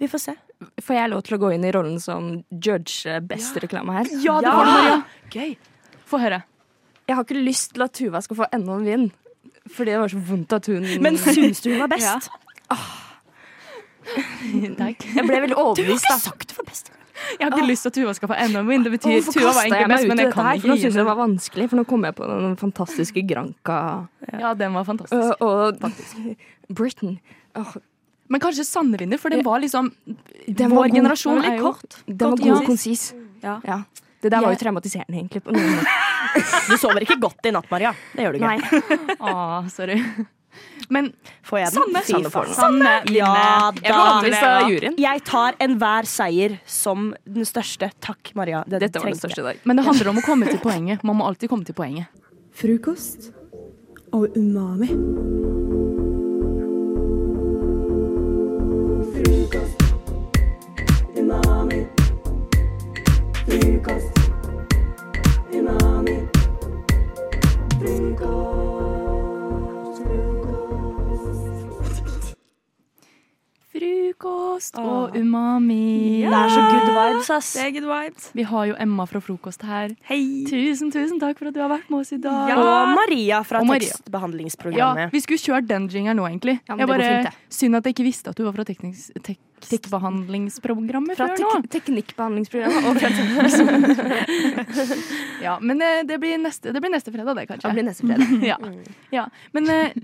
Vi 0.00 0.06
får 0.08 0.18
se. 0.22 0.34
Får 0.82 0.94
jeg 0.96 1.10
lov 1.10 1.22
til 1.26 1.36
å 1.36 1.40
gå 1.42 1.52
inn 1.54 1.64
i 1.64 1.72
rollen 1.74 2.00
som 2.00 2.44
judge 2.50 3.20
best 3.28 3.56
reklame 3.62 3.92
her? 3.98 4.08
Ja, 4.24 4.40
det 4.40 4.48
Ja. 4.48 4.54
får 4.56 4.64
du, 4.64 4.70
Maria. 4.72 5.04
Gøy. 5.30 5.56
Få 6.06 6.18
høre. 6.22 6.42
Jeg 7.08 7.16
har 7.16 7.24
ikke 7.24 7.44
lyst 7.44 7.72
til 7.74 7.82
at 7.82 7.92
Tuva 7.92 8.22
skal 8.22 8.36
få 8.36 8.46
enda 8.52 8.72
en 8.78 8.84
vinn. 8.84 9.12
Fordi 9.68 9.90
det 9.92 9.98
var 10.00 10.08
så 10.08 10.18
vondt 10.24 10.52
at 10.52 10.66
hun 10.66 10.86
Men 11.02 11.16
syns 11.20 11.60
du 11.60 11.70
hun 11.72 11.80
var 11.80 11.88
best? 11.96 12.30
Takk. 14.78 15.04
Jeg 15.14 15.26
ble 15.28 15.40
veldig 15.44 15.56
overbevist, 15.58 16.06
da. 16.08 16.16
sagt 16.22 16.48
du 16.48 16.54
var 16.62 16.68
best. 16.70 16.90
Jeg 17.38 17.44
har 17.44 17.54
ikke 17.56 17.68
lyst 17.68 17.86
til 17.86 17.92
at 17.92 17.96
Tuva 17.98 18.14
skal 18.16 18.30
få 18.30 18.38
enda 18.44 18.62
en 18.62 18.70
win. 18.70 18.86
Det 18.86 18.92
betyr 18.94 19.14
Hvorfor 19.18 19.36
Tuva 19.36 19.52
var 19.52 19.66
egentlig 19.66 19.90
best, 19.92 20.08
men 20.08 20.22
jeg 20.22 20.32
kan 20.32 20.48
her? 20.48 20.58
ikke 20.58 20.64
For 20.64 20.72
nå 20.72 20.76
gi 20.78 20.82
syns 20.84 20.94
jeg 20.94 21.02
det 21.02 21.08
var 21.08 21.18
vanskelig, 21.18 21.68
for 21.68 21.80
nå 21.80 21.84
kom 21.92 22.06
jeg 22.08 22.16
på 22.18 22.30
den 22.30 22.56
fantastiske 22.62 23.26
Granca 23.28 23.78
Ja, 24.32 24.54
den 24.54 24.74
var 24.78 24.88
fantastisk. 24.88 25.44
og, 25.44 25.78
Faktisk. 25.82 26.48
Britain. 26.68 27.18
Oh. 27.58 27.76
Men 28.28 28.40
kanskje 28.44 28.64
Sanne 28.68 28.98
vinner, 29.00 29.20
for 29.20 29.32
den 29.32 29.44
var 29.44 29.62
liksom 29.64 29.92
Den 30.46 30.70
Vår 30.70 30.82
var 30.82 30.88
generasjon 30.92 31.40
Den 31.40 31.42
var 31.42 31.48
er 31.48 31.56
litt 31.56 31.62
jo 31.62 31.72
kort. 31.72 32.00
Den 32.06 32.30
var 32.30 32.36
god 32.36 32.46
ja. 32.46 32.58
og 32.58 32.66
konsis. 32.66 33.14
Ja. 33.42 33.60
Ja. 33.64 33.82
Det 34.20 34.32
der 34.34 34.42
var 34.42 34.50
jo 34.52 34.58
traumatiserende, 34.58 35.14
egentlig. 35.16 35.44
På 35.44 35.54
noen. 35.54 35.78
Du 36.68 36.74
sover 36.76 37.00
ikke 37.06 37.16
godt 37.22 37.46
i 37.48 37.52
natt, 37.54 37.70
Maria. 37.70 37.94
Det 38.12 38.26
gjør 38.26 38.34
du 38.34 38.42
ikke. 38.42 38.50
Nei. 38.50 39.14
Å, 39.16 39.62
sorry. 39.72 39.96
Men 40.88 41.12
Får 41.44 41.58
jeg 41.60 41.72
den? 41.72 41.82
Sanne. 41.82 42.02
Sanne 42.08 42.30
får 42.32 42.48
den. 42.48 42.54
Sanne 42.54 42.92
Ja. 43.12 43.72
Jeg 43.82 44.80
det. 44.84 44.92
Jeg 44.98 45.24
tar 45.28 45.58
enhver 45.60 46.08
seier 46.08 46.58
som 46.66 47.14
den 47.24 47.48
største. 47.48 47.90
Takk, 48.00 48.32
Maria. 48.34 48.64
Det 48.66 48.80
Dette 48.86 49.00
var 49.02 49.10
den 49.12 49.20
største 49.20 49.44
i 49.44 49.48
dag. 49.50 49.64
Men 49.64 49.76
det 49.80 49.84
handler 49.88 50.12
om 50.14 50.22
å 50.22 50.24
komme 50.26 50.48
til 50.50 50.60
poenget. 50.64 51.04
Man 51.04 51.20
må 51.20 51.28
alltid 51.28 51.52
komme 51.52 51.68
til 51.68 51.76
poenget. 51.78 52.08
Frokost 52.58 53.30
og 54.12 54.32
umami. 54.36 54.88
Frokost 63.48 64.17
og 74.78 75.16
umami. 75.16 76.24
Det 76.24 76.34
er 76.34 76.52
så 76.52 76.62
good 76.66 76.90
vibes, 76.96 77.30
ass. 77.30 77.52
Det 77.56 77.64
er 77.64 77.74
good 77.76 77.88
vibes. 77.88 78.30
Vi 78.38 78.46
har 78.50 78.68
jo 78.70 78.76
Emma 78.78 79.06
fra 79.08 79.22
Frokost 79.24 79.64
her. 79.66 79.94
Hei. 80.10 80.20
Tusen, 80.48 80.92
tusen 80.94 81.20
takk 81.22 81.38
for 81.40 81.50
at 81.50 81.56
du 81.56 81.60
har 81.62 81.70
vært 81.72 81.90
med 81.92 82.02
oss 82.02 82.12
i 82.16 82.20
dag. 82.22 82.54
Og 82.58 82.94
Maria 82.98 83.42
fra 83.46 83.62
Og 83.62 83.68
Maria. 83.70 83.88
Ja, 83.88 83.98
tekstbehandlingsprogrammet. 83.98 85.12
Vi 85.14 85.24
skulle 85.24 85.42
kjørt 85.42 85.68
den 85.70 85.88
jingeren 85.92 86.18
nå, 86.20 86.26
egentlig. 86.30 86.58
Ja, 86.64 86.74
men 86.74 86.84
jeg 86.84 86.88
det 86.88 86.94
går 86.94 87.04
bare, 87.04 87.28
fint. 87.28 87.52
Synd 87.60 87.78
at 87.78 87.88
jeg 87.88 87.96
ikke 87.96 88.08
visste 88.08 88.34
at 88.34 88.40
du 88.40 88.46
var 88.48 88.56
fra 88.58 88.66
teknisk... 88.68 89.14
Tek 89.22 89.38
tekstbehandlingsprogrammet 89.58 91.18
Fra 91.18 91.26
før 91.32 91.40
nå. 91.42 91.48
tek 91.64 91.72
teknikkbehandlingsprogrammet 91.78 92.84
og 92.86 92.94
fra 93.00 93.08
Ja, 95.46 95.56
men 95.58 95.82
eh, 95.82 96.04
det 96.06 96.20
blir, 96.22 96.38
neste, 96.38 96.70
det 96.74 96.82
blir 96.82 96.92
neste 96.94 97.10
fredag, 97.14 97.34
det, 97.38 97.48
kanskje. 97.50 97.66
Det 97.66 97.74
blir 97.74 97.88
neste 97.88 98.06
fredag. 98.06 98.46
ja. 98.52 98.58
ja. 99.14 99.24
Men 99.56 99.70
eh, 99.72 99.98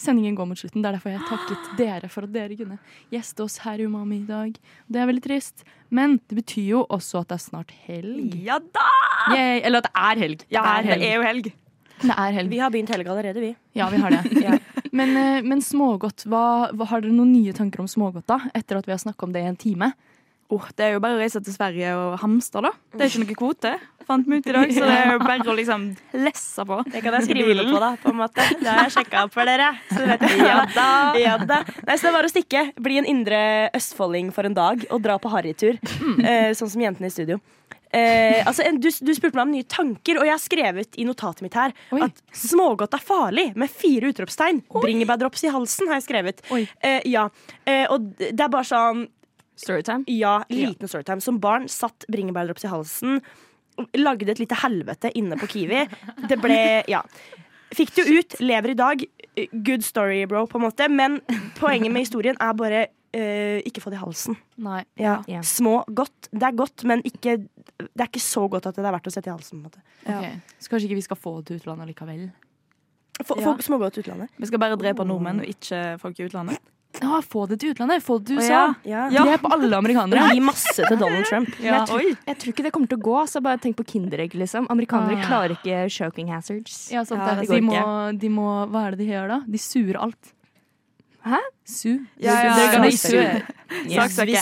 sendingen 0.00 0.36
går 0.36 0.48
mot 0.50 0.60
slutten. 0.60 0.82
Det 0.84 0.90
er 0.90 0.96
derfor 0.98 1.12
jeg 1.12 1.22
har 1.22 1.30
takket 1.30 1.68
dere 1.80 2.10
for 2.12 2.28
at 2.28 2.32
dere 2.34 2.58
kunne 2.58 2.78
gjeste 3.14 3.44
oss 3.44 3.58
her 3.64 3.80
i 3.80 3.88
Umami 3.88 4.22
i 4.22 4.28
dag. 4.28 4.56
Det 4.92 5.02
er 5.02 5.10
veldig 5.10 5.24
trist, 5.24 5.66
men 5.88 6.18
det 6.28 6.40
betyr 6.40 6.72
jo 6.74 6.82
også 6.86 7.22
at 7.22 7.30
det 7.32 7.38
er 7.38 7.44
snart 7.46 7.76
helg. 7.86 8.34
Ja 8.46 8.58
da! 8.60 8.88
Yay. 9.34 9.62
Eller 9.62 9.82
at 9.82 9.88
det 9.88 9.94
er 10.08 10.24
helg. 10.24 10.44
Ja, 10.52 10.66
det 10.82 10.96
er 10.96 11.00
det 11.00 11.10
er 11.10 11.16
jo 11.16 11.26
helg. 11.26 11.52
Det 11.96 12.12
er 12.12 12.34
helg. 12.36 12.50
Vi 12.52 12.58
har 12.60 12.72
begynt 12.72 12.92
helga 12.92 13.12
allerede, 13.14 13.40
vi. 13.40 13.54
Ja, 13.76 13.88
vi 13.92 14.00
har 14.02 14.12
det. 14.12 14.58
men, 14.98 15.14
eh, 15.16 15.38
men 15.46 15.62
smågodt, 15.64 16.26
hva, 16.28 16.72
hva, 16.76 16.90
har 16.90 17.04
dere 17.04 17.14
noen 17.16 17.32
nye 17.32 17.54
tanker 17.56 17.80
om 17.80 17.88
smågodt 17.88 18.28
da? 18.28 18.42
Etter 18.56 18.80
at 18.80 18.88
vi 18.88 18.92
har 18.92 19.00
snakka 19.00 19.26
om 19.26 19.32
det 19.32 19.44
i 19.44 19.48
en 19.48 19.56
time? 19.60 19.94
Åh, 20.48 20.66
det 20.78 20.84
er 20.86 20.92
jo 20.94 21.02
bare 21.02 21.16
å 21.16 21.20
reise 21.20 21.40
til 21.42 21.54
Sverige 21.54 21.90
og 21.98 22.18
hamstre, 22.22 22.62
da. 22.68 22.70
Det 22.94 23.02
er 23.02 23.10
ikke 23.10 23.22
noe 23.24 23.38
kvote, 23.40 23.72
fant 24.06 24.28
vi 24.30 24.38
ut 24.38 24.46
i 24.46 24.54
dag. 24.54 24.74
Så 24.76 24.84
det 24.86 24.94
er 24.94 25.10
jo 25.16 25.22
bare 25.24 25.48
å 25.50 25.56
liksom 25.58 25.88
lesse 26.22 26.66
på. 26.68 26.78
Det 26.92 27.02
kan 27.02 27.16
jeg 27.18 27.26
skrive 27.26 27.66
på, 27.66 27.80
da. 27.82 27.90
på 28.02 28.12
en 28.12 28.20
måte. 28.20 28.46
Det 28.60 28.70
har 28.70 28.86
jeg 28.86 28.94
sjekka 29.00 29.24
opp 29.26 29.34
for 29.34 29.48
dere. 29.50 29.72
Så 29.90 30.06
vet 30.06 30.22
jeg. 30.28 30.44
Ja 30.46 30.60
da. 30.76 30.88
Ja 31.18 31.34
da. 31.42 31.60
Nei, 31.82 31.98
så 31.98 32.08
det 32.08 32.14
var 32.14 32.28
å 32.28 32.30
stikke. 32.30 32.64
Bli 32.78 33.00
en 33.02 33.10
indre 33.10 33.40
østfolding 33.76 34.30
for 34.36 34.46
en 34.46 34.54
dag 34.56 34.86
og 34.86 35.02
dra 35.02 35.18
på 35.22 35.34
harrytur. 35.34 35.80
Eh, 36.26 36.52
sånn 36.56 36.70
som 36.70 36.82
jentene 36.86 37.10
i 37.10 37.14
studio. 37.14 37.40
Eh, 37.96 38.42
altså, 38.46 38.66
du, 38.76 38.88
du 38.90 39.12
spurte 39.16 39.38
meg 39.38 39.44
om 39.46 39.52
nye 39.54 39.66
tanker, 39.70 40.18
og 40.20 40.26
jeg 40.26 40.34
har 40.34 40.42
skrevet 40.42 40.98
i 41.00 41.06
notatet 41.06 41.44
mitt 41.46 41.54
her 41.56 41.72
Oi. 41.94 42.02
at 42.04 42.18
smågodt 42.34 42.96
er 42.98 43.02
farlig, 43.02 43.46
med 43.58 43.72
fire 43.72 44.10
utropstegn. 44.12 44.62
Bringebærdrops 44.74 45.46
i 45.46 45.52
halsen, 45.54 45.88
har 45.90 46.00
jeg 46.00 46.06
skrevet. 46.08 46.42
Eh, 46.52 47.06
ja. 47.08 47.28
eh, 47.64 47.86
og 47.92 48.10
det 48.18 48.34
er 48.34 48.52
bare 48.52 48.68
sånn 48.68 49.06
Storytime. 49.56 50.04
Ja, 50.12 50.38
liten 50.52 50.88
storytime. 50.88 51.20
Som 51.24 51.38
barn 51.40 51.66
satt 51.72 52.04
bringebærdrops 52.12 52.64
i 52.64 52.70
halsen. 52.72 53.20
Lagde 53.96 54.30
et 54.32 54.38
lite 54.40 54.56
helvete 54.62 55.10
inne 55.16 55.36
på 55.40 55.48
Kiwi. 55.52 55.86
Det 56.28 56.38
ble 56.40 56.60
Ja. 56.88 57.02
Fikk 57.74 57.90
det 57.96 58.04
jo 58.06 58.20
ut, 58.20 58.36
lever 58.40 58.70
i 58.70 58.76
dag. 58.78 59.02
Good 59.52 59.82
story, 59.84 60.20
bro, 60.30 60.44
på 60.46 60.56
en 60.60 60.64
måte. 60.68 60.86
Men 60.88 61.18
poenget 61.58 61.90
med 61.92 62.04
historien 62.06 62.36
er 62.40 62.52
bare 62.56 62.84
uh, 63.16 63.58
ikke 63.66 63.82
få 63.82 63.90
det 63.90 63.98
i 63.98 64.04
halsen. 64.04 64.36
Nei. 64.62 64.84
Ja. 65.02 65.16
Ja. 65.28 65.40
Små 65.42 65.80
godt. 65.88 66.28
Det 66.30 66.46
er 66.46 66.54
godt, 66.56 66.84
men 66.88 67.02
ikke, 67.04 67.34
det 67.80 68.00
er 68.00 68.06
ikke 68.06 68.22
så 68.22 68.46
godt 68.48 68.68
at 68.70 68.76
det 68.78 68.84
er 68.86 68.94
verdt 68.94 69.10
å 69.10 69.12
sette 69.12 69.28
i 69.28 69.34
halsen. 69.34 69.64
På 69.64 69.66
en 69.66 69.72
måte. 69.72 69.82
Ok. 70.06 70.54
Så 70.62 70.70
kanskje 70.72 70.88
ikke 70.88 71.00
vi 71.02 71.06
skal 71.08 71.18
få 71.20 71.34
det 71.40 71.48
til 71.50 71.60
utlandet 71.60 71.90
likevel? 71.90 72.28
Få, 73.24 73.40
Ja. 73.42 73.56
smågodt 73.66 73.98
utlandet. 73.98 74.30
Vi 74.38 74.46
skal 74.46 74.60
bare 74.62 74.76
drepe 74.78 75.04
nordmenn 75.08 75.40
og 75.42 75.48
ikke 75.50 75.98
folk 76.00 76.18
i 76.20 76.28
utlandet. 76.30 76.60
Ja, 77.02 77.20
få 77.22 77.46
det 77.50 77.58
til 77.60 77.74
utlandet! 77.74 78.02
Få 78.04 78.18
det 78.20 78.30
til 78.30 78.38
Å, 78.38 78.44
USA! 78.44 78.60
Ja. 78.88 79.06
Drep 79.12 79.44
alle 79.52 79.70
amerikanere! 79.76 80.30
Gi 80.34 80.40
masse 80.44 80.76
til 80.80 80.96
Donald 81.00 81.26
Trump. 81.30 81.50
Ja. 81.60 81.80
jeg, 81.80 81.88
tror, 81.90 82.04
jeg 82.30 82.38
tror 82.42 82.52
ikke 82.54 82.66
det 82.68 82.72
kommer 82.76 82.88
til 82.92 83.00
å 83.00 83.04
gå, 83.08 83.16
så 83.28 83.42
bare 83.44 83.60
tenk 83.62 83.76
på 83.80 83.84
Kinderegg, 83.92 84.34
liksom. 84.38 84.68
Amerikanere 84.72 85.18
Ah. 85.20 85.26
klarer 85.28 85.56
ikke 85.58 85.82
choking 85.92 86.32
hazards. 86.32 86.86
Ja, 86.92 87.04
sant 87.04 87.20
Ja, 87.20 87.34
det. 87.40 87.48
det 87.48 87.60
de, 87.60 87.60
må, 87.66 87.82
de 88.18 88.28
må 88.32 88.48
Hva 88.72 88.86
er 88.88 88.96
det 88.96 89.04
de 89.04 89.12
gjør 89.12 89.28
da? 89.36 89.40
De 89.46 89.58
surer 89.60 90.00
alt. 90.08 90.32
Hæ? 91.26 91.38
Su. 91.66 91.88
Ja, 92.22 92.36
ja, 92.46 92.52
ja. 92.72 92.82
Vi 92.84 92.92
surer 92.94 93.42
They 93.82 94.38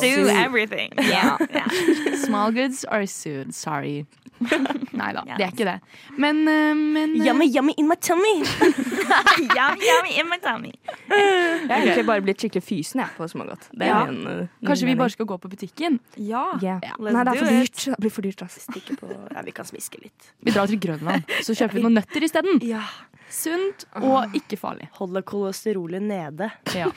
sue 0.00 0.30
everything. 0.32 0.92
Yeah. 1.02 1.36
Small 2.24 2.52
goods 2.52 2.84
are 2.88 3.06
sued. 3.06 3.52
Sorry. 3.54 4.06
Nei 4.40 5.10
da, 5.16 5.22
det 5.28 5.44
er 5.44 5.52
ikke 5.52 5.64
det. 5.68 5.74
Men, 6.20 6.40
eh, 6.48 6.72
men 6.74 7.14
eh, 7.20 7.26
Yummy, 7.26 7.46
yummy 7.52 7.74
in 7.76 7.86
my 7.88 7.96
tummy. 7.96 8.34
yummy, 8.40 9.84
yummy 9.86 10.18
in 10.20 10.28
my 10.28 10.38
tummy. 10.42 10.72
Jeg 11.06 11.70
har 11.70 11.82
egentlig 11.82 12.06
bare 12.06 12.22
blitt 12.24 12.42
skikkelig 12.42 12.62
fysen 12.64 13.00
jeg, 13.02 13.10
på 13.16 13.26
smågodt. 13.30 13.68
Det 13.72 13.86
er 13.86 13.92
Ja. 13.92 14.04
min, 14.06 14.26
uh, 14.26 14.32
min 14.36 14.68
Kanskje 14.68 14.86
vi 14.86 14.94
bare 14.94 15.10
skal 15.10 15.26
gå 15.26 15.38
på 15.38 15.48
butikken? 15.48 16.00
Ja. 16.16 16.44
Yeah. 16.62 16.80
let's 16.98 17.12
Nei, 17.12 17.24
det 17.24 17.32
er 17.34 17.38
for 17.38 17.46
dyrt. 17.46 17.84
Det 17.84 18.00
blir 18.00 18.10
for 18.10 18.22
dyrt, 18.22 18.42
altså. 18.42 18.60
På 19.00 19.10
Ja, 19.34 19.42
vi 19.42 19.50
kan 19.50 19.64
smiske 19.64 20.02
litt. 20.02 20.32
Vi 20.42 20.50
drar 20.50 20.66
til 20.66 20.80
Grønland, 20.80 21.22
så 21.42 21.54
kjøper 21.54 21.74
vi 21.74 21.82
noen 21.82 21.94
nøtter 21.94 22.22
isteden. 22.22 22.60
Ja. 22.62 22.82
Sunt 23.28 23.84
og 23.96 24.34
ikke 24.34 24.56
farlig. 24.56 24.88
Holder 24.92 25.22
kolesterolet 25.22 26.02
nede. 26.02 26.50
Ja. 26.74 26.90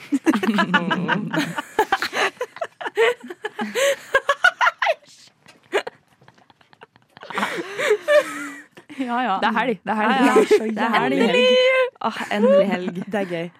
ja, 8.98 9.20
ja. 9.26 9.38
Det 9.42 9.48
er 9.50 9.56
helg. 9.58 9.80
Det 9.84 9.94
er 9.94 9.98
helg. 10.00 10.12
Ja, 10.12 10.26
ja. 10.26 10.68
Det 10.74 10.84
er 10.84 10.94
helg. 10.96 11.16
Endelig! 11.20 11.46
Åh, 12.00 12.20
endelig 12.36 12.68
helg. 12.70 13.00
Det 13.06 13.20
er 13.20 13.32
gøy. 13.34 13.50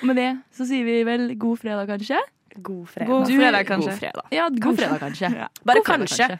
Og 0.00 0.04
med 0.10 0.20
det 0.20 0.28
så 0.54 0.66
sier 0.68 0.86
vi 0.86 0.98
vel 1.08 1.32
god 1.38 1.62
fredag, 1.62 1.88
kanskje? 1.90 2.20
God 2.58 2.86
fredag. 2.90 3.10
God 3.10 3.32
fredag, 3.32 3.64
kanskje. 3.66 3.90
God 3.90 3.98
fredag. 4.02 4.30
Ja, 4.34 4.48
god 4.48 4.78
fredag, 4.78 5.00
kanskje. 5.02 5.32
Ja. 5.34 5.48
Bare 5.66 5.82
fredag, 5.82 6.06
kanskje. 6.06 6.38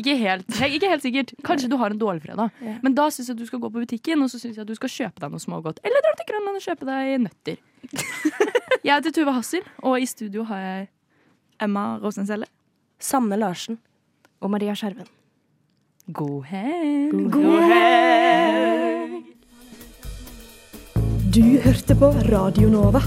Ikke 0.00 0.14
helt, 0.16 0.46
ikke 0.64 0.88
helt 0.88 1.04
sikkert. 1.04 1.32
Kanskje 1.44 1.68
du 1.68 1.76
har 1.76 1.92
en 1.92 2.00
dårlig 2.00 2.22
fredag. 2.24 2.54
Men 2.80 2.94
da 2.96 3.10
syns 3.12 3.28
jeg 3.28 3.36
du 3.36 3.44
skal 3.48 3.60
gå 3.60 3.68
på 3.68 3.82
butikken 3.82 4.22
og 4.24 4.30
så 4.32 4.40
synes 4.40 4.56
jeg 4.56 4.64
at 4.64 4.70
du 4.70 4.78
skal 4.78 4.92
kjøpe 4.94 5.20
deg 5.20 5.34
noe 5.34 5.42
smågodt. 5.42 5.82
Eller 5.84 6.04
dra 6.06 6.14
til 6.16 6.28
Grønland 6.30 6.60
og 6.60 6.64
kjøpe 6.64 6.88
deg 6.88 7.12
nøtter. 7.26 7.60
jeg 8.86 8.94
heter 8.94 9.12
Tuva 9.12 9.36
Hassel, 9.36 9.66
og 9.84 10.00
i 10.00 10.08
studio 10.08 10.46
har 10.48 10.64
jeg 10.64 10.88
Emma 11.60 11.84
Rosenselle. 12.00 12.48
Sanne 13.00 13.36
Larsen. 13.40 13.80
Og 14.40 14.48
Maria 14.52 14.72
Skjerven. 14.72 15.08
God 16.12 16.44
helg. 16.44 17.28
Du 21.30 21.44
hørte 21.62 21.94
på 21.94 22.08
Radio 22.32 22.70
Nova. 22.72 23.02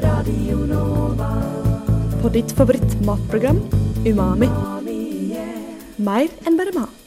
Radio 0.00 0.62
Nova. 0.70 1.28
På 2.22 2.30
ditt 2.32 2.54
favoritt 2.56 2.96
matprogram 3.04 3.60
Umami. 4.06 4.48
Mer 6.00 6.32
enn 6.48 6.56
bare 6.56 6.72
mat. 6.78 6.99